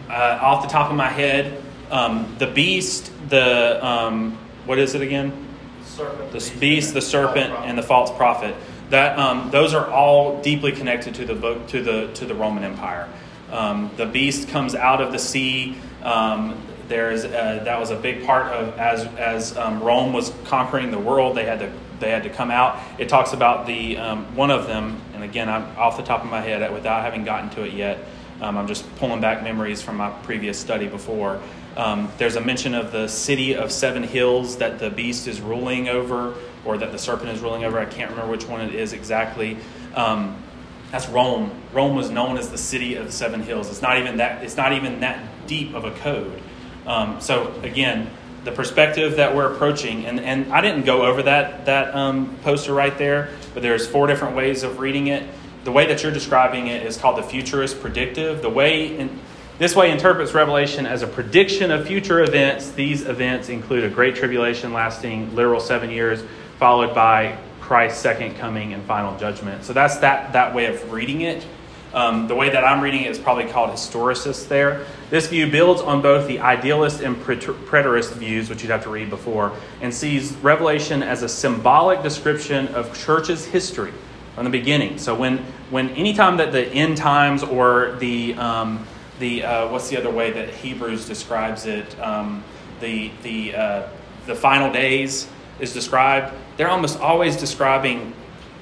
uh, 0.09 0.39
off 0.43 0.63
the 0.63 0.69
top 0.69 0.91
of 0.91 0.97
my 0.97 1.09
head, 1.09 1.63
um, 1.91 2.35
the 2.39 2.47
beast, 2.47 3.13
the 3.29 3.85
um, 3.85 4.39
what 4.67 4.79
is 4.79 4.95
it 4.95 5.03
again? 5.03 5.49
Serpent, 5.85 6.33
the 6.33 6.53
beast, 6.59 6.95
the 6.95 7.01
serpent, 7.01 7.53
and 7.53 7.77
the 7.77 7.83
false 7.83 8.11
prophet. 8.17 8.55
That 8.91 9.19
um, 9.19 9.51
those 9.51 9.75
are 9.75 9.91
all 9.91 10.43
deeply 10.43 10.73
connected 10.73 11.15
to 11.17 11.25
the 11.25 11.35
book 11.35 11.67
to 11.69 11.83
the 11.83 12.13
to 12.15 12.27
the 12.27 12.35
Roman 12.35 12.65
Empire. 12.65 13.09
Um, 13.51 13.91
the 13.97 14.07
beast 14.07 14.49
comes 14.49 14.75
out 14.75 15.01
of 15.01 15.13
the 15.13 15.19
sea. 15.19 15.77
Um, 16.03 16.61
there's 16.89 17.25
uh, 17.25 17.63
that 17.65 17.79
was 17.79 17.91
a 17.91 17.97
big 17.97 18.25
part 18.27 18.53
of 18.53 18.79
as 18.79 19.05
as 19.17 19.57
um, 19.57 19.83
Rome 19.83 20.13
was 20.13 20.33
conquering 20.45 20.91
the 20.91 20.99
world. 20.99 21.37
They 21.37 21.45
had 21.45 21.61
to 21.61 21.73
they 22.03 22.11
had 22.11 22.25
to 22.25 22.31
come 22.31 22.51
out. 22.51 22.79
It 22.99 23.09
talks 23.09 23.33
about 23.33 23.67
the 23.67 23.97
um, 23.97 24.37
one 24.37 24.51
of 24.51 24.67
them, 24.67 25.01
and 25.15 25.25
again, 25.25 25.49
I'm 25.49 25.65
off 25.79 25.97
the 25.97 26.03
top 26.03 26.23
of 26.23 26.31
my 26.31 26.43
head 26.43 26.71
without 26.73 27.03
having 27.03 27.25
gotten 27.25 27.49
to 27.51 27.65
it 27.65 27.73
yet. 27.73 27.99
Um, 28.43 28.59
I'm 28.59 28.67
just 28.67 28.85
pulling 28.97 29.21
back 29.21 29.43
memories 29.43 29.81
from 29.81 29.97
my 29.97 30.11
previous 30.25 30.59
study 30.59 30.89
before. 30.89 31.41
Um, 31.77 32.11
there's 32.19 32.37
a 32.37 32.41
mention 32.41 32.75
of 32.75 32.93
the 32.93 33.09
city 33.09 33.55
of 33.55 33.73
seven 33.73 34.03
hills 34.03 34.59
that 34.59 34.79
the 34.79 34.91
beast 34.91 35.27
is 35.27 35.41
ruling 35.41 35.89
over, 35.89 36.35
or 36.65 36.77
that 36.77 36.93
the 36.93 36.99
serpent 36.99 37.31
is 37.31 37.41
ruling 37.41 37.65
over. 37.65 37.79
I 37.79 37.87
can't 37.87 38.11
remember 38.11 38.31
which 38.31 38.47
one 38.47 38.61
it 38.61 38.75
is 38.75 38.93
exactly. 38.93 39.57
Um, 39.95 40.43
that's 40.91 41.09
Rome. 41.09 41.51
Rome 41.73 41.97
was 41.97 42.11
known 42.11 42.37
as 42.37 42.51
the 42.51 42.59
city 42.59 42.97
of 42.97 43.07
the 43.07 43.13
seven 43.13 43.43
hills. 43.43 43.71
It's 43.71 43.81
not 43.81 43.99
even 43.99 44.19
that. 44.19 44.45
It's 44.45 44.57
not 44.57 44.75
even 44.75 45.01
that 45.01 45.47
deep 45.47 45.75
of 45.75 45.85
a 45.85 45.93
code. 45.93 46.43
Um, 46.87 47.21
so 47.21 47.55
again, 47.63 48.11
the 48.45 48.53
perspective 48.53 49.17
that 49.17 49.35
we're 49.35 49.53
approaching, 49.53 50.05
and, 50.07 50.19
and 50.21 50.53
I 50.53 50.61
didn't 50.61 50.85
go 50.85 51.05
over 51.05 51.23
that 51.23 51.67
that 51.67 51.95
um, 51.95 52.37
poster 52.43 52.75
right 52.75 52.97
there, 52.99 53.31
but 53.55 53.63
there's 53.63 53.87
four 53.87 54.07
different 54.07 54.37
ways 54.37 54.63
of 54.63 54.79
reading 54.79 55.07
it. 55.07 55.29
The 55.65 55.73
way 55.73 55.87
that 55.87 56.03
you're 56.03 56.13
describing 56.13 56.67
it 56.67 56.85
is 56.85 56.97
called 56.97 57.19
the 57.19 57.23
futurist 57.23 57.81
predictive. 57.81 58.43
The 58.43 58.51
way 58.51 58.99
in, 58.99 59.21
this 59.59 59.77
way 59.77 59.93
interprets 59.93 60.35
Revelation 60.35 60.87
as 60.87 61.03
a 61.03 61.07
prediction 61.07 61.71
of 61.71 61.87
future 61.87 62.21
events. 62.21 62.73
These 62.73 63.07
events 63.07 63.49
include 63.49 63.85
a 63.85 63.89
great 63.89 64.17
tribulation 64.17 64.73
lasting 64.73 65.37
literal 65.37 65.61
seven 65.61 65.91
years, 65.91 66.25
followed 66.59 66.95
by 66.95 67.39
Christ's 67.61 68.01
second 68.01 68.35
coming 68.37 68.73
and 68.73 68.83
final 68.85 69.17
judgment. 69.19 69.63
So 69.63 69.73
that's 69.73 69.99
that, 69.99 70.33
that 70.33 70.53
way 70.53 70.67
of 70.67 70.93
reading 70.93 71.21
it. 71.21 71.47
Um, 71.95 72.27
the 72.27 72.35
way 72.35 72.49
that 72.49 72.65
I'm 72.65 72.81
reading 72.81 73.03
it 73.03 73.11
is 73.11 73.19
probably 73.19 73.45
called 73.45 73.71
historicist 73.71 74.49
there. 74.49 74.87
This 75.11 75.27
view 75.27 75.51
builds 75.51 75.83
on 75.83 76.01
both 76.01 76.27
the 76.27 76.41
idealist 76.41 77.03
and 77.03 77.17
preterist 77.17 78.15
views, 78.15 78.49
which 78.49 78.63
you'd 78.63 78.71
have 78.71 78.85
to 78.85 78.91
read 78.91 79.11
before, 79.11 79.53
and 79.83 79.93
sees 79.93 80.33
Revelation 80.37 81.03
as 81.03 81.23
a 81.23 81.29
symbolic 81.29 82.03
description 82.03 82.69
of 82.69 82.99
church's 82.99 83.45
history 83.45 83.93
from 84.35 84.45
the 84.45 84.51
beginning. 84.51 84.97
So 84.97 85.15
when, 85.15 85.39
when 85.71 85.91
anytime 85.91 86.39
that 86.39 86.53
the 86.53 86.67
end 86.67 86.97
times 86.97 87.43
or 87.43 87.97
the, 87.99 88.35
um, 88.35 88.87
the 89.19 89.45
uh, 89.45 89.69
what's 89.69 89.91
the 89.91 89.99
other 89.99 90.11
way 90.11 90.31
that 90.31 90.49
Hebrews 90.49 91.07
describes 91.07 91.67
it, 91.67 91.99
um, 92.01 92.43
the, 92.81 93.11
the, 93.23 93.55
uh, 93.55 93.89
the 94.27 94.35
final 94.35 94.73
days 94.73 95.29
is 95.61 95.75
described, 95.75 96.35
they're 96.57 96.71
almost 96.71 96.99
always 96.99 97.37
describing 97.37 98.15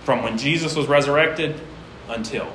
from 0.03 0.25
when 0.25 0.37
Jesus 0.37 0.75
was 0.75 0.89
resurrected 0.89 1.61
until. 2.09 2.53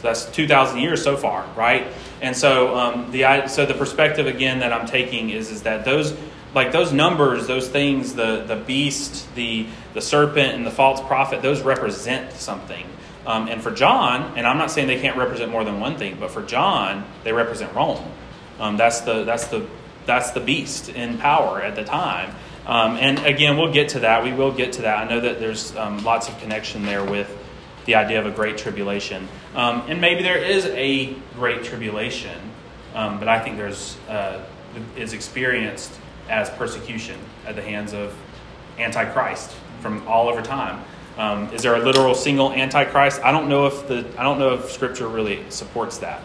So 0.00 0.08
that's 0.08 0.24
2,000 0.26 0.78
years 0.78 1.02
so 1.04 1.16
far, 1.16 1.46
right? 1.56 1.86
And 2.22 2.34
so 2.34 2.76
um, 2.76 3.10
the 3.10 3.46
so 3.48 3.66
the 3.66 3.74
perspective 3.74 4.26
again 4.26 4.60
that 4.60 4.72
I'm 4.72 4.86
taking 4.86 5.30
is 5.30 5.50
is 5.50 5.62
that 5.62 5.84
those 5.84 6.16
like 6.54 6.72
those 6.72 6.92
numbers, 6.92 7.46
those 7.46 7.68
things, 7.68 8.14
the 8.14 8.44
the 8.46 8.56
beast, 8.56 9.32
the 9.34 9.66
the 9.92 10.00
serpent, 10.00 10.54
and 10.54 10.66
the 10.66 10.70
false 10.70 11.00
prophet, 11.00 11.42
those 11.42 11.62
represent 11.62 12.32
something. 12.32 12.86
Um, 13.26 13.48
and 13.48 13.62
for 13.62 13.70
John, 13.70 14.36
and 14.38 14.46
I'm 14.46 14.56
not 14.56 14.70
saying 14.70 14.88
they 14.88 15.00
can't 15.00 15.16
represent 15.16 15.50
more 15.50 15.64
than 15.64 15.80
one 15.80 15.98
thing, 15.98 16.16
but 16.18 16.30
for 16.30 16.42
John, 16.42 17.04
they 17.22 17.32
represent 17.32 17.74
Rome. 17.74 18.04
Um, 18.58 18.76
that's 18.76 19.00
the 19.00 19.24
that's 19.24 19.48
the 19.48 19.66
that's 20.06 20.30
the 20.30 20.40
beast 20.40 20.88
in 20.88 21.18
power 21.18 21.60
at 21.60 21.76
the 21.76 21.84
time. 21.84 22.34
Um, 22.66 22.96
and 22.96 23.18
again, 23.20 23.56
we'll 23.56 23.72
get 23.72 23.90
to 23.90 24.00
that. 24.00 24.24
We 24.24 24.32
will 24.32 24.52
get 24.52 24.74
to 24.74 24.82
that. 24.82 24.98
I 24.98 25.08
know 25.08 25.20
that 25.20 25.40
there's 25.40 25.74
um, 25.76 26.02
lots 26.04 26.28
of 26.28 26.38
connection 26.40 26.84
there 26.84 27.04
with 27.04 27.36
the 27.86 27.94
idea 27.94 28.20
of 28.20 28.26
a 28.26 28.30
great 28.30 28.58
tribulation. 28.58 29.28
Um, 29.54 29.82
and 29.88 30.00
maybe 30.00 30.22
there 30.22 30.38
is 30.38 30.66
a 30.66 31.14
great 31.34 31.64
tribulation, 31.64 32.38
um, 32.94 33.18
but 33.18 33.28
I 33.28 33.40
think 33.40 33.56
there's 33.56 33.96
uh, 34.08 34.44
is 34.96 35.12
experienced 35.12 35.92
as 36.28 36.48
persecution 36.50 37.18
at 37.46 37.56
the 37.56 37.62
hands 37.62 37.92
of 37.92 38.14
Antichrist 38.78 39.50
from 39.80 40.06
all 40.06 40.28
over 40.28 40.42
time. 40.42 40.84
Um, 41.18 41.52
is 41.52 41.62
there 41.62 41.74
a 41.74 41.80
literal 41.80 42.14
single 42.14 42.52
Antichrist? 42.52 43.20
I 43.22 43.32
don't 43.32 43.48
know 43.48 43.66
if 43.66 43.88
the 43.88 44.06
I 44.16 44.22
don't 44.22 44.38
know 44.38 44.54
if 44.54 44.70
Scripture 44.70 45.08
really 45.08 45.44
supports 45.50 45.98
that 45.98 46.22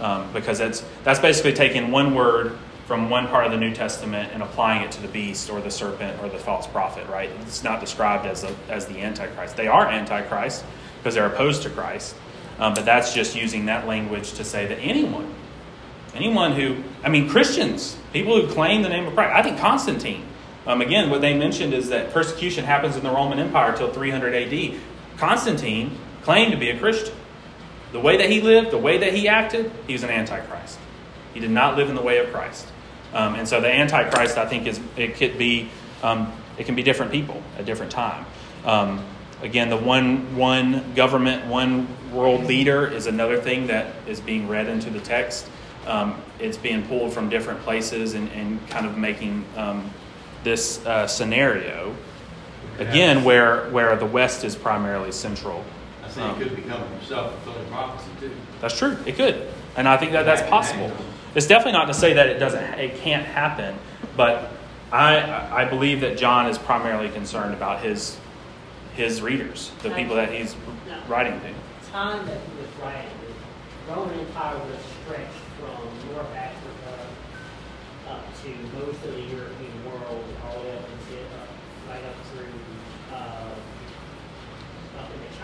um, 0.00 0.32
because 0.32 0.58
that's 0.58 0.84
that's 1.04 1.20
basically 1.20 1.52
taking 1.52 1.90
one 1.90 2.14
word 2.14 2.56
from 2.86 3.10
one 3.10 3.26
part 3.28 3.44
of 3.44 3.52
the 3.52 3.58
New 3.58 3.74
Testament 3.74 4.30
and 4.32 4.42
applying 4.42 4.82
it 4.82 4.90
to 4.92 5.02
the 5.02 5.08
beast 5.08 5.50
or 5.50 5.60
the 5.60 5.70
serpent 5.70 6.22
or 6.22 6.28
the 6.28 6.38
false 6.38 6.66
prophet. 6.66 7.06
Right? 7.08 7.30
It's 7.42 7.64
not 7.64 7.80
described 7.80 8.26
as 8.26 8.44
a, 8.44 8.54
as 8.68 8.86
the 8.86 9.00
Antichrist. 9.00 9.56
They 9.56 9.66
are 9.66 9.86
Antichrist 9.86 10.64
because 11.08 11.14
they're 11.14 11.26
opposed 11.26 11.62
to 11.62 11.70
Christ. 11.70 12.14
Um, 12.58 12.74
but 12.74 12.84
that's 12.84 13.14
just 13.14 13.34
using 13.34 13.64
that 13.66 13.86
language 13.86 14.34
to 14.34 14.44
say 14.44 14.66
that 14.66 14.78
anyone, 14.78 15.32
anyone 16.14 16.52
who, 16.52 16.84
I 17.02 17.08
mean, 17.08 17.30
Christians, 17.30 17.96
people 18.12 18.38
who 18.38 18.52
claim 18.52 18.82
the 18.82 18.90
name 18.90 19.06
of 19.06 19.14
Christ, 19.14 19.34
I 19.34 19.40
think 19.40 19.58
Constantine, 19.58 20.26
um, 20.66 20.82
again, 20.82 21.08
what 21.08 21.22
they 21.22 21.34
mentioned 21.34 21.72
is 21.72 21.88
that 21.88 22.12
persecution 22.12 22.66
happens 22.66 22.94
in 22.94 23.04
the 23.04 23.10
Roman 23.10 23.38
Empire 23.38 23.70
until 23.70 23.90
300 23.90 24.34
AD. 24.34 24.80
Constantine 25.16 25.96
claimed 26.24 26.52
to 26.52 26.58
be 26.58 26.68
a 26.68 26.78
Christian. 26.78 27.14
The 27.92 28.00
way 28.00 28.18
that 28.18 28.28
he 28.28 28.42
lived, 28.42 28.70
the 28.70 28.76
way 28.76 28.98
that 28.98 29.14
he 29.14 29.28
acted, 29.28 29.72
he 29.86 29.94
was 29.94 30.02
an 30.02 30.10
antichrist. 30.10 30.78
He 31.32 31.40
did 31.40 31.50
not 31.50 31.78
live 31.78 31.88
in 31.88 31.94
the 31.94 32.02
way 32.02 32.18
of 32.18 32.30
Christ. 32.34 32.66
Um, 33.14 33.34
and 33.34 33.48
so 33.48 33.62
the 33.62 33.72
antichrist, 33.72 34.36
I 34.36 34.44
think, 34.44 34.66
is 34.66 34.78
it 34.98 35.14
could 35.14 35.38
be 35.38 35.70
um, 36.02 36.30
it 36.58 36.66
can 36.66 36.74
be 36.74 36.82
different 36.82 37.12
people 37.12 37.42
at 37.56 37.64
different 37.64 37.92
time. 37.92 38.26
Again, 39.42 39.68
the 39.70 39.76
one, 39.76 40.36
one 40.36 40.94
government, 40.94 41.46
one 41.46 41.86
world 42.12 42.44
leader 42.44 42.86
is 42.86 43.06
another 43.06 43.40
thing 43.40 43.68
that 43.68 43.94
is 44.06 44.20
being 44.20 44.48
read 44.48 44.68
into 44.68 44.90
the 44.90 45.00
text. 45.00 45.48
Um, 45.86 46.20
it's 46.38 46.56
being 46.56 46.82
pulled 46.86 47.12
from 47.12 47.28
different 47.28 47.60
places 47.60 48.14
and, 48.14 48.30
and 48.32 48.66
kind 48.68 48.84
of 48.84 48.98
making 48.98 49.44
um, 49.56 49.90
this 50.44 50.84
uh, 50.84 51.06
scenario, 51.06 51.94
again, 52.78 53.24
where, 53.24 53.70
where 53.70 53.96
the 53.96 54.06
West 54.06 54.44
is 54.44 54.56
primarily 54.56 55.12
central. 55.12 55.64
I 56.04 56.08
think 56.08 56.26
um, 56.26 56.42
it 56.42 56.48
could 56.48 56.56
become 56.56 56.82
self 57.02 57.32
fulfilling 57.44 57.68
prophecy 57.68 58.10
too. 58.20 58.32
That's 58.60 58.76
true. 58.76 58.96
It 59.06 59.16
could. 59.16 59.48
And 59.76 59.88
I 59.88 59.96
think 59.96 60.12
that 60.12 60.24
that's 60.24 60.42
possible. 60.48 60.92
It's 61.34 61.46
definitely 61.46 61.72
not 61.72 61.86
to 61.86 61.94
say 61.94 62.14
that 62.14 62.28
it 62.28 62.38
doesn't, 62.38 62.64
it 62.74 62.96
can't 62.96 63.24
happen, 63.24 63.76
but 64.16 64.50
I, 64.90 65.62
I 65.62 65.64
believe 65.66 66.00
that 66.00 66.18
John 66.18 66.46
is 66.46 66.58
primarily 66.58 67.10
concerned 67.10 67.54
about 67.54 67.82
his 67.82 68.18
his 68.98 69.22
readers, 69.22 69.70
the 69.84 69.90
people 69.90 70.16
that 70.16 70.32
he's 70.32 70.56
writing 71.06 71.40
to. 71.40 71.46
The 71.46 71.90
Time 71.92 72.26
that 72.26 72.40
he 72.40 72.60
was 72.60 72.68
writing, 72.82 73.08
the 73.86 73.94
Roman 73.94 74.18
Empire 74.18 74.58
was 74.58 74.80
stretched 75.04 75.30
from 75.60 76.12
North 76.12 76.34
Africa 76.34 77.06
up 78.08 78.24
to 78.42 78.48
most 78.76 79.04
of 79.04 79.14
the 79.14 79.22
European 79.22 79.84
world, 79.86 80.24
all 80.44 80.58
the 80.58 80.64
way 80.66 80.76
up 80.76 80.82
into 80.82 81.22
uh, 81.22 81.92
right 81.92 82.04
up 82.04 82.26
through 82.26 83.14
uh, 83.14 83.54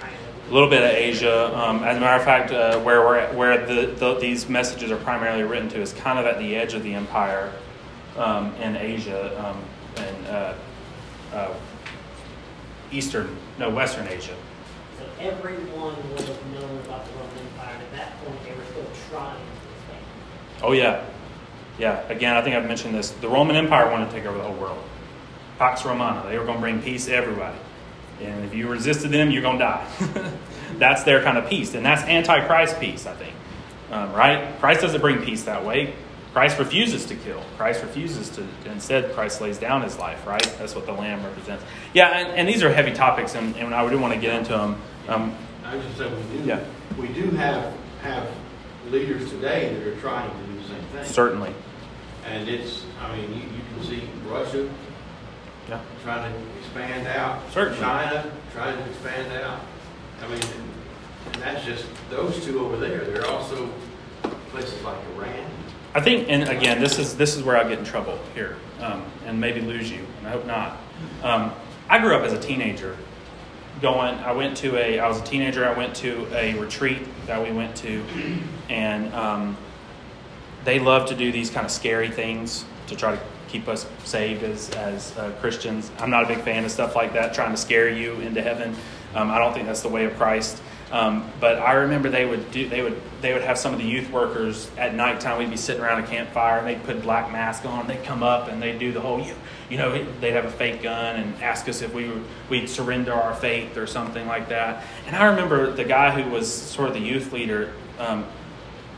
China. 0.00 0.16
A 0.50 0.52
little 0.52 0.68
bit 0.68 0.82
of 0.82 0.90
Asia. 0.90 1.56
Um, 1.56 1.84
as 1.84 1.96
a 1.96 2.00
matter 2.00 2.16
of 2.16 2.24
fact, 2.24 2.50
uh, 2.50 2.80
where 2.80 3.02
we're 3.02 3.18
at, 3.18 3.34
where 3.36 3.64
the, 3.64 3.92
the, 3.92 4.18
these 4.18 4.48
messages 4.48 4.90
are 4.90 4.96
primarily 4.96 5.44
written 5.44 5.68
to 5.70 5.80
is 5.80 5.92
kind 5.92 6.18
of 6.18 6.26
at 6.26 6.38
the 6.40 6.56
edge 6.56 6.74
of 6.74 6.82
the 6.82 6.92
empire 6.92 7.52
um, 8.16 8.52
in 8.56 8.76
Asia 8.76 9.46
um, 9.46 9.62
and 9.96 10.26
uh, 10.26 10.54
uh, 11.32 11.54
Eastern, 12.94 13.36
no, 13.58 13.70
Western 13.70 14.06
Asia. 14.06 14.34
So 14.98 15.04
everyone 15.20 15.96
would 16.10 16.20
have 16.20 16.46
known 16.54 16.78
about 16.84 17.04
the 17.04 17.12
Roman 17.18 17.38
Empire. 17.38 17.74
and 17.74 17.82
At 17.82 17.92
that 17.92 18.24
point, 18.24 18.42
they 18.44 18.52
were 18.52 18.64
still 18.70 18.86
trying 19.10 19.36
to 19.36 19.42
expand. 19.42 20.04
Oh, 20.62 20.72
yeah. 20.72 21.04
Yeah, 21.78 22.06
again, 22.08 22.36
I 22.36 22.42
think 22.42 22.54
I've 22.54 22.66
mentioned 22.66 22.94
this. 22.94 23.10
The 23.10 23.28
Roman 23.28 23.56
Empire 23.56 23.90
wanted 23.90 24.06
to 24.06 24.12
take 24.12 24.26
over 24.26 24.38
the 24.38 24.44
whole 24.44 24.54
world. 24.54 24.82
Pax 25.58 25.84
Romana. 25.84 26.28
They 26.28 26.38
were 26.38 26.44
going 26.44 26.58
to 26.58 26.62
bring 26.62 26.80
peace 26.80 27.06
to 27.06 27.14
everybody. 27.14 27.58
And 28.20 28.44
if 28.44 28.54
you 28.54 28.68
resisted 28.68 29.10
them, 29.10 29.30
you're 29.30 29.42
going 29.42 29.58
to 29.58 29.64
die. 29.64 29.86
that's 30.78 31.02
their 31.02 31.22
kind 31.22 31.36
of 31.36 31.48
peace. 31.48 31.74
And 31.74 31.84
that's 31.84 32.02
Antichrist 32.02 32.78
peace, 32.78 33.06
I 33.06 33.14
think. 33.14 33.34
Um, 33.90 34.12
right? 34.12 34.56
Christ 34.60 34.82
doesn't 34.82 35.00
bring 35.00 35.22
peace 35.22 35.44
that 35.44 35.64
way. 35.64 35.94
Christ 36.34 36.58
refuses 36.58 37.06
to 37.06 37.14
kill. 37.14 37.40
Christ 37.56 37.84
refuses 37.84 38.28
to, 38.30 38.44
instead, 38.66 39.14
Christ 39.14 39.40
lays 39.40 39.56
down 39.56 39.82
his 39.82 39.96
life, 39.98 40.26
right? 40.26 40.42
That's 40.58 40.74
what 40.74 40.84
the 40.84 40.92
Lamb 40.92 41.22
represents. 41.22 41.64
Yeah, 41.92 42.08
and, 42.08 42.28
and 42.30 42.48
these 42.48 42.64
are 42.64 42.72
heavy 42.72 42.92
topics, 42.92 43.36
and, 43.36 43.54
and 43.54 43.72
I 43.72 43.88
do 43.88 43.96
want 44.00 44.14
to 44.14 44.20
get 44.20 44.34
into 44.34 44.50
them. 44.50 44.82
Um, 45.06 45.36
I 45.64 45.78
just 45.78 45.96
said 45.96 46.12
we 46.12 46.38
do, 46.38 46.44
yeah. 46.44 46.64
we 46.98 47.06
do 47.06 47.30
have, 47.36 47.72
have 48.02 48.28
leaders 48.90 49.30
today 49.30 49.74
that 49.74 49.86
are 49.86 49.96
trying 50.00 50.28
to 50.28 50.46
do 50.52 50.58
the 50.60 50.68
same 50.68 50.82
thing. 50.86 51.04
Certainly. 51.04 51.54
And 52.26 52.48
it's, 52.48 52.84
I 53.00 53.16
mean, 53.16 53.30
you, 53.30 53.42
you 53.42 53.62
can 53.72 53.84
see 53.84 54.08
Russia 54.26 54.68
yeah. 55.68 55.80
trying 56.02 56.32
to 56.32 56.58
expand 56.58 57.06
out. 57.06 57.48
Certainly. 57.52 57.78
China 57.78 58.32
trying 58.52 58.76
to 58.76 58.90
expand 58.90 59.32
out. 59.34 59.60
I 60.20 60.26
mean, 60.26 60.42
and 61.32 61.42
that's 61.42 61.64
just 61.64 61.86
those 62.10 62.44
two 62.44 62.58
over 62.58 62.76
there. 62.76 63.04
There 63.04 63.22
are 63.22 63.30
also 63.30 63.70
places 64.50 64.82
like 64.82 64.98
Iran 65.16 65.48
I 65.94 66.00
think, 66.00 66.28
and 66.28 66.48
again, 66.48 66.80
this 66.80 66.98
is 66.98 67.16
this 67.16 67.36
is 67.36 67.44
where 67.44 67.56
I 67.56 67.68
get 67.68 67.78
in 67.78 67.84
trouble 67.84 68.18
here, 68.34 68.56
um, 68.80 69.04
and 69.26 69.40
maybe 69.40 69.60
lose 69.60 69.90
you, 69.90 70.04
and 70.18 70.26
I 70.26 70.30
hope 70.30 70.44
not. 70.44 70.76
Um, 71.22 71.52
I 71.88 72.00
grew 72.00 72.16
up 72.16 72.24
as 72.24 72.32
a 72.32 72.40
teenager 72.40 72.96
going. 73.80 74.14
I 74.16 74.32
went 74.32 74.56
to 74.58 74.76
a. 74.76 74.98
I 74.98 75.06
was 75.06 75.20
a 75.20 75.24
teenager. 75.24 75.64
I 75.64 75.72
went 75.72 75.94
to 75.96 76.26
a 76.34 76.58
retreat 76.58 77.06
that 77.26 77.40
we 77.40 77.52
went 77.52 77.76
to, 77.76 78.02
and 78.68 79.12
um, 79.14 79.56
they 80.64 80.80
love 80.80 81.08
to 81.10 81.14
do 81.14 81.30
these 81.30 81.48
kind 81.48 81.64
of 81.64 81.70
scary 81.70 82.10
things 82.10 82.64
to 82.88 82.96
try 82.96 83.14
to 83.14 83.22
keep 83.46 83.68
us 83.68 83.86
saved 84.02 84.42
as 84.42 84.70
as 84.70 85.16
uh, 85.16 85.30
Christians. 85.40 85.92
I'm 85.98 86.10
not 86.10 86.24
a 86.24 86.26
big 86.26 86.40
fan 86.40 86.64
of 86.64 86.72
stuff 86.72 86.96
like 86.96 87.12
that, 87.12 87.34
trying 87.34 87.52
to 87.52 87.56
scare 87.56 87.88
you 87.88 88.14
into 88.14 88.42
heaven. 88.42 88.74
Um, 89.14 89.30
I 89.30 89.38
don't 89.38 89.54
think 89.54 89.66
that's 89.66 89.82
the 89.82 89.88
way 89.88 90.06
of 90.06 90.16
Christ. 90.16 90.60
Um, 90.94 91.28
but 91.40 91.58
I 91.58 91.72
remember 91.72 92.08
they 92.08 92.24
would 92.24 92.52
do 92.52 92.68
they 92.68 92.80
would 92.80 93.00
they 93.20 93.32
would 93.32 93.42
have 93.42 93.58
some 93.58 93.72
of 93.72 93.80
the 93.80 93.84
youth 93.84 94.12
workers 94.12 94.70
at 94.78 94.94
nighttime. 94.94 95.38
We'd 95.38 95.50
be 95.50 95.56
sitting 95.56 95.82
around 95.82 96.04
a 96.04 96.06
campfire 96.06 96.58
and 96.58 96.68
they'd 96.68 96.84
put 96.84 97.02
black 97.02 97.32
mask 97.32 97.64
on. 97.64 97.88
They'd 97.88 98.04
come 98.04 98.22
up 98.22 98.46
and 98.46 98.62
they'd 98.62 98.78
do 98.78 98.92
the 98.92 99.00
whole 99.00 99.20
you 99.20 99.34
you 99.68 99.76
know 99.76 100.04
they'd 100.20 100.34
have 100.34 100.44
a 100.44 100.50
fake 100.52 100.82
gun 100.82 101.16
and 101.16 101.42
ask 101.42 101.68
us 101.68 101.82
if 101.82 101.92
we 101.92 102.08
would 102.08 102.24
we'd 102.48 102.68
surrender 102.68 103.12
our 103.12 103.34
faith 103.34 103.76
or 103.76 103.88
something 103.88 104.28
like 104.28 104.48
that. 104.50 104.84
And 105.08 105.16
I 105.16 105.24
remember 105.30 105.72
the 105.72 105.82
guy 105.82 106.12
who 106.12 106.30
was 106.30 106.52
sort 106.52 106.86
of 106.86 106.94
the 106.94 107.00
youth 107.00 107.32
leader. 107.32 107.72
Um, 107.98 108.24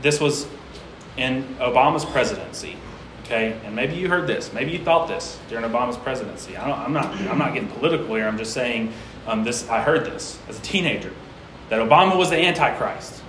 this 0.02 0.20
was 0.20 0.46
in 1.16 1.44
Obama's 1.60 2.04
presidency. 2.04 2.76
Okay, 3.24 3.58
and 3.64 3.74
maybe 3.74 3.94
you 3.94 4.10
heard 4.10 4.26
this, 4.26 4.52
maybe 4.52 4.70
you 4.70 4.84
thought 4.84 5.08
this 5.08 5.38
during 5.48 5.64
Obama's 5.64 5.96
presidency. 5.96 6.56
I 6.58 6.84
am 6.84 6.92
not, 6.92 7.06
I'm 7.06 7.38
not 7.38 7.54
getting 7.54 7.70
political 7.70 8.14
here. 8.14 8.28
I'm 8.28 8.38
just 8.38 8.52
saying 8.52 8.92
um, 9.26 9.44
this. 9.44 9.66
I 9.68 9.80
heard 9.82 10.04
this 10.04 10.38
as 10.46 10.58
a 10.58 10.62
teenager 10.62 11.10
that 11.68 11.80
Obama 11.80 12.16
was 12.16 12.30
the 12.30 12.36
Antichrist. 12.36 13.22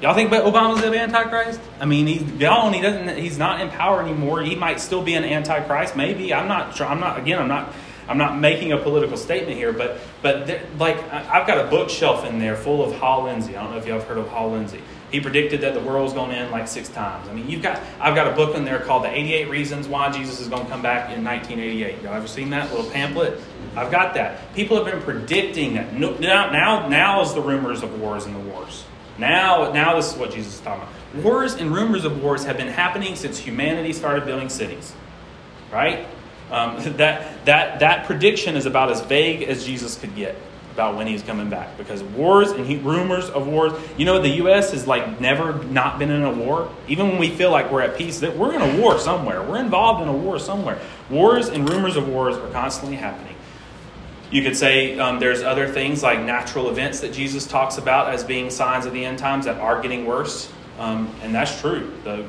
Y'all 0.00 0.14
think 0.14 0.30
Obama's 0.30 0.82
the 0.82 0.98
Antichrist? 0.98 1.60
I 1.80 1.86
mean, 1.86 2.06
he's 2.06 2.22
gone. 2.22 2.74
He 2.74 2.82
doesn't. 2.82 3.16
He's 3.16 3.38
not 3.38 3.60
in 3.60 3.70
power 3.70 4.02
anymore. 4.02 4.42
He 4.42 4.54
might 4.54 4.80
still 4.80 5.02
be 5.02 5.14
an 5.14 5.24
Antichrist. 5.24 5.96
Maybe. 5.96 6.34
I'm 6.34 6.48
not. 6.48 6.76
Sure. 6.76 6.86
I'm 6.86 7.00
not. 7.00 7.18
Again, 7.18 7.38
I'm 7.38 7.48
not. 7.48 7.72
I'm 8.06 8.18
not 8.18 8.38
making 8.38 8.72
a 8.72 8.76
political 8.76 9.16
statement 9.16 9.56
here, 9.56 9.72
but 9.72 9.98
but 10.20 10.46
there, 10.46 10.62
like 10.78 10.96
I've 11.10 11.46
got 11.46 11.64
a 11.66 11.70
bookshelf 11.70 12.26
in 12.26 12.38
there 12.38 12.54
full 12.56 12.84
of 12.84 12.92
Hal 12.96 13.24
Lindsey. 13.24 13.56
I 13.56 13.62
don't 13.62 13.72
know 13.72 13.78
if 13.78 13.86
y'all 13.86 13.98
have 13.98 14.06
heard 14.06 14.18
of 14.18 14.28
Hal 14.28 14.50
Lindsey. 14.50 14.82
He 15.14 15.20
predicted 15.20 15.60
that 15.60 15.74
the 15.74 15.80
world 15.80 16.02
was 16.02 16.12
going 16.12 16.30
to 16.30 16.36
end 16.36 16.50
like 16.50 16.66
six 16.66 16.88
times. 16.88 17.28
I 17.28 17.32
mean, 17.32 17.48
you've 17.48 17.62
got 17.62 17.80
I've 18.00 18.16
got 18.16 18.26
a 18.26 18.34
book 18.34 18.56
in 18.56 18.64
there 18.64 18.80
called 18.80 19.04
The 19.04 19.16
88 19.16 19.48
Reasons 19.48 19.86
Why 19.86 20.10
Jesus 20.10 20.40
is 20.40 20.48
going 20.48 20.64
to 20.64 20.68
Come 20.68 20.82
Back 20.82 21.16
in 21.16 21.22
1988. 21.22 22.02
Y'all 22.02 22.14
ever 22.14 22.26
seen 22.26 22.50
that 22.50 22.72
little 22.72 22.90
pamphlet? 22.90 23.40
I've 23.76 23.92
got 23.92 24.14
that. 24.14 24.52
People 24.56 24.76
have 24.76 24.92
been 24.92 25.00
predicting 25.00 25.74
that. 25.74 25.94
Now, 25.94 26.50
now, 26.50 26.88
now 26.88 27.22
is 27.22 27.32
the 27.32 27.40
rumors 27.40 27.84
of 27.84 28.00
wars 28.00 28.26
and 28.26 28.34
the 28.34 28.40
wars. 28.40 28.84
Now, 29.16 29.70
now 29.70 29.94
this 29.94 30.12
is 30.12 30.18
what 30.18 30.32
Jesus 30.32 30.54
is 30.54 30.60
talking 30.62 30.82
about. 30.82 31.24
Wars 31.24 31.54
and 31.54 31.72
rumors 31.72 32.04
of 32.04 32.20
wars 32.20 32.42
have 32.42 32.56
been 32.56 32.66
happening 32.66 33.14
since 33.14 33.38
humanity 33.38 33.92
started 33.92 34.26
building 34.26 34.48
cities. 34.48 34.92
Right? 35.70 36.08
Um, 36.50 36.82
that, 36.96 37.44
that, 37.44 37.78
that 37.78 38.06
prediction 38.06 38.56
is 38.56 38.66
about 38.66 38.90
as 38.90 39.00
vague 39.02 39.44
as 39.44 39.64
Jesus 39.64 39.96
could 39.96 40.16
get 40.16 40.34
about 40.74 40.96
when 40.96 41.06
he's 41.06 41.22
coming 41.22 41.48
back 41.48 41.78
because 41.78 42.02
wars 42.02 42.50
and 42.50 42.66
he, 42.66 42.76
rumors 42.76 43.30
of 43.30 43.46
wars 43.46 43.72
you 43.96 44.04
know 44.04 44.20
the 44.20 44.28
us 44.28 44.72
has 44.72 44.86
like 44.86 45.20
never 45.20 45.62
not 45.64 45.98
been 45.98 46.10
in 46.10 46.24
a 46.24 46.32
war 46.32 46.68
even 46.88 47.08
when 47.08 47.18
we 47.18 47.30
feel 47.30 47.50
like 47.50 47.70
we're 47.70 47.80
at 47.80 47.96
peace 47.96 48.20
that 48.20 48.36
we're 48.36 48.52
in 48.52 48.60
a 48.60 48.80
war 48.80 48.98
somewhere 48.98 49.40
we're 49.42 49.60
involved 49.60 50.02
in 50.02 50.08
a 50.08 50.12
war 50.12 50.38
somewhere 50.38 50.78
wars 51.08 51.48
and 51.48 51.68
rumors 51.70 51.96
of 51.96 52.08
wars 52.08 52.36
are 52.36 52.50
constantly 52.50 52.96
happening 52.96 53.34
you 54.34 54.42
could 54.42 54.56
say 54.56 54.98
um, 54.98 55.20
there's 55.20 55.44
other 55.44 55.68
things 55.68 56.02
like 56.02 56.18
natural 56.18 56.68
events 56.68 56.98
that 57.00 57.12
Jesus 57.12 57.46
talks 57.46 57.78
about 57.78 58.12
as 58.12 58.24
being 58.24 58.50
signs 58.50 58.84
of 58.84 58.92
the 58.92 59.04
end 59.04 59.16
times 59.16 59.44
that 59.44 59.58
are 59.58 59.80
getting 59.80 60.06
worse, 60.06 60.52
um, 60.80 61.14
and 61.22 61.32
that's 61.32 61.60
true. 61.60 61.92
The 62.02 62.26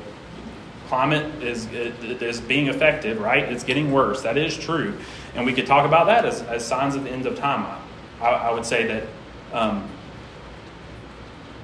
climate 0.86 1.42
is 1.42 1.66
is 1.72 2.40
being 2.40 2.68
affected, 2.68 3.16
right? 3.16 3.42
It's 3.42 3.64
getting 3.64 3.90
worse. 3.90 4.22
That 4.22 4.36
is 4.36 4.56
true, 4.56 4.96
and 5.34 5.44
we 5.44 5.52
could 5.52 5.66
talk 5.66 5.84
about 5.84 6.06
that 6.06 6.24
as, 6.24 6.42
as 6.42 6.64
signs 6.64 6.94
of 6.94 7.02
the 7.02 7.10
end 7.10 7.26
of 7.26 7.36
time. 7.36 7.82
I, 8.20 8.28
I 8.30 8.50
would 8.52 8.66
say 8.66 8.86
that. 8.86 9.02
Um, 9.52 9.88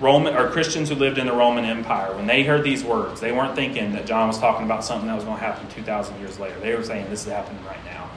Roman 0.02 0.34
or 0.34 0.50
Christians 0.50 0.88
who 0.88 0.96
lived 0.96 1.16
in 1.16 1.26
the 1.26 1.32
Roman 1.32 1.64
Empire, 1.64 2.12
when 2.16 2.26
they 2.26 2.42
heard 2.42 2.64
these 2.64 2.82
words, 2.82 3.20
they 3.20 3.30
weren't 3.30 3.54
thinking 3.54 3.92
that 3.92 4.04
John 4.04 4.26
was 4.26 4.36
talking 4.36 4.66
about 4.66 4.84
something 4.84 5.06
that 5.06 5.14
was 5.14 5.22
going 5.22 5.38
to 5.38 5.44
happen 5.44 5.68
2,000 5.68 6.18
years 6.18 6.40
later. 6.40 6.58
They 6.58 6.74
were 6.74 6.82
saying 6.82 7.08
this 7.08 7.24
is 7.24 7.32
happening 7.32 7.64
right 7.64 7.84
now. 7.84 8.10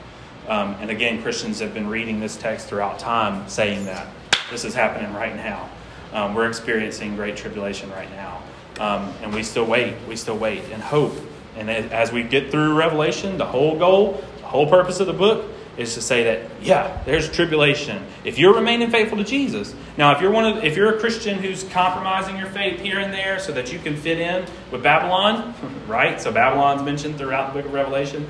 Um, 0.47 0.75
and 0.81 0.89
again, 0.89 1.21
Christians 1.21 1.59
have 1.59 1.75
been 1.75 1.88
reading 1.88 2.19
this 2.19 2.38
text 2.38 2.67
throughout 2.67 2.97
time 2.97 3.47
saying 3.47 3.86
that 3.86 4.07
this 4.49 4.65
is 4.65 4.73
happening 4.73 5.13
right 5.13 5.36
now. 5.36 5.69
Um, 6.11 6.33
we're 6.33 6.47
experiencing 6.47 7.15
great 7.15 7.38
tribulation 7.38 7.91
right 7.91 8.09
now. 8.11 8.41
Um, 8.79 9.13
and 9.21 9.31
we 9.33 9.43
still 9.43 9.65
wait. 9.65 9.95
We 10.07 10.15
still 10.15 10.38
wait 10.38 10.63
and 10.71 10.81
hope. 10.81 11.13
And 11.55 11.69
as 11.69 12.11
we 12.11 12.23
get 12.23 12.49
through 12.49 12.73
Revelation, 12.73 13.38
the 13.38 13.45
whole 13.45 13.77
goal, 13.77 14.23
the 14.39 14.47
whole 14.47 14.67
purpose 14.67 14.99
of 14.99 15.07
the 15.07 15.13
book 15.13 15.45
is 15.78 15.93
to 15.95 16.01
say 16.01 16.23
that, 16.23 16.49
yeah, 16.61 17.01
there's 17.05 17.30
tribulation. 17.30 18.05
If 18.23 18.38
you're 18.38 18.55
remaining 18.55 18.89
faithful 18.89 19.17
to 19.17 19.23
Jesus. 19.23 19.76
Now, 19.97 20.15
if 20.15 20.21
you're 20.21 20.32
one 20.32 20.45
of, 20.45 20.63
if 20.63 20.78
you're 20.78 20.95
a 20.95 20.99
Christian 20.99 21.39
who's 21.39 21.63
compromising 21.63 22.38
your 22.38 22.47
faith 22.47 22.80
here 22.80 22.99
and 22.99 23.13
there 23.13 23.39
so 23.39 23.51
that 23.51 23.73
you 23.73 23.80
can 23.80 23.95
fit 23.97 24.19
in 24.19 24.45
with 24.71 24.84
Babylon, 24.84 25.53
right? 25.88 26.19
So 26.21 26.32
Babylon's 26.32 26.84
mentioned 26.84 27.17
throughout 27.17 27.53
the 27.53 27.59
book 27.59 27.67
of 27.67 27.73
Revelation. 27.73 28.28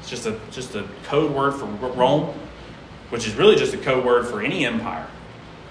It's 0.00 0.10
just 0.10 0.26
a 0.26 0.38
just 0.50 0.74
a 0.74 0.86
code 1.04 1.32
word 1.32 1.54
for 1.54 1.64
Rome, 1.64 2.34
which 3.10 3.26
is 3.26 3.34
really 3.34 3.56
just 3.56 3.74
a 3.74 3.78
code 3.78 4.04
word 4.04 4.26
for 4.26 4.42
any 4.42 4.66
empire, 4.66 5.06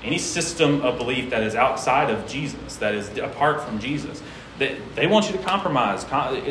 any 0.03 0.17
system 0.17 0.81
of 0.81 0.97
belief 0.97 1.29
that 1.29 1.43
is 1.43 1.55
outside 1.55 2.09
of 2.09 2.27
Jesus, 2.27 2.77
that 2.77 2.95
is 2.95 3.15
apart 3.17 3.61
from 3.61 3.79
Jesus. 3.79 4.21
They, 4.59 4.79
they 4.95 5.07
want 5.07 5.31
you 5.31 5.37
to 5.37 5.43
compromise, 5.43 6.05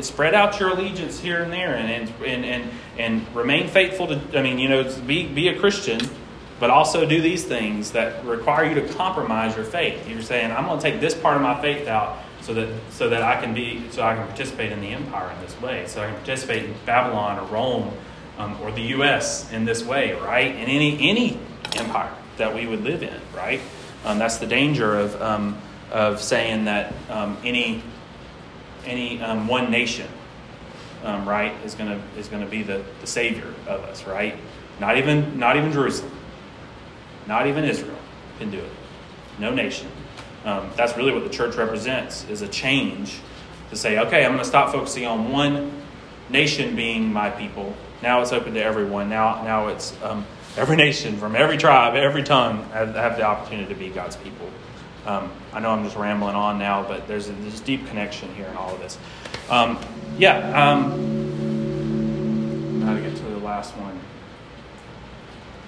spread 0.05 0.35
out 0.35 0.59
your 0.59 0.71
allegiance 0.71 1.21
here 1.21 1.43
and 1.43 1.53
there, 1.53 1.77
and 1.77 2.13
and 2.25 2.45
and 2.45 2.71
and 2.99 3.35
remain 3.35 3.69
faithful 3.69 4.09
to. 4.09 4.21
I 4.35 4.43
mean, 4.43 4.59
you 4.59 4.69
know, 4.69 4.83
be 5.07 5.27
be 5.27 5.49
a 5.49 5.59
Christian, 5.59 6.01
but 6.59 6.71
also 6.71 7.07
do 7.07 7.21
these 7.21 7.45
things 7.45 7.93
that 7.93 8.25
require 8.25 8.65
you 8.65 8.75
to 8.75 8.95
compromise 8.95 9.57
your 9.57 9.65
faith. 9.65 10.09
You're 10.09 10.23
saying, 10.23 10.51
I'm 10.51 10.67
going 10.67 10.79
to 10.79 10.83
take 10.83 11.01
this 11.01 11.15
part 11.15 11.37
of 11.37 11.43
my 11.43 11.61
faith 11.61 11.87
out 11.87 12.19
so 12.41 12.55
that 12.55 12.69
so 12.91 13.09
that 13.09 13.23
I 13.23 13.41
can 13.41 13.55
be 13.55 13.89
so 13.91 14.03
I 14.03 14.15
can 14.15 14.27
participate 14.27 14.73
in 14.73 14.81
the 14.81 14.89
empire 14.89 15.31
in 15.33 15.41
this 15.41 15.59
way. 15.61 15.87
So 15.87 16.03
I 16.03 16.07
can 16.07 16.17
participate 16.17 16.65
in 16.65 16.75
Babylon 16.85 17.39
or 17.39 17.47
Rome 17.47 17.93
um, 18.39 18.61
or 18.63 18.73
the 18.73 18.83
U.S. 18.83 19.51
in 19.53 19.65
this 19.65 19.85
way, 19.85 20.13
right? 20.15 20.55
In 20.55 20.69
any 20.69 21.09
any 21.09 21.39
empire 21.77 22.13
that 22.37 22.55
we 22.55 22.67
would 22.67 22.83
live 22.83 23.03
in, 23.03 23.21
right? 23.35 23.61
Um, 24.05 24.19
that's 24.19 24.39
the 24.39 24.47
danger 24.47 24.97
of 24.97 25.21
um, 25.23 25.61
of 25.93 26.21
saying 26.21 26.65
that 26.65 26.93
um, 27.09 27.37
any 27.45 27.83
any 28.85 29.23
um, 29.23 29.47
one 29.47 29.71
nation, 29.71 30.09
um, 31.05 31.29
right, 31.29 31.55
is 31.65 31.75
gonna 31.75 32.03
is 32.19 32.29
gonna 32.29 32.47
be 32.47 32.63
the, 32.63 32.83
the 33.01 33.07
savior 33.07 33.55
of 33.69 33.81
us, 33.85 34.05
right? 34.05 34.35
Not 34.81 34.97
even 34.97 35.39
not 35.39 35.57
even 35.57 35.71
Jerusalem, 35.71 36.11
not 37.29 37.47
even 37.47 37.65
Israel 37.65 37.99
can 38.39 38.51
do 38.51 38.59
it. 38.59 38.73
No 39.39 39.55
nation. 39.55 39.89
Um, 40.45 40.71
that's 40.77 40.97
really 40.97 41.13
what 41.13 41.23
the 41.23 41.31
church 41.31 41.55
represents 41.55 42.29
is 42.29 42.43
a 42.43 42.49
change 42.49 43.21
to 43.71 43.77
say, 43.77 43.99
okay, 43.99 44.25
I'm 44.25 44.33
going 44.33 44.43
to 44.43 44.45
stop 44.45 44.73
focusing 44.73 45.07
on 45.07 45.31
one 45.31 45.71
nation 46.29 46.75
being 46.75 47.13
my 47.13 47.31
people. 47.31 47.75
Now 48.03 48.21
it's 48.23 48.33
open 48.33 48.55
to 48.55 48.63
everyone. 48.63 49.09
Now, 49.09 49.43
now 49.45 49.69
it's 49.69 49.95
um, 50.03 50.27
every 50.57 50.77
nation 50.77 51.17
from 51.17 51.37
every 51.37 51.57
tribe, 51.57 51.95
every 51.95 52.23
tongue 52.25 52.65
have 52.71 53.17
the 53.17 53.23
opportunity 53.23 53.73
to 53.73 53.79
be 53.79 53.89
God's 53.89 54.17
people. 54.17 54.49
Um, 55.07 55.33
I 55.53 55.61
know 55.61 55.71
I'm 55.71 55.85
just 55.85 55.97
rambling 55.97 56.37
on 56.37 56.59
now, 56.59 56.87
but 56.87 57.09
there's 57.09 57.29
a 57.29 57.33
this 57.33 57.61
deep 57.61 57.87
connection 57.89 58.33
here 58.35 58.47
in 58.47 58.57
all 58.57 58.75
of 58.75 58.81
this. 58.81 58.99
Um, 59.51 59.79
yeah, 60.19 60.39
um, 60.51 60.91
how 62.85 62.95
to 62.95 63.01
get 63.01 63.17
to 63.17 63.23
the 63.23 63.39
last 63.39 63.75
one. 63.77 63.99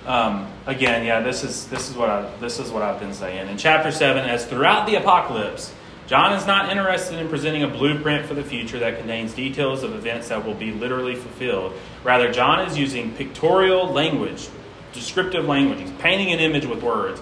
Um, 0.07 0.47
again, 0.66 1.05
yeah, 1.05 1.20
this 1.20 1.43
is 1.43 1.66
this 1.68 1.91
is 1.91 1.97
what 1.97 2.11
I 2.11 2.30
this 2.39 2.61
is 2.61 2.70
what 2.70 2.82
I've 2.82 3.01
been 3.01 3.14
saying 3.14 3.49
in 3.49 3.57
chapter 3.57 3.91
seven. 3.91 4.24
As 4.24 4.45
throughout 4.47 4.87
the 4.87 4.97
apocalypse, 4.97 5.74
John 6.07 6.35
is 6.35 6.47
not 6.47 6.70
interested 6.70 7.18
in 7.18 7.28
presenting 7.28 7.62
a 7.62 7.68
blueprint 7.68 8.26
for 8.26 8.35
the 8.35 8.45
future 8.45 8.78
that 8.78 8.99
contains 8.99 9.32
details 9.32 9.82
of 9.82 9.95
events 9.95 10.28
that 10.28 10.45
will 10.45 10.55
be 10.55 10.72
literally 10.72 11.14
fulfilled. 11.14 11.72
Rather, 12.05 12.30
John 12.30 12.61
is 12.68 12.76
using 12.76 13.12
pictorial 13.14 13.87
language, 13.87 14.49
descriptive 14.93 15.47
language. 15.47 15.80
He's 15.80 15.91
painting 15.93 16.32
an 16.32 16.41
image 16.41 16.66
with 16.66 16.82
words. 16.82 17.20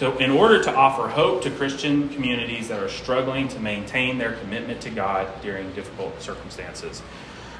So, 0.00 0.16
in 0.16 0.30
order 0.30 0.62
to 0.62 0.74
offer 0.74 1.08
hope 1.08 1.42
to 1.42 1.50
Christian 1.50 2.08
communities 2.08 2.68
that 2.68 2.82
are 2.82 2.88
struggling 2.88 3.48
to 3.48 3.60
maintain 3.60 4.16
their 4.16 4.32
commitment 4.32 4.80
to 4.80 4.88
God 4.88 5.28
during 5.42 5.70
difficult 5.74 6.22
circumstances. 6.22 7.00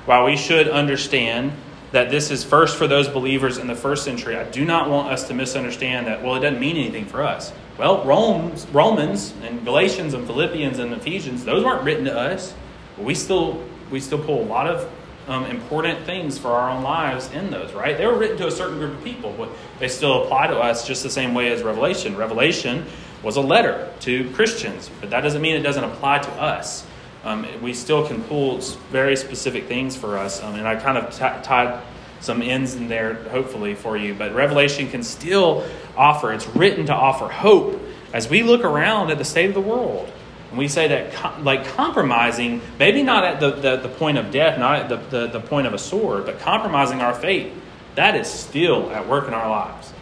While 0.06 0.24
we 0.24 0.38
should 0.38 0.66
understand 0.66 1.52
that 1.92 2.10
this 2.10 2.30
is 2.30 2.42
first 2.42 2.78
for 2.78 2.86
those 2.86 3.08
believers 3.08 3.58
in 3.58 3.66
the 3.66 3.74
first 3.74 4.06
century. 4.06 4.38
I 4.38 4.44
do 4.44 4.64
not 4.64 4.88
want 4.88 5.12
us 5.12 5.28
to 5.28 5.34
misunderstand 5.34 6.06
that, 6.06 6.22
well, 6.22 6.34
it 6.34 6.40
doesn't 6.40 6.60
mean 6.60 6.78
anything 6.78 7.04
for 7.04 7.22
us. 7.22 7.52
Well, 7.76 8.02
Romans, 8.06 8.66
Romans 8.72 9.34
and 9.42 9.62
Galatians 9.62 10.14
and 10.14 10.26
Philippians 10.26 10.78
and 10.78 10.94
Ephesians, 10.94 11.44
those 11.44 11.62
weren't 11.62 11.84
written 11.84 12.06
to 12.06 12.18
us. 12.18 12.54
But 12.96 13.04
we 13.04 13.14
still, 13.14 13.62
we 13.90 14.00
still 14.00 14.24
pull 14.24 14.40
a 14.40 14.48
lot 14.48 14.66
of 14.66 14.90
um, 15.30 15.46
important 15.46 16.04
things 16.04 16.38
for 16.38 16.48
our 16.48 16.70
own 16.70 16.82
lives 16.82 17.30
in 17.32 17.50
those, 17.50 17.72
right? 17.72 17.96
They 17.96 18.06
were 18.06 18.18
written 18.18 18.36
to 18.38 18.46
a 18.46 18.50
certain 18.50 18.78
group 18.78 18.98
of 18.98 19.04
people, 19.04 19.34
but 19.38 19.48
they 19.78 19.88
still 19.88 20.24
apply 20.24 20.48
to 20.48 20.58
us 20.58 20.86
just 20.86 21.02
the 21.02 21.10
same 21.10 21.32
way 21.32 21.50
as 21.50 21.62
Revelation. 21.62 22.16
Revelation 22.16 22.84
was 23.22 23.36
a 23.36 23.40
letter 23.40 23.92
to 24.00 24.30
Christians, 24.32 24.90
but 25.00 25.10
that 25.10 25.22
doesn't 25.22 25.40
mean 25.40 25.56
it 25.56 25.62
doesn't 25.62 25.84
apply 25.84 26.18
to 26.18 26.30
us 26.32 26.86
um, 27.24 27.46
we 27.60 27.74
still 27.74 28.06
can 28.06 28.22
pull 28.22 28.58
very 28.90 29.16
specific 29.16 29.66
things 29.66 29.96
for 29.96 30.16
us. 30.16 30.42
Um, 30.42 30.54
and 30.54 30.66
I 30.66 30.76
kind 30.76 30.96
of 30.96 31.12
t- 31.12 31.18
tied 31.18 31.82
some 32.20 32.42
ends 32.42 32.74
in 32.74 32.88
there, 32.88 33.14
hopefully, 33.14 33.74
for 33.74 33.96
you. 33.96 34.14
But 34.14 34.34
Revelation 34.34 34.90
can 34.90 35.02
still 35.02 35.66
offer, 35.96 36.32
it's 36.32 36.46
written 36.48 36.86
to 36.86 36.94
offer 36.94 37.28
hope 37.28 37.80
as 38.12 38.28
we 38.28 38.42
look 38.42 38.64
around 38.64 39.10
at 39.10 39.18
the 39.18 39.24
state 39.24 39.48
of 39.48 39.54
the 39.54 39.60
world. 39.60 40.10
And 40.50 40.58
we 40.58 40.68
say 40.68 40.88
that, 40.88 41.44
like, 41.44 41.64
compromising, 41.64 42.60
maybe 42.78 43.02
not 43.02 43.24
at 43.24 43.40
the, 43.40 43.52
the, 43.52 43.76
the 43.76 43.88
point 43.88 44.18
of 44.18 44.30
death, 44.30 44.58
not 44.58 44.76
at 44.76 44.88
the, 44.88 44.96
the, 44.96 45.26
the 45.28 45.40
point 45.40 45.66
of 45.66 45.74
a 45.74 45.78
sword, 45.78 46.26
but 46.26 46.40
compromising 46.40 47.00
our 47.00 47.14
faith, 47.14 47.52
that 47.94 48.16
is 48.16 48.28
still 48.28 48.90
at 48.90 49.08
work 49.08 49.28
in 49.28 49.34
our 49.34 49.48
lives. 49.48 49.92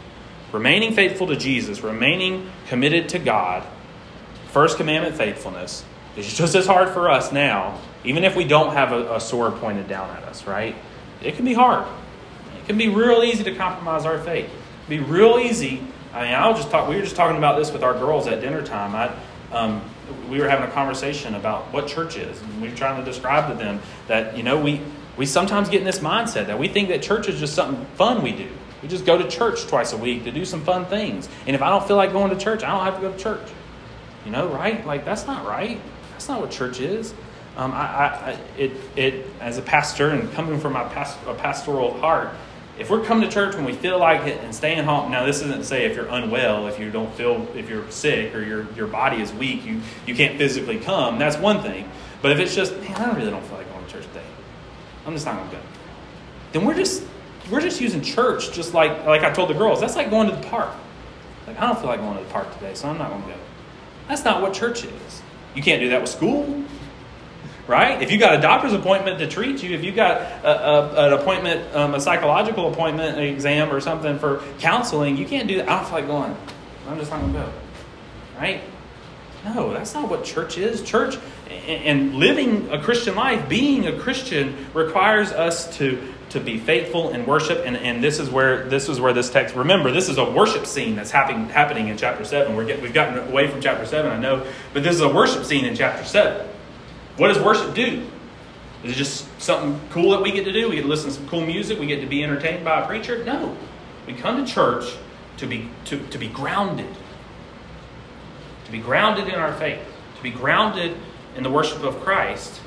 Remaining 0.53 0.95
faithful 0.95 1.27
to 1.27 1.37
Jesus, 1.37 1.83
remaining 1.83 2.51
committed 2.69 3.11
to 3.11 3.19
God, 3.19 3.63
first 4.49 4.79
commandment 4.79 5.15
faithfulness, 5.15 5.85
is 6.17 6.33
just 6.33 6.55
as 6.55 6.67
hard 6.67 6.89
for 6.89 7.11
us 7.11 7.31
now, 7.31 7.79
even 8.05 8.25
if 8.25 8.35
we 8.35 8.45
don't 8.45 8.73
have 8.73 8.93
a, 8.93 9.17
a 9.17 9.21
sword 9.21 9.55
pointed 9.57 9.87
down 9.87 10.09
at 10.17 10.23
us, 10.25 10.47
right? 10.47 10.75
It 11.23 11.37
can 11.37 11.45
be 11.45 11.53
hard. 11.53 11.87
It 12.59 12.67
can 12.67 12.79
be 12.79 12.89
real 12.89 13.23
easy 13.23 13.45
to 13.45 13.55
compromise 13.55 14.07
our 14.07 14.19
faith. 14.19 14.51
Be 14.89 14.99
real 14.99 15.39
easy. 15.39 15.83
I 16.15 16.25
mean, 16.25 16.35
I 16.35 16.49
was 16.49 16.59
just 16.59 16.71
talk, 16.71 16.89
we 16.89 16.97
were 16.97 17.03
just 17.03 17.17
talking 17.17 17.37
about 17.37 17.59
this 17.59 17.71
with 17.71 17.83
our 17.83 17.93
girls 17.93 18.27
at 18.27 18.41
dinner 18.41 18.63
time. 18.63 18.95
I, 18.95 19.55
um, 19.55 19.83
we 20.29 20.41
were 20.41 20.49
having 20.49 20.69
a 20.69 20.73
conversation 20.73 21.35
about 21.35 21.73
what 21.73 21.87
church 21.87 22.17
is, 22.17 22.41
and 22.41 22.63
we 22.63 22.69
were 22.69 22.77
trying 22.77 23.03
to 23.03 23.11
describe 23.11 23.49
to 23.51 23.55
them 23.55 23.81
that 24.07 24.37
you 24.37 24.43
know 24.43 24.61
we 24.61 24.81
we 25.17 25.27
sometimes 25.27 25.69
get 25.69 25.81
in 25.81 25.87
this 25.87 25.99
mindset 25.99 26.47
that 26.47 26.59
we 26.59 26.69
think 26.69 26.89
that 26.89 27.03
church 27.03 27.29
is 27.29 27.39
just 27.41 27.55
something 27.55 27.85
fun 27.97 28.23
we 28.23 28.33
do. 28.33 28.49
We 28.83 28.89
just 28.89 29.05
go 29.05 29.19
to 29.19 29.29
church 29.29 29.67
twice 29.67 29.93
a 29.93 29.97
week 29.97 30.25
to 30.25 30.31
do 30.31 30.45
some 30.45 30.63
fun 30.63 30.87
things, 30.87 31.29
and 31.47 31.55
if 31.55 31.63
I 31.63 31.69
don't 31.71 31.87
feel 31.87 31.97
like 31.97 32.13
going 32.13 32.31
to 32.31 32.37
church, 32.37 32.63
I 32.63 32.71
don't 32.71 32.85
have 32.85 32.97
to 32.97 33.01
go 33.01 33.13
to 33.13 33.19
church. 33.19 33.49
You 34.25 34.33
know, 34.33 34.49
right? 34.49 34.85
Like 34.87 35.05
that's 35.05 35.27
not 35.27 35.47
right. 35.47 35.81
That's 36.13 36.29
not 36.29 36.41
what 36.41 36.51
church 36.51 36.81
is. 36.81 37.15
Um, 37.57 37.73
I, 37.73 37.77
I, 37.77 38.39
it, 38.57 38.73
it, 38.95 39.27
as 39.41 39.59
a 39.59 39.63
pastor 39.63 40.11
and 40.11 40.31
coming 40.33 40.61
from 40.61 40.75
my 40.75 40.85
past, 40.85 41.19
a 41.27 41.35
pastoral 41.35 41.99
heart, 41.99 42.31
if 42.79 42.91
we're 42.91 43.05
coming 43.05 43.29
to 43.29 43.35
church 43.35 43.57
when 43.57 43.64
we 43.64 43.72
feel 43.72 43.99
like 43.99 44.26
it 44.26 44.43
and 44.45 44.55
staying 44.55 44.85
home, 44.85 45.11
now 45.11 45.26
this 45.26 45.43
isn't 45.43 45.59
to 45.59 45.64
say 45.64 45.85
if 45.85 45.97
you're 45.97 46.07
unwell, 46.07 46.68
if 46.68 46.79
you 46.79 46.91
don't 46.91 47.12
feel, 47.14 47.49
if 47.57 47.68
you're 47.68 47.91
sick 47.91 48.35
or 48.35 48.43
your, 48.43 48.72
your 48.74 48.87
body 48.87 49.20
is 49.20 49.33
weak, 49.33 49.64
you, 49.64 49.81
you 50.07 50.14
can't 50.14 50.39
physically 50.39 50.79
come, 50.79 51.18
that's 51.18 51.37
one 51.37 51.61
thing. 51.61 51.91
But 52.22 52.33
if 52.33 52.39
it's 52.39 52.55
just, 52.55 52.79
man, 52.81 52.95
I 52.95 53.16
really 53.16 53.31
don't 53.31 53.45
feel 53.45 53.59
like 53.59 53.70
going 53.72 53.85
to 53.85 53.91
church 53.91 54.07
today, 54.09 54.22
I'm 55.07 55.12
just 55.12 55.26
not 55.26 55.37
going 55.37 55.51
to 55.51 55.57
go. 55.57 55.62
Then 56.53 56.64
we're 56.64 56.74
just, 56.74 57.05
we're 57.51 57.61
just 57.61 57.81
using 57.81 58.01
church 58.01 58.53
just 58.53 58.74
like, 58.74 59.05
like 59.07 59.22
I 59.22 59.31
told 59.33 59.51
the 59.51 59.55
girls, 59.55 59.81
that's 59.81 59.97
like 59.97 60.11
going 60.11 60.31
to 60.31 60.37
the 60.37 60.47
park. 60.47 60.74
Like, 61.47 61.59
I 61.59 61.66
don't 61.66 61.79
feel 61.79 61.89
like 61.89 62.01
going 62.01 62.16
to 62.18 62.24
the 62.24 62.31
park 62.31 62.53
today, 62.55 62.74
so 62.74 62.89
I'm 62.89 62.99
not 62.99 63.11
going 63.11 63.22
to 63.22 63.29
go. 63.29 63.37
That's 64.07 64.24
not 64.24 64.41
what 64.41 64.55
church 64.55 64.85
is. 64.85 65.22
You 65.55 65.62
can't 65.62 65.81
do 65.81 65.89
that 65.91 66.01
with 66.01 66.11
school 66.11 66.64
right? 67.69 68.03
If 68.03 68.11
you 68.11 68.19
got 68.19 68.35
a 68.35 68.41
doctor's 68.41 68.73
appointment 68.73 69.19
to 69.21 69.29
treat 69.29 69.62
you, 69.62 69.77
if 69.77 69.85
you 69.85 69.93
got 69.93 70.23
a, 70.43 70.49
a, 70.49 71.07
an 71.07 71.12
appointment, 71.12 71.75
um, 71.77 71.95
a 71.95 72.01
psychological 72.01 72.73
appointment, 72.73 73.19
an 73.19 73.25
exam 73.25 73.71
or 73.71 73.81
something 73.81 74.19
for 74.19 74.43
counseling, 74.59 75.16
you 75.16 75.27
can't 75.27 75.47
do 75.47 75.59
that. 75.59 75.69
I 75.69 75.77
don't 75.77 75.85
feel 75.85 75.99
like 75.99 76.07
going. 76.07 76.37
I'm 76.89 76.99
just 76.99 77.11
not 77.11 77.21
going 77.21 77.35
to 77.35 77.39
go, 77.41 77.53
right? 78.39 78.62
No, 79.45 79.73
that's 79.73 79.95
not 79.95 80.09
what 80.09 80.25
church 80.25 80.59
is. 80.59 80.83
Church 80.83 81.16
and 81.49 82.14
living 82.16 82.71
a 82.71 82.83
Christian 82.83 83.14
life, 83.14 83.49
being 83.49 83.87
a 83.87 83.99
Christian, 83.99 84.66
requires 84.75 85.31
us 85.31 85.77
to 85.77 86.14
to 86.31 86.41
be 86.41 86.59
faithful 86.59 87.11
in 87.11 87.25
worship. 87.25 87.62
And, 87.64 87.77
and 87.77 88.05
this 88.05 88.19
is 88.19 88.29
where 88.29 88.69
this 88.69 88.89
is 88.89 89.01
where 89.01 89.12
this 89.12 89.31
text. 89.31 89.55
Remember, 89.55 89.91
this 89.93 90.09
is 90.09 90.19
a 90.19 90.25
worship 90.29 90.66
scene 90.66 90.97
that's 90.97 91.11
happening 91.11 91.49
happening 91.49 91.89
in 91.89 91.97
chapter 91.97 92.25
seven. 92.25 92.57
We're 92.57 92.66
get, 92.66 92.83
we've 92.83 92.93
gotten 92.93 93.29
away 93.29 93.49
from 93.49 93.61
chapter 93.61 93.87
seven, 93.87 94.11
I 94.11 94.19
know, 94.19 94.47
but 94.75 94.83
this 94.83 94.95
is 94.95 95.03
a 95.03 95.09
worship 95.09 95.45
scene 95.45 95.64
in 95.64 95.77
chapter 95.77 96.05
seven. 96.05 96.49
What 97.19 97.29
does 97.29 97.43
worship 97.43 97.75
do? 97.75 98.07
Is 98.85 98.93
it 98.93 98.95
just 98.95 99.27
something 99.41 99.79
cool 99.91 100.12
that 100.12 100.23
we 100.23 100.31
get 100.31 100.45
to 100.45 100.53
do? 100.53 100.69
We 100.69 100.77
get 100.77 100.83
to 100.83 100.89
listen 100.89 101.11
to 101.11 101.16
some 101.16 101.29
cool 101.29 101.45
music. 101.45 101.79
We 101.79 101.87
get 101.87 102.01
to 102.01 102.07
be 102.07 102.23
entertained 102.23 102.64
by 102.64 102.81
a 102.81 102.87
preacher? 102.87 103.25
No. 103.25 103.57
We 104.07 104.14
come 104.14 104.45
to 104.45 104.51
church 104.51 104.97
to 105.39 105.47
be, 105.47 105.69
to, 105.87 105.99
to 106.09 106.19
be 106.19 106.29
grounded. 106.29 106.95
To 108.66 108.73
be 108.73 108.79
grounded 108.79 109.27
in 109.27 109.35
our 109.35 109.53
faith. 109.53 109.81
To 110.16 110.23
be 110.23 110.31
grounded 110.31 110.97
in 111.37 111.43
the 111.43 111.51
worship 111.51 111.83
of 111.83 112.01
Christ. 112.01 112.61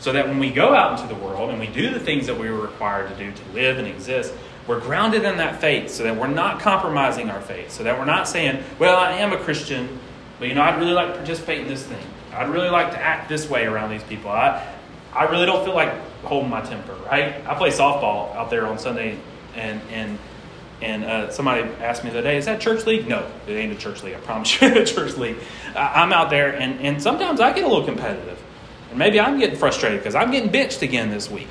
So 0.00 0.12
that 0.12 0.26
when 0.26 0.38
we 0.38 0.50
go 0.50 0.74
out 0.74 0.98
into 0.98 1.12
the 1.12 1.20
world 1.20 1.50
and 1.50 1.60
we 1.60 1.66
do 1.66 1.90
the 1.90 2.00
things 2.00 2.26
that 2.28 2.38
we 2.38 2.50
were 2.50 2.60
required 2.60 3.10
to 3.10 3.16
do 3.16 3.30
to 3.30 3.52
live 3.52 3.76
and 3.76 3.86
exist, 3.86 4.32
we're 4.66 4.80
grounded 4.80 5.24
in 5.24 5.36
that 5.36 5.60
faith 5.60 5.90
so 5.90 6.04
that 6.04 6.16
we're 6.16 6.28
not 6.28 6.60
compromising 6.60 7.28
our 7.28 7.42
faith. 7.42 7.72
So 7.72 7.82
that 7.84 7.98
we're 7.98 8.06
not 8.06 8.26
saying, 8.26 8.62
well, 8.78 8.96
I 8.96 9.12
am 9.12 9.32
a 9.32 9.38
Christian, 9.38 9.98
but 10.38 10.48
you 10.48 10.54
know, 10.54 10.62
I'd 10.62 10.78
really 10.78 10.92
like 10.92 11.08
to 11.08 11.14
participate 11.14 11.60
in 11.60 11.68
this 11.68 11.84
thing. 11.84 12.06
I'd 12.38 12.50
really 12.50 12.70
like 12.70 12.92
to 12.92 12.98
act 12.98 13.28
this 13.28 13.50
way 13.50 13.66
around 13.66 13.90
these 13.90 14.04
people. 14.04 14.30
I, 14.30 14.64
I 15.12 15.24
really 15.24 15.46
don't 15.46 15.64
feel 15.64 15.74
like 15.74 15.92
holding 16.22 16.48
my 16.48 16.60
temper, 16.60 16.94
right? 17.06 17.34
I 17.46 17.54
play 17.54 17.70
softball 17.70 18.34
out 18.36 18.48
there 18.48 18.66
on 18.66 18.78
Sunday, 18.78 19.18
and 19.56 19.80
and 19.90 20.18
and 20.80 21.04
uh, 21.04 21.30
somebody 21.32 21.62
asked 21.80 22.04
me 22.04 22.10
the 22.10 22.20
other 22.20 22.28
day, 22.28 22.36
"Is 22.36 22.44
that 22.44 22.60
church 22.60 22.86
league?" 22.86 23.08
No, 23.08 23.28
it 23.48 23.52
ain't 23.52 23.72
a 23.72 23.76
church 23.76 24.04
league. 24.04 24.14
I 24.14 24.20
promise 24.20 24.60
you, 24.60 24.68
a 24.82 24.84
church 24.84 25.16
league. 25.16 25.38
I'm 25.74 26.12
out 26.12 26.30
there, 26.30 26.54
and 26.54 26.80
and 26.80 27.02
sometimes 27.02 27.40
I 27.40 27.52
get 27.52 27.64
a 27.64 27.68
little 27.68 27.84
competitive, 27.84 28.40
and 28.90 28.98
maybe 28.98 29.18
I'm 29.18 29.38
getting 29.38 29.56
frustrated 29.56 29.98
because 29.98 30.14
I'm 30.14 30.30
getting 30.30 30.50
bitched 30.50 30.82
again 30.82 31.10
this 31.10 31.28
week. 31.28 31.48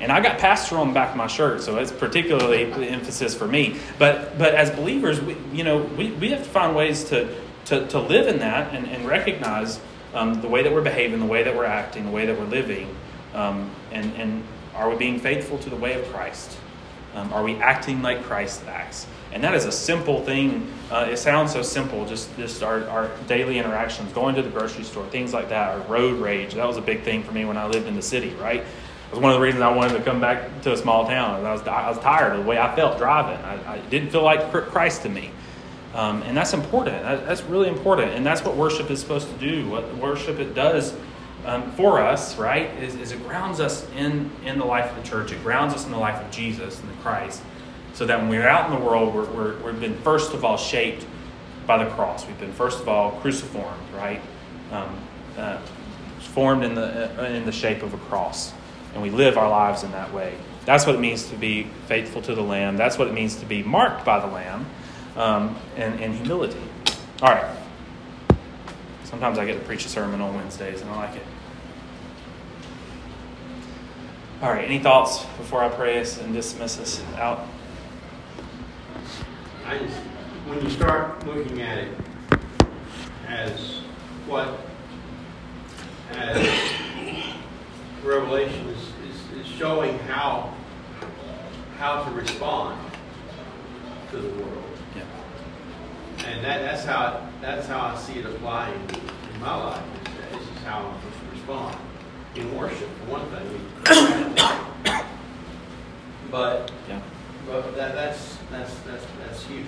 And 0.00 0.10
I 0.10 0.20
got 0.20 0.38
pastor 0.38 0.78
on 0.78 0.88
the 0.88 0.94
back 0.94 1.10
of 1.10 1.16
my 1.16 1.28
shirt, 1.28 1.62
so 1.62 1.78
it's 1.78 1.92
particularly 1.92 2.64
the 2.64 2.86
emphasis 2.86 3.34
for 3.34 3.46
me. 3.46 3.78
But 3.98 4.36
but 4.36 4.54
as 4.54 4.70
believers, 4.70 5.20
we, 5.20 5.36
you 5.52 5.64
know, 5.64 5.78
we, 5.96 6.10
we 6.10 6.30
have 6.30 6.42
to 6.42 6.48
find 6.50 6.76
ways 6.76 7.04
to 7.04 7.32
to, 7.66 7.86
to 7.88 8.00
live 8.00 8.26
in 8.26 8.38
that 8.40 8.74
and, 8.74 8.86
and 8.86 9.06
recognize 9.06 9.80
um, 10.14 10.40
the 10.40 10.48
way 10.48 10.62
that 10.62 10.72
we're 10.72 10.82
behaving, 10.82 11.20
the 11.20 11.26
way 11.26 11.42
that 11.42 11.54
we're 11.56 11.64
acting, 11.64 12.04
the 12.04 12.10
way 12.10 12.26
that 12.26 12.38
we're 12.38 12.46
living, 12.46 12.94
um, 13.34 13.70
and, 13.92 14.14
and 14.16 14.44
are 14.74 14.90
we 14.90 14.96
being 14.96 15.18
faithful 15.18 15.58
to 15.58 15.70
the 15.70 15.76
way 15.76 16.00
of 16.00 16.06
Christ? 16.12 16.58
Um, 17.14 17.32
are 17.32 17.42
we 17.42 17.56
acting 17.56 18.00
like 18.00 18.22
Christ 18.22 18.64
acts? 18.66 19.06
And 19.32 19.44
that 19.44 19.54
is 19.54 19.64
a 19.66 19.72
simple 19.72 20.24
thing. 20.24 20.70
Uh, 20.90 21.08
it 21.10 21.18
sounds 21.18 21.52
so 21.52 21.62
simple, 21.62 22.06
just, 22.06 22.34
just 22.36 22.62
our, 22.62 22.86
our 22.88 23.10
daily 23.26 23.58
interactions, 23.58 24.12
going 24.12 24.34
to 24.34 24.42
the 24.42 24.48
grocery 24.48 24.84
store, 24.84 25.06
things 25.06 25.34
like 25.34 25.50
that, 25.50 25.76
or 25.76 25.80
road 25.82 26.20
rage. 26.20 26.54
That 26.54 26.66
was 26.66 26.76
a 26.76 26.82
big 26.82 27.02
thing 27.02 27.22
for 27.22 27.32
me 27.32 27.44
when 27.44 27.56
I 27.56 27.66
lived 27.66 27.86
in 27.86 27.94
the 27.94 28.02
city, 28.02 28.30
right? 28.40 28.60
It 28.60 28.66
was 29.10 29.20
one 29.20 29.32
of 29.32 29.38
the 29.38 29.44
reasons 29.44 29.62
I 29.62 29.74
wanted 29.74 29.98
to 29.98 30.02
come 30.02 30.20
back 30.20 30.62
to 30.62 30.72
a 30.72 30.76
small 30.76 31.06
town. 31.06 31.44
I 31.44 31.52
was, 31.52 31.62
I 31.62 31.88
was 31.90 31.98
tired 31.98 32.32
of 32.32 32.44
the 32.44 32.48
way 32.48 32.58
I 32.58 32.74
felt 32.74 32.96
driving. 32.96 33.42
I, 33.44 33.74
I 33.74 33.78
didn't 33.90 34.08
feel 34.10 34.22
like 34.22 34.50
Christ 34.50 35.02
to 35.02 35.10
me. 35.10 35.30
Um, 35.94 36.22
and 36.22 36.36
that's 36.36 36.54
important. 36.54 37.02
That, 37.02 37.26
that's 37.26 37.42
really 37.42 37.68
important. 37.68 38.12
And 38.12 38.24
that's 38.24 38.42
what 38.42 38.56
worship 38.56 38.90
is 38.90 39.00
supposed 39.00 39.28
to 39.28 39.34
do. 39.38 39.68
What 39.68 39.94
worship 39.96 40.38
it 40.38 40.54
does 40.54 40.94
um, 41.44 41.70
for 41.72 42.00
us, 42.00 42.38
right, 42.38 42.70
is, 42.78 42.94
is, 42.94 43.12
it 43.12 43.22
grounds 43.26 43.60
us 43.60 43.86
in, 43.96 44.30
in 44.44 44.58
the 44.58 44.64
life 44.64 44.90
of 44.90 45.02
the 45.02 45.08
church. 45.08 45.32
It 45.32 45.42
grounds 45.42 45.74
us 45.74 45.84
in 45.84 45.90
the 45.90 45.98
life 45.98 46.22
of 46.22 46.30
Jesus 46.30 46.80
and 46.80 46.88
the 46.88 46.94
Christ. 47.02 47.42
So 47.94 48.06
that 48.06 48.18
when 48.18 48.28
we're 48.28 48.48
out 48.48 48.70
in 48.70 48.78
the 48.78 48.84
world, 48.84 49.14
we're, 49.14 49.30
we're, 49.32 49.62
we've 49.62 49.80
been 49.80 49.98
first 49.98 50.32
of 50.32 50.44
all 50.44 50.56
shaped 50.56 51.04
by 51.66 51.82
the 51.82 51.90
cross. 51.90 52.26
We've 52.26 52.40
been 52.40 52.52
first 52.52 52.80
of 52.80 52.88
all 52.88 53.12
cruciformed, 53.20 53.82
right? 53.94 54.20
Um, 54.70 54.98
uh, 55.36 55.58
formed 56.20 56.64
in 56.64 56.74
the, 56.74 57.10
uh, 57.20 57.24
in 57.26 57.44
the 57.44 57.52
shape 57.52 57.82
of 57.82 57.92
a 57.92 57.98
cross. 57.98 58.54
And 58.94 59.02
we 59.02 59.10
live 59.10 59.36
our 59.36 59.48
lives 59.48 59.82
in 59.82 59.92
that 59.92 60.12
way. 60.12 60.34
That's 60.64 60.86
what 60.86 60.94
it 60.94 61.00
means 61.00 61.28
to 61.28 61.36
be 61.36 61.64
faithful 61.86 62.22
to 62.22 62.34
the 62.34 62.42
Lamb. 62.42 62.76
That's 62.76 62.96
what 62.96 63.08
it 63.08 63.14
means 63.14 63.36
to 63.36 63.46
be 63.46 63.62
marked 63.62 64.04
by 64.04 64.20
the 64.20 64.28
Lamb 64.28 64.64
um, 65.16 65.56
and, 65.76 66.00
and 66.00 66.14
humility. 66.14 66.60
All 67.20 67.30
right. 67.30 67.56
Sometimes 69.04 69.38
I 69.38 69.44
get 69.44 69.58
to 69.58 69.64
preach 69.64 69.84
a 69.84 69.88
sermon 69.88 70.20
on 70.20 70.34
Wednesdays, 70.34 70.80
and 70.80 70.90
I 70.90 70.96
like 70.96 71.16
it. 71.16 71.22
All 74.42 74.50
right, 74.50 74.64
any 74.64 74.80
thoughts 74.80 75.24
before 75.36 75.62
I 75.62 75.68
pray 75.68 76.00
us 76.00 76.18
and 76.18 76.34
dismiss 76.34 76.80
us 76.80 77.00
out? 77.16 77.46
I 79.64 79.78
just, 79.78 79.96
when 80.46 80.60
you 80.62 80.70
start 80.70 81.24
looking 81.26 81.62
at 81.62 81.78
it 81.78 81.94
as 83.28 83.82
what, 84.26 84.58
as 86.10 86.44
Revelation 88.02 88.66
is, 88.68 88.82
is, 89.08 89.46
is 89.46 89.46
showing 89.46 89.96
how, 90.00 90.52
how 91.78 92.02
to 92.02 92.10
respond 92.10 92.80
to 94.10 94.16
the 94.16 94.28
world. 94.42 94.71
And 96.26 96.44
that, 96.44 96.62
that's 96.62 96.84
how 96.84 97.28
that's 97.40 97.66
how 97.66 97.80
I 97.80 97.96
see 97.96 98.18
it 98.18 98.26
applying 98.26 98.80
in 99.34 99.40
my 99.40 99.54
life. 99.54 99.82
Is, 100.32 100.38
this 100.38 100.42
is 100.42 100.62
how 100.64 100.86
I'm 100.86 101.00
supposed 101.00 101.18
to 101.18 101.26
respond 101.36 101.76
in 102.36 102.56
worship. 102.56 102.88
For 102.98 103.10
one 103.10 103.26
thing, 103.30 103.46
but 106.30 106.72
yeah, 106.88 107.00
but 107.46 107.74
that, 107.76 107.94
that's 107.94 108.38
that's 108.50 108.74
that's 108.80 109.04
that's 109.18 109.44
huge. 109.46 109.66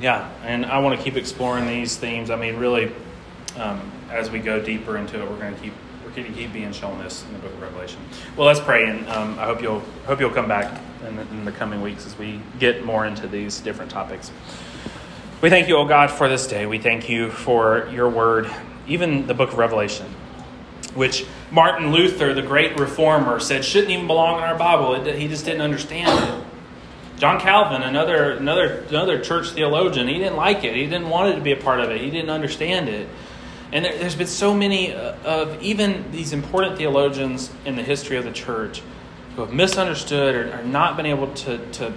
Yeah, 0.00 0.30
and 0.44 0.64
I 0.64 0.78
want 0.78 0.98
to 0.98 1.04
keep 1.04 1.16
exploring 1.16 1.66
these 1.66 1.96
themes. 1.96 2.30
I 2.30 2.36
mean, 2.36 2.56
really, 2.56 2.92
um, 3.56 3.92
as 4.10 4.30
we 4.30 4.38
go 4.38 4.60
deeper 4.60 4.96
into 4.96 5.20
it, 5.22 5.30
we're 5.30 5.38
going 5.38 5.54
to 5.54 5.60
keep 5.60 5.74
we're 6.04 6.10
going 6.10 6.32
to 6.32 6.32
keep 6.32 6.52
being 6.52 6.72
shown 6.72 6.98
this 6.98 7.24
in 7.24 7.32
the 7.34 7.38
Book 7.40 7.52
of 7.52 7.60
Revelation. 7.60 8.00
Well, 8.36 8.46
let's 8.46 8.60
pray, 8.60 8.88
and 8.88 9.06
um, 9.10 9.38
I 9.38 9.44
hope 9.44 9.60
you'll 9.62 9.82
hope 10.06 10.20
you'll 10.20 10.30
come 10.30 10.48
back 10.48 10.80
in 11.06 11.16
the, 11.16 11.22
in 11.22 11.44
the 11.44 11.52
coming 11.52 11.82
weeks 11.82 12.06
as 12.06 12.18
we 12.18 12.40
get 12.58 12.84
more 12.84 13.06
into 13.06 13.28
these 13.28 13.60
different 13.60 13.90
topics. 13.90 14.30
We 15.40 15.48
thank 15.48 15.68
you, 15.68 15.78
O 15.78 15.86
God, 15.86 16.10
for 16.10 16.28
this 16.28 16.46
day. 16.46 16.66
We 16.66 16.78
thank 16.78 17.08
you 17.08 17.30
for 17.30 17.88
your 17.90 18.10
word, 18.10 18.50
even 18.86 19.26
the 19.26 19.32
book 19.32 19.52
of 19.52 19.56
Revelation, 19.56 20.06
which 20.92 21.24
Martin 21.50 21.92
Luther, 21.92 22.34
the 22.34 22.42
great 22.42 22.78
reformer, 22.78 23.40
said 23.40 23.64
shouldn't 23.64 23.90
even 23.90 24.06
belong 24.06 24.36
in 24.36 24.44
our 24.44 24.58
Bible. 24.58 24.96
It, 24.96 25.14
he 25.18 25.28
just 25.28 25.46
didn't 25.46 25.62
understand 25.62 26.10
it. 26.28 26.44
John 27.18 27.40
Calvin, 27.40 27.80
another, 27.80 28.32
another, 28.32 28.84
another 28.90 29.18
church 29.18 29.52
theologian, 29.52 30.08
he 30.08 30.18
didn't 30.18 30.36
like 30.36 30.62
it. 30.62 30.74
He 30.76 30.84
didn't 30.84 31.08
want 31.08 31.32
it 31.32 31.36
to 31.36 31.40
be 31.40 31.52
a 31.52 31.56
part 31.56 31.80
of 31.80 31.88
it. 31.90 32.02
He 32.02 32.10
didn't 32.10 32.28
understand 32.28 32.90
it. 32.90 33.08
And 33.72 33.86
there, 33.86 33.96
has 33.96 34.14
been 34.14 34.26
so 34.26 34.52
many 34.52 34.92
uh, 34.92 35.14
of 35.24 35.62
even 35.62 36.12
these 36.12 36.34
important 36.34 36.76
theologians 36.76 37.50
in 37.64 37.76
the 37.76 37.82
history 37.82 38.18
of 38.18 38.24
the 38.24 38.32
church 38.32 38.82
who 39.36 39.40
have 39.40 39.54
misunderstood 39.54 40.34
or, 40.34 40.58
or 40.58 40.62
not 40.64 40.98
been 40.98 41.06
able 41.06 41.32
to, 41.32 41.58
to, 41.72 41.94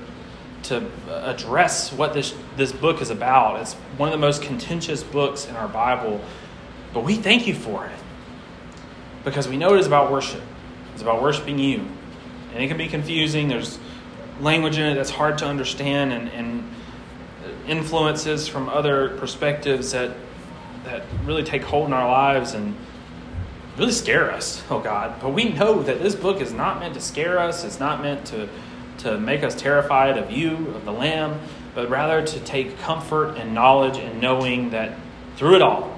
to 0.64 0.90
address 1.10 1.92
what 1.92 2.14
this, 2.14 2.34
this 2.56 2.72
book 2.72 3.02
is 3.02 3.10
about. 3.10 3.62
It's 3.62 3.74
one 3.98 4.10
of 4.10 4.14
the 4.14 4.20
most 4.20 4.42
contentious 4.42 5.04
books 5.04 5.48
in 5.48 5.56
our 5.56 5.68
Bible, 5.68 6.22
but 6.94 7.04
we 7.04 7.16
thank 7.16 7.48
you 7.48 7.54
for 7.54 7.86
it 7.86 8.00
because 9.24 9.48
we 9.48 9.58
know 9.58 9.74
it 9.74 9.80
is 9.80 9.88
about 9.88 10.12
worship. 10.12 10.42
It's 10.94 11.02
about 11.02 11.22
worshiping 11.22 11.60
you. 11.60 11.88
And 12.54 12.64
it 12.64 12.68
can 12.68 12.78
be 12.78 12.88
confusing. 12.88 13.48
There's 13.48 13.80
language 14.40 14.78
in 14.78 14.86
it 14.86 14.96
that's 14.96 15.10
hard 15.10 15.38
to 15.40 15.46
understand 15.46 16.14
and, 16.14 16.30
and 16.30 16.70
influences 17.68 18.48
from 18.48 18.70
other 18.70 19.10
perspectives 19.18 19.92
that, 19.92 20.16
that 20.84 21.04
really 21.26 21.44
take 21.44 21.64
hold 21.64 21.88
in 21.88 21.94
our 21.94 22.10
lives 22.10 22.54
and 22.54 22.76
really 23.78 23.92
scare 23.92 24.32
us, 24.32 24.64
oh 24.70 24.80
God. 24.80 25.20
But 25.22 25.30
we 25.30 25.50
know 25.50 25.82
that 25.84 26.02
this 26.02 26.16
book 26.16 26.42
is 26.42 26.54
not 26.54 26.80
meant 26.80 26.94
to 26.94 27.02
scare 27.02 27.40
us, 27.40 27.64
it's 27.64 27.80
not 27.80 28.02
meant 28.02 28.26
to, 28.28 28.48
to 29.04 29.18
make 29.20 29.44
us 29.44 29.56
terrified 29.56 30.18
of 30.18 30.32
you, 30.32 30.56
of 30.70 30.86
the 30.86 30.92
Lamb, 30.92 31.40
but 31.76 31.90
rather 31.90 32.26
to 32.26 32.40
take 32.42 32.78
comfort 32.80 33.38
and 33.38 33.54
knowledge 33.54 33.98
and 33.98 34.22
knowing 34.22 34.72
that 34.72 34.94
through 35.36 35.56
it 35.56 35.62
all, 35.62 35.98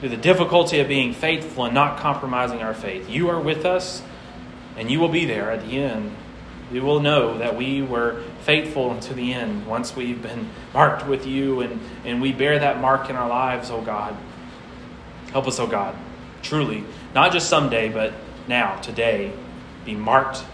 through 0.00 0.08
the 0.08 0.16
difficulty 0.16 0.80
of 0.80 0.88
being 0.88 1.12
faithful 1.12 1.64
and 1.64 1.74
not 1.74 1.98
compromising 1.98 2.62
our 2.62 2.74
faith, 2.74 3.08
you 3.08 3.28
are 3.28 3.40
with 3.40 3.64
us 3.64 4.02
and 4.76 4.90
you 4.90 4.98
will 4.98 5.08
be 5.08 5.26
there 5.26 5.50
at 5.50 5.66
the 5.66 5.78
end. 5.78 6.14
We 6.72 6.80
will 6.80 7.00
know 7.00 7.38
that 7.38 7.56
we 7.56 7.82
were 7.82 8.22
faithful 8.42 8.90
unto 8.90 9.12
the 9.12 9.34
end 9.34 9.66
once 9.66 9.94
we've 9.94 10.22
been 10.22 10.48
marked 10.72 11.06
with 11.06 11.26
you 11.26 11.60
and, 11.60 11.80
and 12.04 12.22
we 12.22 12.32
bear 12.32 12.58
that 12.60 12.80
mark 12.80 13.10
in 13.10 13.16
our 13.16 13.28
lives, 13.28 13.70
oh 13.70 13.82
God. 13.82 14.16
Help 15.32 15.46
us, 15.46 15.58
oh 15.58 15.66
God 15.66 15.96
truly, 16.42 16.84
not 17.14 17.32
just 17.32 17.48
someday, 17.48 17.88
but 17.88 18.12
now, 18.48 18.76
today, 18.76 19.32
be 19.84 19.94
marked 19.94 20.44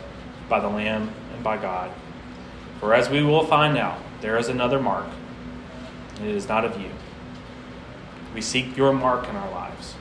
by 0.49 0.61
the 0.61 0.68
Lamb 0.68 1.12
and 1.34 1.42
by 1.42 1.57
God. 1.57 1.90
For 2.80 2.94
as 2.94 3.09
we 3.09 3.22
will 3.22 3.47
find 3.47 3.76
out, 3.76 3.99
there 4.20 4.36
is 4.36 4.49
another 4.49 4.80
mark, 4.80 5.07
it 6.20 6.28
is 6.28 6.49
not 6.49 6.64
of 6.64 6.80
you. 6.80 6.90
We 8.34 8.40
seek 8.40 8.76
your 8.76 8.92
mark 8.92 9.28
in 9.28 9.36
our 9.36 9.51
lives, 9.51 9.94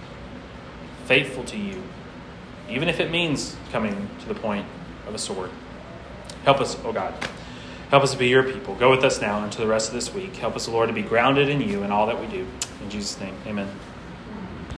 faithful 1.06 1.44
to 1.46 1.58
you, 1.58 1.82
even 2.70 2.90
if 2.90 3.00
it 3.00 3.12
means 3.12 3.56
coming 3.72 4.10
to 4.20 4.28
the 4.28 4.36
point 4.36 4.66
of 5.08 5.16
a 5.16 5.18
sword. 5.18 5.52
Help 6.44 6.60
us, 6.60 6.78
oh 6.84 6.92
God. 6.92 7.14
Help 7.90 8.04
us 8.04 8.12
to 8.12 8.18
be 8.18 8.28
your 8.28 8.44
people. 8.44 8.76
Go 8.76 8.90
with 8.90 9.04
us 9.04 9.22
now 9.22 9.44
into 9.44 9.60
the 9.60 9.68
rest 9.68 9.90
of 9.90 9.94
this 9.94 10.14
week. 10.14 10.36
Help 10.36 10.56
us, 10.56 10.68
Lord, 10.68 10.90
to 10.90 10.94
be 10.94 11.04
grounded 11.04 11.50
in 11.50 11.62
you 11.62 11.84
in 11.84 11.92
all 11.92 12.08
that 12.08 12.20
we 12.20 12.28
do. 12.28 12.46
In 12.82 12.90
Jesus' 12.90 13.20
name, 13.20 13.36
amen. 13.46 13.70